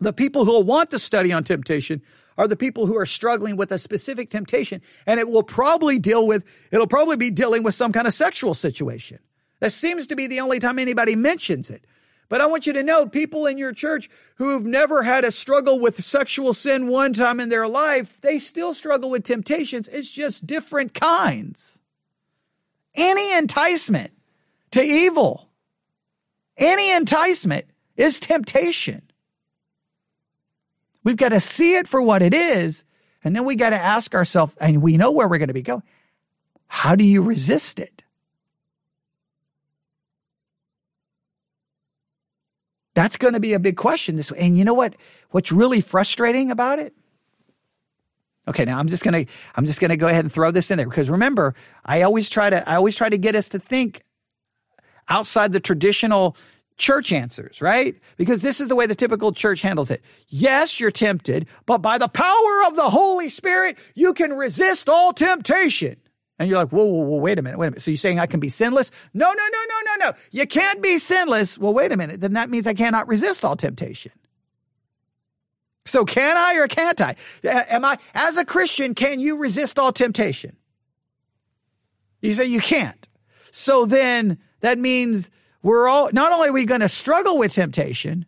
The 0.00 0.12
people 0.12 0.44
who 0.44 0.52
will 0.52 0.62
want 0.62 0.90
to 0.90 0.98
study 0.98 1.32
on 1.32 1.44
temptation 1.44 2.02
are 2.36 2.48
the 2.48 2.56
people 2.56 2.86
who 2.86 2.96
are 2.96 3.06
struggling 3.06 3.56
with 3.56 3.70
a 3.72 3.78
specific 3.78 4.28
temptation, 4.28 4.82
and 5.06 5.20
it 5.20 5.28
will 5.28 5.42
probably 5.42 5.98
deal 5.98 6.26
with, 6.26 6.44
it'll 6.72 6.86
probably 6.86 7.16
be 7.16 7.30
dealing 7.30 7.62
with 7.62 7.74
some 7.74 7.92
kind 7.92 8.06
of 8.06 8.12
sexual 8.12 8.54
situation. 8.54 9.20
That 9.60 9.72
seems 9.72 10.08
to 10.08 10.16
be 10.16 10.26
the 10.26 10.40
only 10.40 10.58
time 10.58 10.78
anybody 10.78 11.14
mentions 11.14 11.70
it. 11.70 11.84
But 12.28 12.40
I 12.40 12.46
want 12.46 12.66
you 12.66 12.72
to 12.72 12.82
know 12.82 13.06
people 13.06 13.46
in 13.46 13.58
your 13.58 13.72
church 13.72 14.08
who've 14.36 14.64
never 14.64 15.02
had 15.02 15.24
a 15.24 15.32
struggle 15.32 15.78
with 15.78 16.04
sexual 16.04 16.54
sin 16.54 16.88
one 16.88 17.12
time 17.12 17.40
in 17.40 17.48
their 17.48 17.68
life, 17.68 18.20
they 18.20 18.38
still 18.38 18.74
struggle 18.74 19.10
with 19.10 19.24
temptations. 19.24 19.88
It's 19.88 20.08
just 20.08 20.46
different 20.46 20.94
kinds. 20.94 21.80
Any 22.94 23.36
enticement 23.36 24.12
to 24.72 24.82
evil, 24.82 25.48
any 26.56 26.92
enticement 26.92 27.66
is 27.96 28.20
temptation. 28.20 29.02
We've 31.02 31.16
got 31.16 31.30
to 31.30 31.40
see 31.40 31.76
it 31.76 31.86
for 31.86 32.00
what 32.00 32.22
it 32.22 32.34
is. 32.34 32.84
And 33.22 33.34
then 33.34 33.44
we 33.44 33.56
got 33.56 33.70
to 33.70 33.80
ask 33.80 34.14
ourselves, 34.14 34.54
and 34.60 34.82
we 34.82 34.96
know 34.96 35.10
where 35.10 35.26
we're 35.26 35.38
going 35.38 35.48
to 35.48 35.54
be 35.54 35.62
going. 35.62 35.82
How 36.66 36.94
do 36.94 37.04
you 37.04 37.22
resist 37.22 37.78
it? 37.78 38.03
That's 42.94 43.16
going 43.16 43.34
to 43.34 43.40
be 43.40 43.52
a 43.52 43.58
big 43.58 43.76
question 43.76 44.16
this 44.16 44.30
way. 44.30 44.38
And 44.38 44.56
you 44.56 44.64
know 44.64 44.74
what? 44.74 44.94
What's 45.30 45.52
really 45.52 45.80
frustrating 45.80 46.50
about 46.50 46.78
it? 46.78 46.94
Okay, 48.46 48.64
now 48.64 48.78
I'm 48.78 48.88
just 48.88 49.02
gonna 49.02 49.24
I'm 49.56 49.64
just 49.64 49.80
gonna 49.80 49.96
go 49.96 50.06
ahead 50.06 50.24
and 50.24 50.32
throw 50.32 50.50
this 50.50 50.70
in 50.70 50.76
there 50.76 50.88
because 50.88 51.08
remember, 51.08 51.54
I 51.84 52.02
always 52.02 52.28
try 52.28 52.50
to 52.50 52.68
I 52.68 52.76
always 52.76 52.94
try 52.94 53.08
to 53.08 53.16
get 53.16 53.34
us 53.34 53.48
to 53.50 53.58
think 53.58 54.02
outside 55.08 55.52
the 55.52 55.60
traditional 55.60 56.36
church 56.76 57.12
answers, 57.12 57.62
right? 57.62 57.96
Because 58.16 58.42
this 58.42 58.60
is 58.60 58.68
the 58.68 58.76
way 58.76 58.86
the 58.86 58.94
typical 58.94 59.32
church 59.32 59.62
handles 59.62 59.90
it. 59.90 60.02
Yes, 60.28 60.78
you're 60.78 60.90
tempted, 60.90 61.46
but 61.66 61.78
by 61.78 61.98
the 61.98 62.08
power 62.08 62.66
of 62.66 62.76
the 62.76 62.90
Holy 62.90 63.30
Spirit, 63.30 63.78
you 63.94 64.12
can 64.12 64.32
resist 64.32 64.88
all 64.88 65.12
temptation. 65.12 65.96
And 66.38 66.48
you're 66.48 66.58
like, 66.58 66.70
whoa, 66.70 66.84
whoa, 66.84 67.04
whoa, 67.04 67.18
wait 67.18 67.38
a 67.38 67.42
minute, 67.42 67.58
wait 67.58 67.68
a 67.68 67.70
minute. 67.70 67.82
So 67.82 67.90
you're 67.92 67.98
saying 67.98 68.18
I 68.18 68.26
can 68.26 68.40
be 68.40 68.48
sinless? 68.48 68.90
No, 69.12 69.26
no, 69.26 69.32
no, 69.32 69.58
no, 69.68 69.76
no, 69.84 70.10
no. 70.10 70.16
You 70.32 70.46
can't 70.46 70.82
be 70.82 70.98
sinless. 70.98 71.56
Well, 71.56 71.72
wait 71.72 71.92
a 71.92 71.96
minute. 71.96 72.20
Then 72.20 72.32
that 72.32 72.50
means 72.50 72.66
I 72.66 72.74
cannot 72.74 73.06
resist 73.06 73.44
all 73.44 73.54
temptation. 73.54 74.12
So 75.86 76.04
can 76.04 76.36
I 76.36 76.54
or 76.54 76.66
can't 76.66 77.00
I? 77.00 77.14
Am 77.44 77.84
I, 77.84 77.98
as 78.14 78.36
a 78.36 78.44
Christian, 78.44 78.94
can 78.94 79.20
you 79.20 79.38
resist 79.38 79.78
all 79.78 79.92
temptation? 79.92 80.56
You 82.20 82.32
say 82.32 82.46
you 82.46 82.60
can't. 82.60 83.06
So 83.52 83.84
then 83.84 84.38
that 84.60 84.78
means 84.78 85.30
we're 85.62 85.86
all, 85.86 86.10
not 86.12 86.32
only 86.32 86.48
are 86.48 86.52
we 86.52 86.64
going 86.64 86.80
to 86.80 86.88
struggle 86.88 87.38
with 87.38 87.52
temptation, 87.52 88.24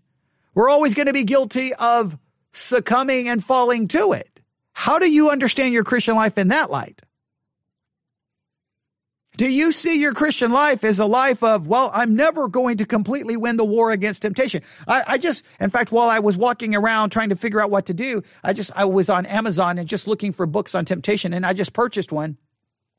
we're 0.54 0.68
always 0.68 0.94
going 0.94 1.06
to 1.06 1.12
be 1.12 1.24
guilty 1.24 1.74
of 1.74 2.16
succumbing 2.52 3.28
and 3.28 3.42
falling 3.42 3.88
to 3.88 4.12
it. 4.12 4.40
How 4.72 4.98
do 4.98 5.10
you 5.10 5.30
understand 5.30 5.72
your 5.72 5.84
Christian 5.84 6.14
life 6.14 6.38
in 6.38 6.48
that 6.48 6.70
light? 6.70 7.02
Do 9.36 9.48
you 9.48 9.70
see 9.72 10.00
your 10.00 10.14
Christian 10.14 10.50
life 10.50 10.82
as 10.82 10.98
a 10.98 11.04
life 11.06 11.42
of, 11.42 11.66
well, 11.66 11.90
I'm 11.92 12.16
never 12.16 12.48
going 12.48 12.78
to 12.78 12.86
completely 12.86 13.36
win 13.36 13.56
the 13.56 13.64
war 13.64 13.90
against 13.90 14.22
temptation? 14.22 14.62
I, 14.88 15.04
I, 15.06 15.18
just, 15.18 15.44
in 15.60 15.70
fact, 15.70 15.92
while 15.92 16.08
I 16.08 16.20
was 16.20 16.36
walking 16.36 16.74
around 16.74 17.10
trying 17.10 17.28
to 17.28 17.36
figure 17.36 17.60
out 17.60 17.70
what 17.70 17.86
to 17.86 17.94
do, 17.94 18.22
I 18.42 18.52
just, 18.52 18.72
I 18.74 18.86
was 18.86 19.10
on 19.10 19.26
Amazon 19.26 19.78
and 19.78 19.88
just 19.88 20.06
looking 20.06 20.32
for 20.32 20.46
books 20.46 20.74
on 20.74 20.84
temptation 20.84 21.34
and 21.34 21.44
I 21.44 21.52
just 21.52 21.72
purchased 21.72 22.12
one. 22.12 22.38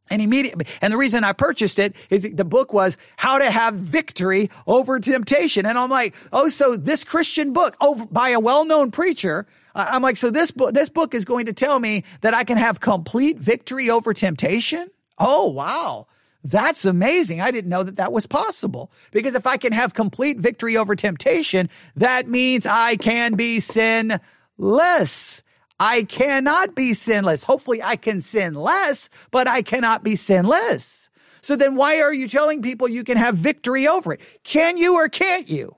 And 0.10 0.22
immediately, 0.22 0.68
and 0.82 0.94
the 0.94 0.98
reason 0.98 1.26
I 1.26 1.34
purchased 1.34 1.80
it 1.80 1.94
is 2.10 2.26
the 2.32 2.46
book 2.46 2.72
was 2.72 2.98
how 3.18 3.40
to 3.40 3.52
have 3.52 3.74
victory 3.74 4.50
over 4.66 5.00
temptation. 5.00 5.66
And 5.66 5.78
I'm 5.78 5.90
like, 5.90 6.16
oh, 6.32 6.48
so 6.48 6.78
this 6.78 7.04
Christian 7.04 7.52
book 7.52 7.76
over 7.82 8.06
by 8.06 8.30
a 8.30 8.40
well-known 8.40 8.92
preacher 8.92 9.48
I'm 9.78 10.02
like, 10.02 10.18
so 10.18 10.32
this 10.32 10.50
book, 10.50 10.74
this 10.74 10.90
book 10.90 11.14
is 11.14 11.24
going 11.24 11.46
to 11.46 11.54
tell 11.54 11.80
me 11.80 12.04
that 12.22 12.34
I 12.34 12.44
can 12.44 12.58
have 12.58 12.80
complete 12.80 13.38
victory 13.38 13.92
over 13.92 14.12
temptation. 14.12 14.90
Oh, 15.20 15.50
wow. 15.50 16.08
That's 16.48 16.86
amazing. 16.86 17.42
I 17.42 17.52
didn't 17.52 17.70
know 17.70 17.84
that 17.84 17.98
that 17.98 18.14
was 18.14 18.26
possible 18.26 18.90
because 19.12 19.36
if 19.36 19.46
I 19.46 19.58
can 19.58 19.74
have 19.74 19.94
complete 19.94 20.40
victory 20.40 20.78
over 20.78 20.96
temptation, 20.96 21.70
that 21.98 22.30
means 22.30 22.66
I 22.66 22.96
can 22.96 23.34
be 23.34 23.60
sinless. 23.60 25.44
I 25.78 26.04
cannot 26.04 26.74
be 26.74 26.94
sinless. 26.94 27.44
Hopefully 27.44 27.84
I 27.84 27.98
can 27.98 28.22
sin 28.22 28.54
less, 28.54 29.10
but 29.30 29.50
I 29.50 29.62
cannot 29.62 30.06
be 30.06 30.16
sinless. 30.16 31.10
So 31.42 31.58
then 31.58 31.76
why 31.76 32.00
are 32.00 32.14
you 32.14 32.30
telling 32.30 32.62
people 32.62 32.88
you 32.88 33.04
can 33.04 33.18
have 33.18 33.36
victory 33.36 33.86
over 33.86 34.14
it? 34.14 34.22
Can 34.44 34.78
you 34.78 34.96
or 34.96 35.10
can't 35.10 35.50
you? 35.50 35.76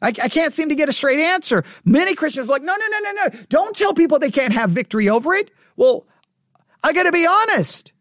I, 0.00 0.08
I, 0.08 0.28
can't 0.28 0.54
seem 0.54 0.68
to 0.68 0.76
get 0.76 0.88
a 0.88 0.92
straight 0.92 1.18
answer. 1.18 1.64
Many 1.84 2.14
Christians 2.14 2.48
are 2.48 2.52
like, 2.52 2.62
no, 2.62 2.74
no, 2.74 2.86
no, 2.88 3.10
no, 3.10 3.24
no. 3.24 3.40
Don't 3.48 3.76
tell 3.76 3.94
people 3.94 4.20
they 4.20 4.30
can't 4.30 4.52
have 4.52 4.70
victory 4.70 5.08
over 5.08 5.34
it. 5.34 5.50
Well, 5.76 6.06
I 6.84 6.92
got 6.92 7.02
to 7.02 7.12
be 7.12 7.26
honest. 7.26 7.92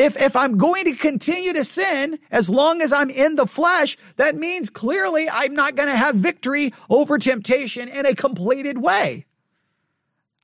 If, 0.00 0.16
if 0.16 0.34
I'm 0.34 0.56
going 0.56 0.86
to 0.86 0.94
continue 0.94 1.52
to 1.52 1.62
sin 1.62 2.18
as 2.30 2.48
long 2.48 2.80
as 2.80 2.90
I'm 2.90 3.10
in 3.10 3.34
the 3.34 3.44
flesh, 3.44 3.98
that 4.16 4.34
means 4.34 4.70
clearly 4.70 5.28
I'm 5.30 5.54
not 5.54 5.76
going 5.76 5.90
to 5.90 5.96
have 5.96 6.14
victory 6.14 6.72
over 6.88 7.18
temptation 7.18 7.86
in 7.86 8.06
a 8.06 8.14
completed 8.14 8.78
way. 8.78 9.26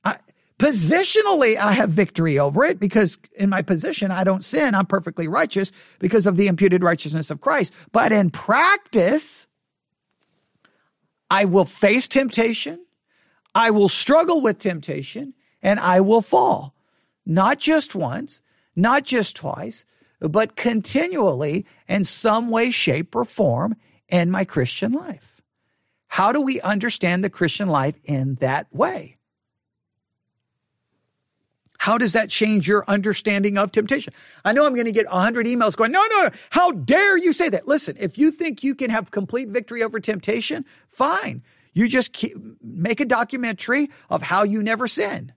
I, 0.03 0.17
positionally, 0.59 1.57
I 1.57 1.71
have 1.71 1.89
victory 1.89 2.37
over 2.37 2.65
it 2.65 2.79
because 2.79 3.17
in 3.35 3.49
my 3.49 3.63
position, 3.63 4.11
I 4.11 4.23
don't 4.23 4.45
sin. 4.45 4.75
I'm 4.75 4.85
perfectly 4.85 5.27
righteous 5.27 5.71
because 5.97 6.27
of 6.27 6.37
the 6.37 6.45
imputed 6.45 6.83
righteousness 6.83 7.31
of 7.31 7.41
Christ. 7.41 7.73
But 7.91 8.11
in 8.11 8.29
practice, 8.29 9.47
I 11.31 11.45
will 11.45 11.65
face 11.65 12.07
temptation. 12.07 12.85
I 13.55 13.71
will 13.71 13.89
struggle 13.89 14.39
with 14.39 14.59
temptation 14.59 15.33
and 15.63 15.79
I 15.79 16.01
will 16.01 16.21
fall. 16.21 16.75
Not 17.25 17.57
just 17.57 17.95
once, 17.95 18.43
not 18.77 19.03
just 19.03 19.35
twice, 19.35 19.83
but 20.21 20.55
continually 20.55 21.65
in 21.89 22.05
some 22.05 22.49
way, 22.49 22.71
shape, 22.71 23.15
or 23.15 23.25
form 23.25 23.75
in 24.07 24.31
my 24.31 24.45
Christian 24.45 24.93
life. 24.93 25.41
How 26.07 26.31
do 26.31 26.39
we 26.39 26.61
understand 26.61 27.23
the 27.23 27.29
Christian 27.29 27.67
life 27.67 27.95
in 28.05 28.35
that 28.35 28.73
way? 28.73 29.17
How 31.79 31.97
does 31.97 32.13
that 32.13 32.29
change 32.29 32.67
your 32.67 32.83
understanding 32.87 33.57
of 33.57 33.71
temptation? 33.71 34.13
I 34.43 34.51
know 34.51 34.65
I'm 34.65 34.73
going 34.73 34.85
to 34.85 34.91
get 34.91 35.05
100 35.07 35.45
emails 35.45 35.75
going, 35.75 35.91
no, 35.91 36.03
no, 36.09 36.23
no, 36.23 36.29
how 36.49 36.71
dare 36.71 37.17
you 37.17 37.33
say 37.33 37.49
that? 37.49 37.67
Listen, 37.67 37.95
if 37.99 38.17
you 38.17 38.31
think 38.31 38.63
you 38.63 38.73
can 38.73 38.89
have 38.89 39.11
complete 39.11 39.49
victory 39.49 39.83
over 39.83 39.99
temptation, 39.99 40.65
fine. 40.87 41.43
You 41.73 41.87
just 41.87 42.13
keep, 42.13 42.35
make 42.63 42.99
a 42.99 43.05
documentary 43.05 43.89
of 44.09 44.23
how 44.23 44.43
you 44.43 44.63
never 44.63 44.87
sin. 44.87 45.33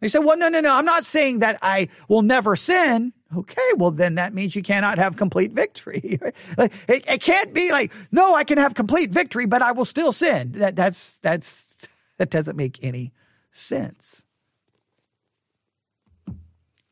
They 0.00 0.08
said, 0.08 0.20
well, 0.20 0.36
no, 0.36 0.48
no, 0.48 0.60
no. 0.60 0.74
I'm 0.74 0.84
not 0.84 1.04
saying 1.04 1.40
that 1.40 1.58
I 1.60 1.88
will 2.08 2.22
never 2.22 2.54
sin. 2.54 3.12
Okay. 3.36 3.70
Well, 3.76 3.90
then 3.90 4.14
that 4.14 4.32
means 4.32 4.54
you 4.54 4.62
cannot 4.62 4.98
have 4.98 5.16
complete 5.16 5.52
victory. 5.52 6.20
it, 6.58 6.72
it 6.88 7.20
can't 7.20 7.52
be 7.52 7.72
like, 7.72 7.92
no, 8.12 8.34
I 8.34 8.44
can 8.44 8.58
have 8.58 8.74
complete 8.74 9.10
victory, 9.10 9.46
but 9.46 9.60
I 9.60 9.72
will 9.72 9.84
still 9.84 10.12
sin. 10.12 10.52
That, 10.52 10.76
that's, 10.76 11.18
that's, 11.22 11.66
that 12.18 12.30
doesn't 12.30 12.56
make 12.56 12.78
any 12.82 13.12
sense. 13.50 14.24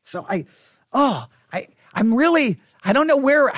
So 0.03 0.25
I, 0.29 0.45
oh, 0.93 1.25
I, 1.51 1.67
I'm 1.93 2.13
really, 2.13 2.59
I 2.83 2.93
don't 2.93 3.07
know 3.07 3.17
where, 3.17 3.51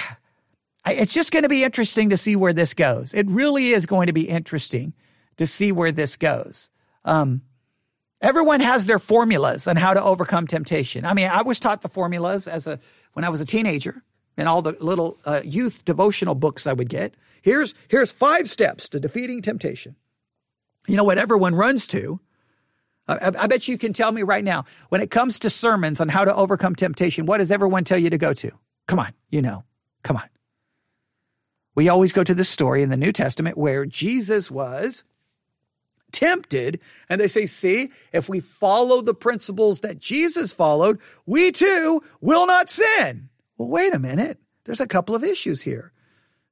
I, 0.85 0.93
it's 0.93 1.13
just 1.13 1.31
going 1.31 1.43
to 1.43 1.49
be 1.49 1.63
interesting 1.63 2.09
to 2.11 2.17
see 2.17 2.35
where 2.35 2.53
this 2.53 2.73
goes. 2.73 3.13
It 3.13 3.27
really 3.27 3.69
is 3.69 3.85
going 3.85 4.07
to 4.07 4.13
be 4.13 4.27
interesting 4.27 4.93
to 5.37 5.45
see 5.47 5.71
where 5.71 5.91
this 5.91 6.17
goes. 6.17 6.69
Um, 7.05 7.41
Everyone 8.21 8.59
has 8.59 8.85
their 8.85 8.99
formulas 8.99 9.67
on 9.67 9.77
how 9.77 9.93
to 9.93 10.03
overcome 10.03 10.45
temptation. 10.45 11.05
I 11.05 11.13
mean, 11.13 11.27
I 11.27 11.41
was 11.41 11.59
taught 11.59 11.81
the 11.81 11.89
formulas 11.89 12.47
as 12.47 12.67
a 12.67 12.79
when 13.13 13.23
I 13.23 13.29
was 13.29 13.39
a 13.39 13.45
teenager 13.45 14.03
and 14.37 14.47
all 14.47 14.61
the 14.61 14.75
little 14.81 15.17
uh, 15.25 15.41
youth 15.43 15.85
devotional 15.85 16.35
books 16.35 16.67
I 16.67 16.73
would 16.73 16.89
get. 16.89 17.13
Here's 17.41 17.75
here's 17.87 18.11
five 18.11 18.49
steps 18.49 18.89
to 18.89 18.99
defeating 18.99 19.41
temptation. 19.41 19.95
You 20.87 20.97
know 20.97 21.05
what 21.05 21.17
everyone 21.17 21.55
runs 21.55 21.87
to. 21.87 22.19
I, 23.07 23.31
I 23.39 23.47
bet 23.47 23.67
you 23.67 23.77
can 23.77 23.93
tell 23.93 24.11
me 24.11 24.23
right 24.23 24.43
now 24.43 24.65
when 24.89 25.01
it 25.01 25.11
comes 25.11 25.39
to 25.39 25.49
sermons 25.49 26.01
on 26.01 26.09
how 26.09 26.25
to 26.25 26.35
overcome 26.35 26.75
temptation. 26.75 27.25
What 27.25 27.37
does 27.37 27.51
everyone 27.51 27.85
tell 27.85 27.97
you 27.97 28.09
to 28.09 28.17
go 28.17 28.33
to? 28.33 28.51
Come 28.87 28.99
on, 28.99 29.13
you 29.29 29.41
know, 29.41 29.63
come 30.03 30.17
on. 30.17 30.29
We 31.75 31.87
always 31.87 32.11
go 32.11 32.25
to 32.25 32.33
the 32.33 32.43
story 32.43 32.83
in 32.83 32.89
the 32.89 32.97
New 32.97 33.13
Testament 33.13 33.57
where 33.57 33.85
Jesus 33.85 34.51
was 34.51 35.05
tempted. 36.11 36.79
And 37.07 37.19
they 37.19 37.27
say, 37.27 37.45
see, 37.45 37.91
if 38.13 38.29
we 38.29 38.39
follow 38.39 39.01
the 39.01 39.13
principles 39.13 39.81
that 39.81 39.99
Jesus 39.99 40.53
followed, 40.53 40.99
we 41.25 41.51
too 41.51 42.03
will 42.21 42.45
not 42.45 42.69
sin. 42.69 43.29
Well, 43.57 43.69
wait 43.69 43.93
a 43.93 43.99
minute. 43.99 44.39
There's 44.65 44.79
a 44.79 44.87
couple 44.87 45.15
of 45.15 45.23
issues 45.23 45.61
here. 45.61 45.91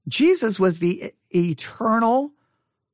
Jesus 0.08 0.60
was 0.60 0.80
the 0.80 1.14
eternal, 1.30 2.32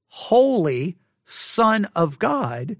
holy 0.08 0.98
Son 1.26 1.86
of 1.96 2.20
God. 2.20 2.78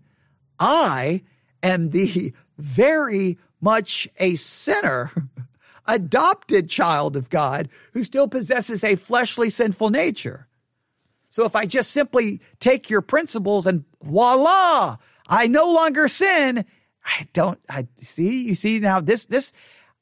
I 0.60 1.24
am 1.62 1.92
the 1.92 2.34
very 2.58 3.38
much 3.62 4.08
a 4.18 4.36
sinner, 4.36 5.12
adopted 5.88 6.70
child 6.70 7.16
of 7.16 7.30
God 7.30 7.70
who 7.94 8.04
still 8.04 8.28
possesses 8.28 8.84
a 8.84 8.96
fleshly 8.96 9.50
sinful 9.50 9.90
nature. 9.90 10.48
So 11.34 11.46
if 11.46 11.56
I 11.56 11.66
just 11.66 11.90
simply 11.90 12.42
take 12.60 12.92
your 12.92 13.02
principles 13.02 13.66
and 13.66 13.86
voila, 14.04 14.98
I 15.28 15.48
no 15.48 15.66
longer 15.66 16.08
sin. 16.08 16.64
I 17.04 17.28
don't, 17.34 17.60
I 17.68 17.88
see, 18.02 18.44
you 18.44 18.54
see 18.54 18.78
now 18.78 19.00
this, 19.00 19.26
this, 19.26 19.52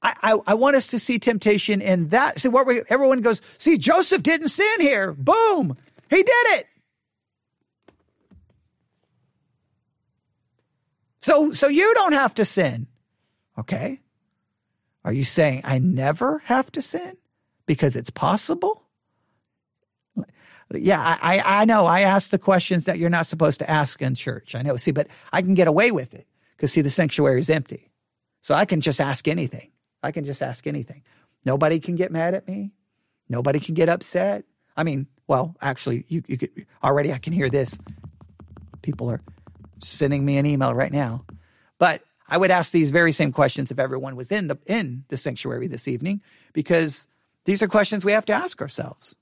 I, 0.01 0.13
I, 0.21 0.39
I 0.47 0.53
want 0.55 0.75
us 0.75 0.87
to 0.87 0.99
see 0.99 1.19
temptation 1.19 1.79
in 1.79 2.09
that. 2.09 2.41
See 2.41 2.49
what 2.49 2.67
we, 2.67 2.81
everyone 2.89 3.21
goes, 3.21 3.41
see, 3.57 3.77
Joseph 3.77 4.21
didn't 4.23 4.49
sin 4.49 4.81
here. 4.81 5.13
Boom. 5.13 5.77
He 6.09 6.17
did 6.17 6.27
it. 6.27 6.67
So, 11.21 11.53
so 11.53 11.69
you 11.69 11.93
don't 11.95 12.13
have 12.13 12.33
to 12.35 12.43
sin. 12.43 12.87
Okay. 13.57 14.01
Are 15.05 15.13
you 15.13 15.23
saying 15.23 15.61
I 15.63 15.79
never 15.79 16.39
have 16.39 16.73
to 16.73 16.81
sin 16.81 17.15
because 17.65 17.95
it's 17.95 18.09
possible? 18.09 18.80
Yeah, 20.79 21.17
I, 21.21 21.39
I 21.39 21.65
know. 21.65 21.85
I 21.85 22.01
ask 22.01 22.29
the 22.29 22.37
questions 22.37 22.85
that 22.85 22.99
you're 22.99 23.09
not 23.09 23.27
supposed 23.27 23.59
to 23.59 23.69
ask 23.69 24.01
in 24.01 24.15
church. 24.15 24.55
I 24.55 24.61
know. 24.61 24.77
See, 24.77 24.91
but 24.91 25.07
I 25.33 25.41
can 25.41 25.53
get 25.53 25.67
away 25.67 25.91
with 25.91 26.13
it 26.13 26.27
because 26.55 26.71
see, 26.71 26.81
the 26.81 26.89
sanctuary 26.89 27.39
is 27.39 27.49
empty. 27.49 27.91
So 28.41 28.55
I 28.55 28.65
can 28.65 28.81
just 28.81 29.01
ask 29.01 29.27
anything. 29.27 29.71
I 30.03 30.11
can 30.11 30.25
just 30.25 30.41
ask 30.41 30.65
anything. 30.67 31.03
Nobody 31.45 31.79
can 31.79 31.95
get 31.95 32.11
mad 32.11 32.33
at 32.33 32.47
me. 32.47 32.71
Nobody 33.29 33.59
can 33.59 33.75
get 33.75 33.89
upset. 33.89 34.45
I 34.75 34.83
mean, 34.83 35.07
well, 35.27 35.55
actually, 35.61 36.05
you, 36.07 36.23
you 36.27 36.37
could 36.37 36.65
already, 36.83 37.13
I 37.13 37.17
can 37.17 37.33
hear 37.33 37.49
this. 37.49 37.79
People 38.81 39.09
are 39.09 39.21
sending 39.81 40.25
me 40.25 40.37
an 40.37 40.45
email 40.45 40.73
right 40.73 40.91
now. 40.91 41.25
But 41.77 42.03
I 42.27 42.37
would 42.37 42.51
ask 42.51 42.71
these 42.71 42.91
very 42.91 43.11
same 43.11 43.31
questions 43.31 43.71
if 43.71 43.79
everyone 43.79 44.15
was 44.15 44.31
in 44.31 44.47
the, 44.47 44.57
in 44.65 45.05
the 45.09 45.17
sanctuary 45.17 45.67
this 45.67 45.87
evening, 45.87 46.21
because 46.53 47.07
these 47.45 47.61
are 47.61 47.67
questions 47.67 48.05
we 48.05 48.11
have 48.11 48.25
to 48.25 48.33
ask 48.33 48.61
ourselves. 48.61 49.15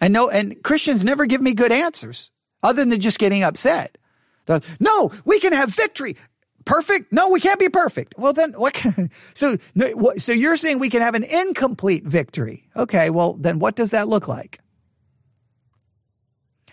And 0.00 0.12
no, 0.12 0.30
and 0.30 0.62
Christians 0.62 1.04
never 1.04 1.26
give 1.26 1.42
me 1.42 1.54
good 1.54 1.72
answers 1.72 2.30
other 2.62 2.84
than 2.84 3.00
just 3.00 3.18
getting 3.18 3.42
upset. 3.42 3.98
They're, 4.46 4.60
no, 4.78 5.12
we 5.24 5.40
can 5.40 5.52
have 5.52 5.74
victory. 5.74 6.16
Perfect? 6.64 7.12
No, 7.12 7.30
we 7.30 7.40
can't 7.40 7.60
be 7.60 7.68
perfect. 7.68 8.14
Well, 8.18 8.32
then 8.32 8.52
what? 8.52 8.74
Can, 8.74 9.10
so, 9.34 9.56
so 10.18 10.32
you're 10.32 10.56
saying 10.56 10.78
we 10.78 10.90
can 10.90 11.02
have 11.02 11.14
an 11.14 11.24
incomplete 11.24 12.04
victory? 12.04 12.68
Okay. 12.76 13.10
Well, 13.10 13.34
then 13.34 13.58
what 13.58 13.76
does 13.76 13.90
that 13.90 14.08
look 14.08 14.28
like? 14.28 14.60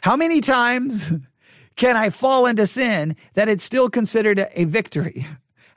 How 0.01 0.15
many 0.15 0.41
times 0.41 1.11
can 1.75 1.95
I 1.95 2.09
fall 2.09 2.45
into 2.45 2.67
sin 2.67 3.15
that 3.33 3.49
it's 3.49 3.63
still 3.63 3.89
considered 3.89 4.47
a 4.53 4.65
victory? 4.65 5.27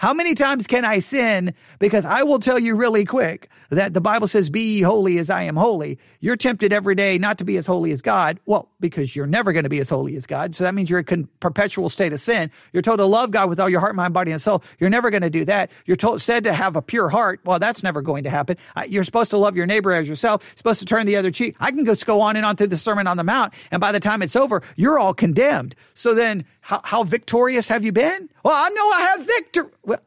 How 0.00 0.14
many 0.14 0.34
times 0.34 0.66
can 0.66 0.86
I 0.86 1.00
sin? 1.00 1.52
Because 1.78 2.06
I 2.06 2.22
will 2.22 2.38
tell 2.38 2.58
you 2.58 2.74
really 2.74 3.04
quick 3.04 3.50
that 3.68 3.92
the 3.92 4.00
Bible 4.00 4.28
says, 4.28 4.48
be 4.48 4.76
ye 4.76 4.80
holy 4.80 5.18
as 5.18 5.28
I 5.28 5.42
am 5.42 5.56
holy. 5.56 5.98
You're 6.20 6.38
tempted 6.38 6.72
every 6.72 6.94
day 6.94 7.18
not 7.18 7.36
to 7.36 7.44
be 7.44 7.58
as 7.58 7.66
holy 7.66 7.92
as 7.92 8.00
God. 8.00 8.40
Well, 8.46 8.70
because 8.80 9.14
you're 9.14 9.26
never 9.26 9.52
going 9.52 9.64
to 9.64 9.68
be 9.68 9.78
as 9.78 9.90
holy 9.90 10.16
as 10.16 10.26
God. 10.26 10.56
So 10.56 10.64
that 10.64 10.74
means 10.74 10.88
you're 10.88 11.00
in 11.00 11.24
a 11.24 11.26
perpetual 11.40 11.90
state 11.90 12.14
of 12.14 12.20
sin. 12.20 12.50
You're 12.72 12.82
told 12.82 12.98
to 12.98 13.04
love 13.04 13.30
God 13.30 13.50
with 13.50 13.60
all 13.60 13.68
your 13.68 13.80
heart, 13.80 13.94
mind, 13.94 14.14
body, 14.14 14.32
and 14.32 14.40
soul. 14.40 14.64
You're 14.78 14.88
never 14.88 15.10
going 15.10 15.20
to 15.20 15.28
do 15.28 15.44
that. 15.44 15.70
You're 15.84 15.98
told, 15.98 16.22
said 16.22 16.44
to 16.44 16.54
have 16.54 16.76
a 16.76 16.82
pure 16.82 17.10
heart. 17.10 17.40
Well, 17.44 17.58
that's 17.58 17.82
never 17.82 18.00
going 18.00 18.24
to 18.24 18.30
happen. 18.30 18.56
You're 18.88 19.04
supposed 19.04 19.30
to 19.32 19.36
love 19.36 19.54
your 19.54 19.66
neighbor 19.66 19.92
as 19.92 20.08
yourself. 20.08 20.42
You're 20.42 20.56
supposed 20.56 20.78
to 20.80 20.86
turn 20.86 21.04
the 21.04 21.16
other 21.16 21.30
cheek. 21.30 21.56
I 21.60 21.72
can 21.72 21.84
just 21.84 22.06
go 22.06 22.22
on 22.22 22.36
and 22.36 22.46
on 22.46 22.56
through 22.56 22.68
the 22.68 22.78
Sermon 22.78 23.06
on 23.06 23.18
the 23.18 23.24
Mount. 23.24 23.52
And 23.70 23.82
by 23.82 23.92
the 23.92 24.00
time 24.00 24.22
it's 24.22 24.34
over, 24.34 24.62
you're 24.76 24.98
all 24.98 25.12
condemned. 25.12 25.74
So 25.92 26.14
then 26.14 26.46
how, 26.60 26.80
how 26.84 27.02
victorious 27.02 27.68
have 27.68 27.84
you 27.84 27.92
been? 27.92 28.28
Well, 28.44 28.54
I 28.54 28.68
know 28.68 28.90
I 28.90 29.00
have 29.16 29.26
victory. 29.26 29.70
Well, 29.84 30.00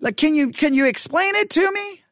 like, 0.00 0.16
can 0.16 0.34
you, 0.34 0.52
can 0.52 0.74
you 0.74 0.86
explain 0.86 1.34
it 1.34 1.50
to 1.50 1.72
me? 1.72 2.02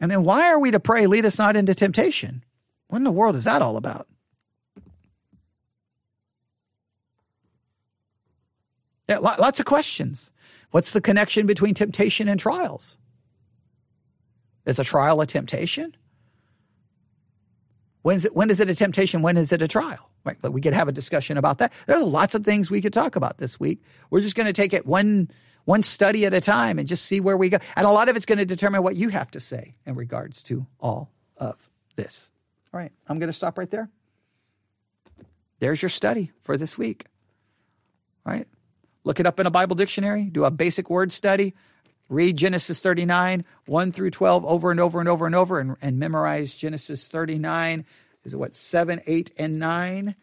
And 0.00 0.10
then 0.10 0.22
why 0.22 0.48
are 0.50 0.58
we 0.58 0.70
to 0.70 0.80
pray, 0.80 1.06
lead 1.06 1.24
us 1.24 1.38
not 1.38 1.56
into 1.56 1.74
temptation? 1.74 2.44
what 2.88 2.98
in 2.98 3.04
the 3.04 3.10
world 3.10 3.36
is 3.36 3.44
that 3.44 3.60
all 3.60 3.76
about? 3.76 4.08
Yeah, 9.08 9.18
lots 9.18 9.58
of 9.58 9.66
questions. 9.66 10.32
What's 10.70 10.92
the 10.92 11.00
connection 11.00 11.46
between 11.46 11.74
temptation 11.74 12.28
and 12.28 12.38
trials? 12.38 12.98
Is 14.66 14.78
a 14.78 14.84
trial 14.84 15.20
a 15.22 15.26
temptation? 15.26 15.96
When's 18.08 18.24
it, 18.24 18.34
when 18.34 18.48
is 18.48 18.58
it 18.58 18.70
a 18.70 18.74
temptation? 18.74 19.20
When 19.20 19.36
is 19.36 19.52
it 19.52 19.60
a 19.60 19.68
trial? 19.68 20.08
Right, 20.24 20.38
but 20.40 20.52
we 20.52 20.62
could 20.62 20.72
have 20.72 20.88
a 20.88 20.92
discussion 20.92 21.36
about 21.36 21.58
that. 21.58 21.74
There's 21.86 22.02
lots 22.02 22.34
of 22.34 22.42
things 22.42 22.70
we 22.70 22.80
could 22.80 22.94
talk 22.94 23.16
about 23.16 23.36
this 23.36 23.60
week. 23.60 23.82
We're 24.08 24.22
just 24.22 24.34
going 24.34 24.46
to 24.46 24.54
take 24.54 24.72
it 24.72 24.86
one 24.86 25.30
one 25.66 25.82
study 25.82 26.24
at 26.24 26.32
a 26.32 26.40
time 26.40 26.78
and 26.78 26.88
just 26.88 27.04
see 27.04 27.20
where 27.20 27.36
we 27.36 27.50
go. 27.50 27.58
And 27.76 27.84
a 27.86 27.90
lot 27.90 28.08
of 28.08 28.16
it's 28.16 28.24
going 28.24 28.38
to 28.38 28.46
determine 28.46 28.82
what 28.82 28.96
you 28.96 29.10
have 29.10 29.30
to 29.32 29.40
say 29.40 29.74
in 29.84 29.94
regards 29.94 30.42
to 30.44 30.66
all 30.80 31.10
of 31.36 31.58
this. 31.96 32.30
All 32.72 32.80
right, 32.80 32.92
I'm 33.08 33.18
going 33.18 33.28
to 33.28 33.34
stop 33.34 33.58
right 33.58 33.70
there. 33.70 33.90
There's 35.58 35.82
your 35.82 35.90
study 35.90 36.32
for 36.40 36.56
this 36.56 36.78
week. 36.78 37.04
All 38.24 38.32
right. 38.32 38.48
Look 39.04 39.20
it 39.20 39.26
up 39.26 39.38
in 39.38 39.44
a 39.44 39.50
Bible 39.50 39.76
dictionary, 39.76 40.24
do 40.24 40.46
a 40.46 40.50
basic 40.50 40.88
word 40.88 41.12
study, 41.12 41.54
read 42.08 42.36
Genesis 42.36 42.82
39, 42.82 43.44
1 43.66 43.92
through 43.92 44.10
12 44.10 44.44
over 44.44 44.70
and 44.70 44.80
over 44.80 45.00
and 45.00 45.08
over 45.08 45.26
and 45.26 45.34
over, 45.34 45.58
and, 45.58 45.76
and 45.82 45.98
memorize 45.98 46.54
Genesis 46.54 47.08
39. 47.08 47.84
Is 48.24 48.34
it 48.34 48.38
what, 48.38 48.54
7, 48.54 49.00
8, 49.06 49.30
and 49.38 49.58
9? 49.58 50.14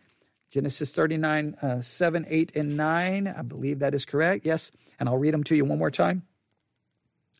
Genesis 0.49 0.93
39, 0.93 1.55
uh, 1.61 1.81
7, 1.81 2.25
8, 2.27 2.55
and 2.55 2.77
9. 2.77 3.27
I 3.27 3.41
believe 3.41 3.79
that 3.79 3.93
is 3.93 4.05
correct. 4.05 4.45
Yes. 4.45 4.71
And 4.99 5.09
I'll 5.09 5.17
read 5.17 5.33
them 5.33 5.43
to 5.45 5.55
you 5.55 5.65
one 5.65 5.79
more 5.79 5.91
time. 5.91 6.23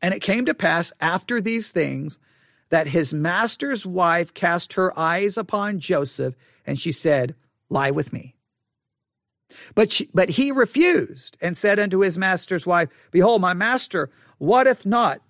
And 0.02 0.14
it 0.14 0.22
came 0.22 0.46
to 0.46 0.54
pass 0.54 0.92
after 1.00 1.42
these 1.42 1.72
things 1.72 2.20
that 2.70 2.88
his 2.88 3.14
master's 3.14 3.86
wife 3.86 4.34
cast 4.34 4.74
her 4.74 4.98
eyes 4.98 5.38
upon 5.38 5.80
Joseph, 5.80 6.36
and 6.66 6.80
she 6.80 6.92
said, 6.92 7.36
Lie 7.70 7.92
with 7.92 8.12
me. 8.12 8.36
But, 9.74 9.92
she, 9.92 10.10
but 10.14 10.32
he 10.32 10.52
refused 10.52 11.38
and 11.42 11.56
said 11.56 11.80
unto 11.80 12.00
his 12.00 12.18
master's 12.18 12.66
wife, 12.66 12.90
Behold, 13.12 13.42
my 13.42 13.54
master 13.54 14.10
wotteth 14.40 14.86
not 14.86 15.22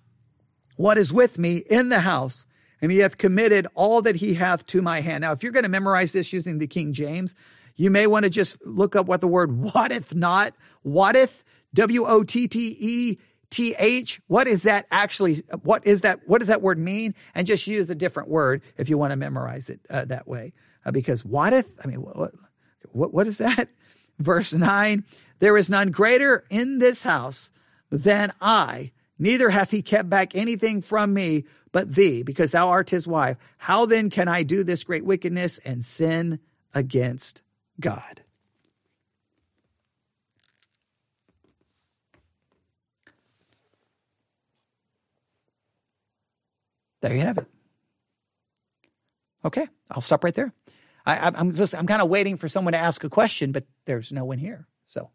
what 0.76 0.98
is 0.98 1.12
with 1.12 1.38
me 1.38 1.58
in 1.70 1.88
the 1.88 2.00
house, 2.00 2.46
and 2.80 2.92
he 2.92 2.98
hath 2.98 3.18
committed 3.18 3.66
all 3.74 4.02
that 4.02 4.16
he 4.16 4.34
hath 4.34 4.66
to 4.66 4.82
my 4.82 5.00
hand. 5.00 5.22
Now, 5.22 5.32
if 5.32 5.42
you're 5.42 5.52
going 5.52 5.62
to 5.62 5.68
memorize 5.68 6.12
this 6.12 6.32
using 6.32 6.58
the 6.58 6.66
King 6.66 6.92
James, 6.92 7.34
you 7.76 7.90
may 7.90 8.06
want 8.06 8.24
to 8.24 8.30
just 8.30 8.64
look 8.64 8.96
up 8.96 9.06
what 9.06 9.20
the 9.20 9.28
word 9.28 9.52
wotteth 9.52 10.14
not, 10.14 10.54
wotteth, 10.84 11.44
W 11.74 12.06
O 12.06 12.24
T 12.24 12.48
T 12.48 12.76
E 12.78 13.18
T 13.50 13.74
H. 13.78 14.20
What 14.28 14.46
is 14.46 14.62
that 14.62 14.86
actually? 14.90 15.36
What 15.62 15.86
is 15.86 16.00
that? 16.00 16.20
What 16.26 16.38
does 16.38 16.48
that 16.48 16.62
word 16.62 16.78
mean? 16.78 17.14
And 17.34 17.46
just 17.46 17.66
use 17.66 17.90
a 17.90 17.94
different 17.94 18.28
word 18.28 18.62
if 18.76 18.88
you 18.88 18.96
want 18.96 19.12
to 19.12 19.16
memorize 19.16 19.68
it 19.68 19.80
uh, 19.90 20.06
that 20.06 20.26
way. 20.26 20.52
Uh, 20.84 20.90
because 20.90 21.24
wotteth, 21.24 21.68
I 21.84 21.88
mean, 21.88 22.02
what, 22.02 22.32
what, 22.92 23.12
what 23.12 23.26
is 23.26 23.38
that? 23.38 23.68
Verse 24.18 24.52
9 24.52 25.04
There 25.40 25.56
is 25.56 25.68
none 25.68 25.90
greater 25.90 26.44
in 26.48 26.78
this 26.78 27.02
house 27.02 27.50
than 27.90 28.32
I, 28.40 28.92
neither 29.18 29.50
hath 29.50 29.70
he 29.70 29.82
kept 29.82 30.08
back 30.08 30.34
anything 30.34 30.82
from 30.82 31.12
me 31.14 31.44
but 31.72 31.94
thee, 31.94 32.22
because 32.22 32.52
thou 32.52 32.68
art 32.68 32.90
his 32.90 33.06
wife. 33.06 33.36
How 33.58 33.84
then 33.84 34.08
can 34.08 34.28
I 34.28 34.42
do 34.42 34.64
this 34.64 34.82
great 34.84 35.04
wickedness 35.04 35.58
and 35.58 35.84
sin 35.84 36.38
against 36.74 37.42
God? 37.78 38.22
There 47.02 47.14
you 47.14 47.20
have 47.20 47.38
it. 47.38 47.46
Okay, 49.44 49.68
I'll 49.90 50.00
stop 50.00 50.24
right 50.24 50.34
there. 50.34 50.52
I, 51.04 51.30
am 51.36 51.52
just 51.52 51.74
I'm 51.74 51.86
kind 51.86 52.02
of 52.02 52.08
waiting 52.08 52.36
for 52.36 52.48
someone 52.48 52.72
to 52.72 52.78
ask 52.78 53.04
a 53.04 53.08
question, 53.08 53.52
but 53.52 53.64
there's 53.84 54.12
no 54.12 54.24
one 54.24 54.38
here. 54.38 54.66
So 54.86 55.10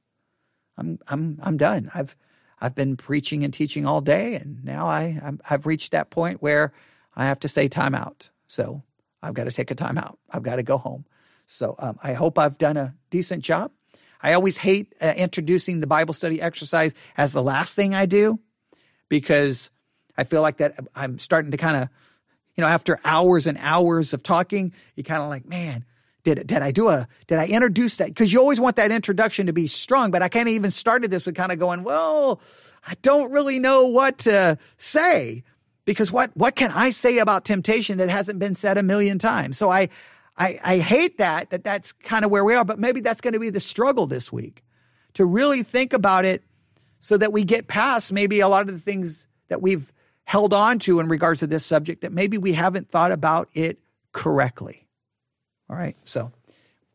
I'm 0.77 0.99
I'm 1.07 1.37
I'm 1.43 1.57
done. 1.57 1.91
I've 1.93 2.15
I've 2.61 2.75
been 2.75 2.95
preaching 2.95 3.43
and 3.43 3.53
teaching 3.53 3.85
all 3.85 4.01
day, 4.01 4.35
and 4.35 4.63
now 4.63 4.87
I 4.87 5.19
i 5.23 5.31
have 5.49 5.65
reached 5.65 5.91
that 5.91 6.11
point 6.11 6.41
where 6.41 6.71
I 7.15 7.25
have 7.25 7.39
to 7.39 7.49
say 7.49 7.67
time 7.67 7.95
out. 7.95 8.29
So 8.47 8.83
I've 9.21 9.33
got 9.33 9.45
to 9.45 9.51
take 9.51 9.71
a 9.71 9.75
time 9.75 9.97
out. 9.97 10.19
I've 10.29 10.43
got 10.43 10.57
to 10.57 10.63
go 10.63 10.77
home. 10.77 11.05
So 11.47 11.75
um, 11.79 11.97
I 12.01 12.13
hope 12.13 12.37
I've 12.37 12.57
done 12.57 12.77
a 12.77 12.95
decent 13.09 13.43
job. 13.43 13.71
I 14.21 14.33
always 14.33 14.57
hate 14.57 14.93
uh, 15.01 15.13
introducing 15.17 15.81
the 15.81 15.87
Bible 15.87 16.13
study 16.13 16.41
exercise 16.41 16.93
as 17.17 17.33
the 17.33 17.41
last 17.41 17.75
thing 17.75 17.95
I 17.95 18.05
do 18.05 18.39
because 19.09 19.71
I 20.15 20.23
feel 20.23 20.41
like 20.41 20.57
that 20.57 20.79
I'm 20.95 21.17
starting 21.17 21.51
to 21.51 21.57
kind 21.57 21.77
of 21.77 21.89
you 22.55 22.61
know, 22.61 22.67
after 22.67 22.99
hours 23.03 23.47
and 23.47 23.57
hours 23.59 24.13
of 24.13 24.23
talking, 24.23 24.73
you 24.95 25.03
kind 25.03 25.23
of 25.23 25.29
like, 25.29 25.45
man, 25.45 25.85
did 26.23 26.45
did 26.47 26.61
I 26.61 26.71
do 26.71 26.89
a 26.89 27.07
did 27.27 27.39
I 27.39 27.47
introduce 27.47 27.97
that? 27.97 28.09
Because 28.09 28.31
you 28.31 28.39
always 28.39 28.59
want 28.59 28.75
that 28.75 28.91
introduction 28.91 29.47
to 29.47 29.53
be 29.53 29.67
strong, 29.67 30.11
but 30.11 30.21
I 30.21 30.29
kind 30.29 30.47
of 30.47 30.53
even 30.53 30.71
started 30.71 31.11
this 31.11 31.25
with 31.25 31.35
kind 31.35 31.51
of 31.51 31.59
going, 31.59 31.83
well, 31.83 32.41
I 32.85 32.95
don't 33.01 33.31
really 33.31 33.59
know 33.59 33.87
what 33.87 34.19
to 34.19 34.57
say 34.77 35.43
because 35.85 36.11
what 36.11 36.31
what 36.35 36.55
can 36.55 36.71
I 36.71 36.91
say 36.91 37.17
about 37.17 37.45
temptation 37.45 37.97
that 37.97 38.09
hasn't 38.09 38.39
been 38.39 38.55
said 38.55 38.77
a 38.77 38.83
million 38.83 39.19
times? 39.19 39.57
So 39.57 39.71
I 39.71 39.89
I, 40.37 40.59
I 40.63 40.77
hate 40.79 41.17
that 41.17 41.49
that 41.49 41.63
that's 41.63 41.91
kind 41.91 42.25
of 42.25 42.31
where 42.31 42.45
we 42.45 42.55
are, 42.55 42.65
but 42.65 42.79
maybe 42.79 43.01
that's 43.01 43.21
going 43.21 43.33
to 43.33 43.39
be 43.39 43.49
the 43.49 43.59
struggle 43.59 44.07
this 44.07 44.31
week 44.31 44.63
to 45.15 45.25
really 45.25 45.63
think 45.63 45.93
about 45.93 46.25
it 46.25 46.43
so 46.99 47.17
that 47.17 47.33
we 47.33 47.43
get 47.43 47.67
past 47.67 48.13
maybe 48.13 48.39
a 48.39 48.47
lot 48.47 48.61
of 48.61 48.73
the 48.73 48.79
things 48.79 49.27
that 49.49 49.61
we've 49.61 49.91
held 50.23 50.53
on 50.53 50.79
to 50.79 50.99
in 50.99 51.09
regards 51.09 51.39
to 51.41 51.47
this 51.47 51.65
subject 51.65 52.01
that 52.01 52.13
maybe 52.13 52.37
we 52.37 52.53
haven't 52.53 52.89
thought 52.89 53.11
about 53.11 53.49
it 53.53 53.79
correctly. 54.13 54.87
All 55.71 55.77
right, 55.77 55.95
so 56.03 56.33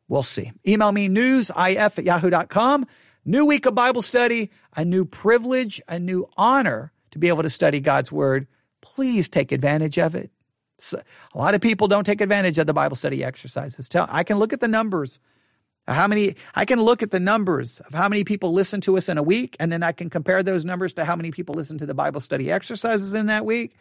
we'll 0.06 0.22
see. 0.22 0.52
Email 0.66 0.92
me 0.92 1.08
newsif 1.08 1.98
at 1.98 2.04
yahoo.com. 2.04 2.86
New 3.24 3.46
week 3.46 3.64
of 3.64 3.74
Bible 3.74 4.02
study, 4.02 4.50
a 4.76 4.84
new 4.84 5.06
privilege, 5.06 5.80
a 5.88 5.98
new 5.98 6.28
honor 6.36 6.92
to 7.12 7.18
be 7.18 7.28
able 7.28 7.42
to 7.42 7.50
study 7.50 7.80
God's 7.80 8.12
word. 8.12 8.46
Please 8.82 9.30
take 9.30 9.50
advantage 9.50 9.98
of 9.98 10.14
it. 10.14 10.30
So, 10.78 11.00
a 11.34 11.38
lot 11.38 11.54
of 11.54 11.62
people 11.62 11.88
don't 11.88 12.04
take 12.04 12.20
advantage 12.20 12.58
of 12.58 12.66
the 12.66 12.74
Bible 12.74 12.96
study 12.96 13.24
exercises. 13.24 13.88
Tell, 13.88 14.06
I 14.10 14.24
can 14.24 14.38
look 14.38 14.52
at 14.52 14.60
the 14.60 14.68
numbers 14.68 15.20
how 15.88 16.06
many, 16.06 16.36
I 16.54 16.66
can 16.66 16.82
look 16.82 17.02
at 17.02 17.10
the 17.10 17.20
numbers 17.20 17.80
of 17.80 17.94
how 17.94 18.10
many 18.10 18.24
people 18.24 18.52
listen 18.52 18.82
to 18.82 18.98
us 18.98 19.08
in 19.08 19.16
a 19.16 19.22
week, 19.22 19.56
and 19.58 19.72
then 19.72 19.82
I 19.82 19.92
can 19.92 20.10
compare 20.10 20.42
those 20.42 20.66
numbers 20.66 20.92
to 20.94 21.04
how 21.06 21.16
many 21.16 21.30
people 21.30 21.54
listen 21.54 21.78
to 21.78 21.86
the 21.86 21.94
Bible 21.94 22.20
study 22.20 22.52
exercises 22.52 23.14
in 23.14 23.26
that 23.26 23.46
week. 23.46 23.74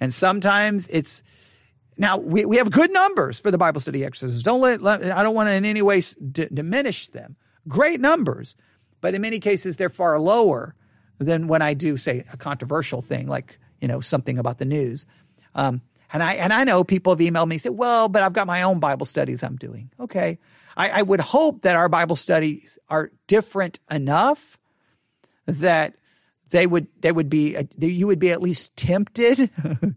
And 0.00 0.12
sometimes 0.12 0.86
it's, 0.88 1.22
now 1.98 2.16
we, 2.16 2.44
we 2.44 2.56
have 2.56 2.70
good 2.70 2.92
numbers 2.92 3.40
for 3.40 3.50
the 3.50 3.58
Bible 3.58 3.80
study 3.80 4.04
exercises. 4.04 4.42
Don't 4.42 4.60
let, 4.60 4.80
let 4.80 5.02
I 5.04 5.22
don't 5.22 5.34
want 5.34 5.48
to 5.48 5.52
in 5.52 5.64
any 5.64 5.82
way 5.82 6.00
d- 6.00 6.48
diminish 6.52 7.08
them. 7.08 7.36
Great 7.66 8.00
numbers, 8.00 8.56
but 9.00 9.14
in 9.14 9.20
many 9.22 9.40
cases 9.40 9.76
they're 9.76 9.90
far 9.90 10.18
lower 10.20 10.74
than 11.18 11.48
when 11.48 11.60
I 11.60 11.74
do 11.74 11.96
say 11.96 12.24
a 12.32 12.36
controversial 12.36 13.02
thing 13.02 13.26
like 13.26 13.58
you 13.80 13.88
know 13.88 14.00
something 14.00 14.38
about 14.38 14.58
the 14.58 14.64
news. 14.64 15.06
Um, 15.54 15.82
and 16.12 16.22
I 16.22 16.34
and 16.34 16.52
I 16.52 16.64
know 16.64 16.84
people 16.84 17.12
have 17.12 17.20
emailed 17.20 17.48
me 17.48 17.56
and 17.56 17.62
said, 17.62 17.72
"Well, 17.72 18.08
but 18.08 18.22
I've 18.22 18.32
got 18.32 18.46
my 18.46 18.62
own 18.62 18.78
Bible 18.78 19.04
studies 19.04 19.42
I'm 19.42 19.56
doing." 19.56 19.90
Okay, 20.00 20.38
I, 20.76 20.90
I 20.90 21.02
would 21.02 21.20
hope 21.20 21.62
that 21.62 21.76
our 21.76 21.88
Bible 21.88 22.16
studies 22.16 22.78
are 22.88 23.10
different 23.26 23.80
enough 23.90 24.58
that 25.46 25.96
they 26.50 26.66
would 26.66 26.86
they 27.00 27.12
would 27.12 27.28
be 27.28 27.56
you 27.78 28.06
would 28.06 28.18
be 28.18 28.30
at 28.30 28.40
least 28.40 28.76
tempted 28.76 29.50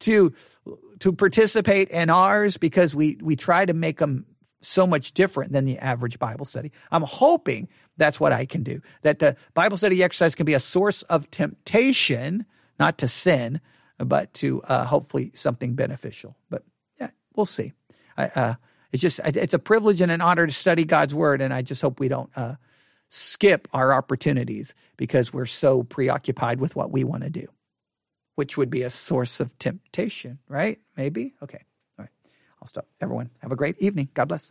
to 0.00 0.32
to 1.00 1.12
participate 1.12 1.88
in 1.90 2.10
ours 2.10 2.56
because 2.56 2.94
we 2.94 3.18
we 3.20 3.36
try 3.36 3.64
to 3.64 3.74
make 3.74 3.98
them 3.98 4.26
so 4.62 4.86
much 4.86 5.12
different 5.12 5.52
than 5.52 5.64
the 5.64 5.78
average 5.78 6.18
Bible 6.18 6.44
study. 6.44 6.70
I'm 6.90 7.02
hoping 7.02 7.68
that's 7.96 8.20
what 8.20 8.32
I 8.32 8.46
can 8.46 8.62
do. 8.62 8.80
That 9.02 9.18
the 9.18 9.36
Bible 9.54 9.76
study 9.76 10.02
exercise 10.02 10.34
can 10.34 10.46
be 10.46 10.54
a 10.54 10.60
source 10.60 11.02
of 11.02 11.30
temptation, 11.30 12.44
not 12.78 12.98
to 12.98 13.08
sin, 13.08 13.60
but 13.98 14.32
to 14.34 14.62
uh, 14.62 14.84
hopefully 14.84 15.32
something 15.34 15.74
beneficial. 15.74 16.36
But 16.48 16.64
yeah, 17.00 17.10
we'll 17.34 17.46
see. 17.46 17.72
I, 18.16 18.26
uh, 18.26 18.54
it's 18.92 19.00
just 19.00 19.20
it's 19.24 19.54
a 19.54 19.58
privilege 19.58 20.00
and 20.00 20.10
an 20.10 20.20
honor 20.20 20.46
to 20.46 20.52
study 20.52 20.84
God's 20.84 21.14
word, 21.14 21.40
and 21.40 21.54
I 21.54 21.62
just 21.62 21.80
hope 21.80 22.00
we 22.00 22.08
don't 22.08 22.30
uh, 22.36 22.56
skip 23.08 23.68
our 23.72 23.92
opportunities 23.92 24.74
because 24.96 25.32
we're 25.32 25.46
so 25.46 25.82
preoccupied 25.82 26.60
with 26.60 26.74
what 26.74 26.90
we 26.90 27.04
want 27.04 27.22
to 27.22 27.30
do, 27.30 27.46
which 28.40 28.56
would 28.56 28.70
be 28.70 28.84
a 28.84 28.88
source 28.88 29.38
of 29.38 29.58
temptation, 29.58 30.38
right? 30.48 30.78
Maybe. 30.96 31.34
Okay. 31.42 31.62
All 31.98 32.04
right. 32.04 32.10
I'll 32.62 32.68
stop. 32.68 32.86
Everyone, 33.02 33.28
have 33.40 33.52
a 33.52 33.56
great 33.56 33.76
evening. 33.80 34.08
God 34.14 34.28
bless. 34.28 34.50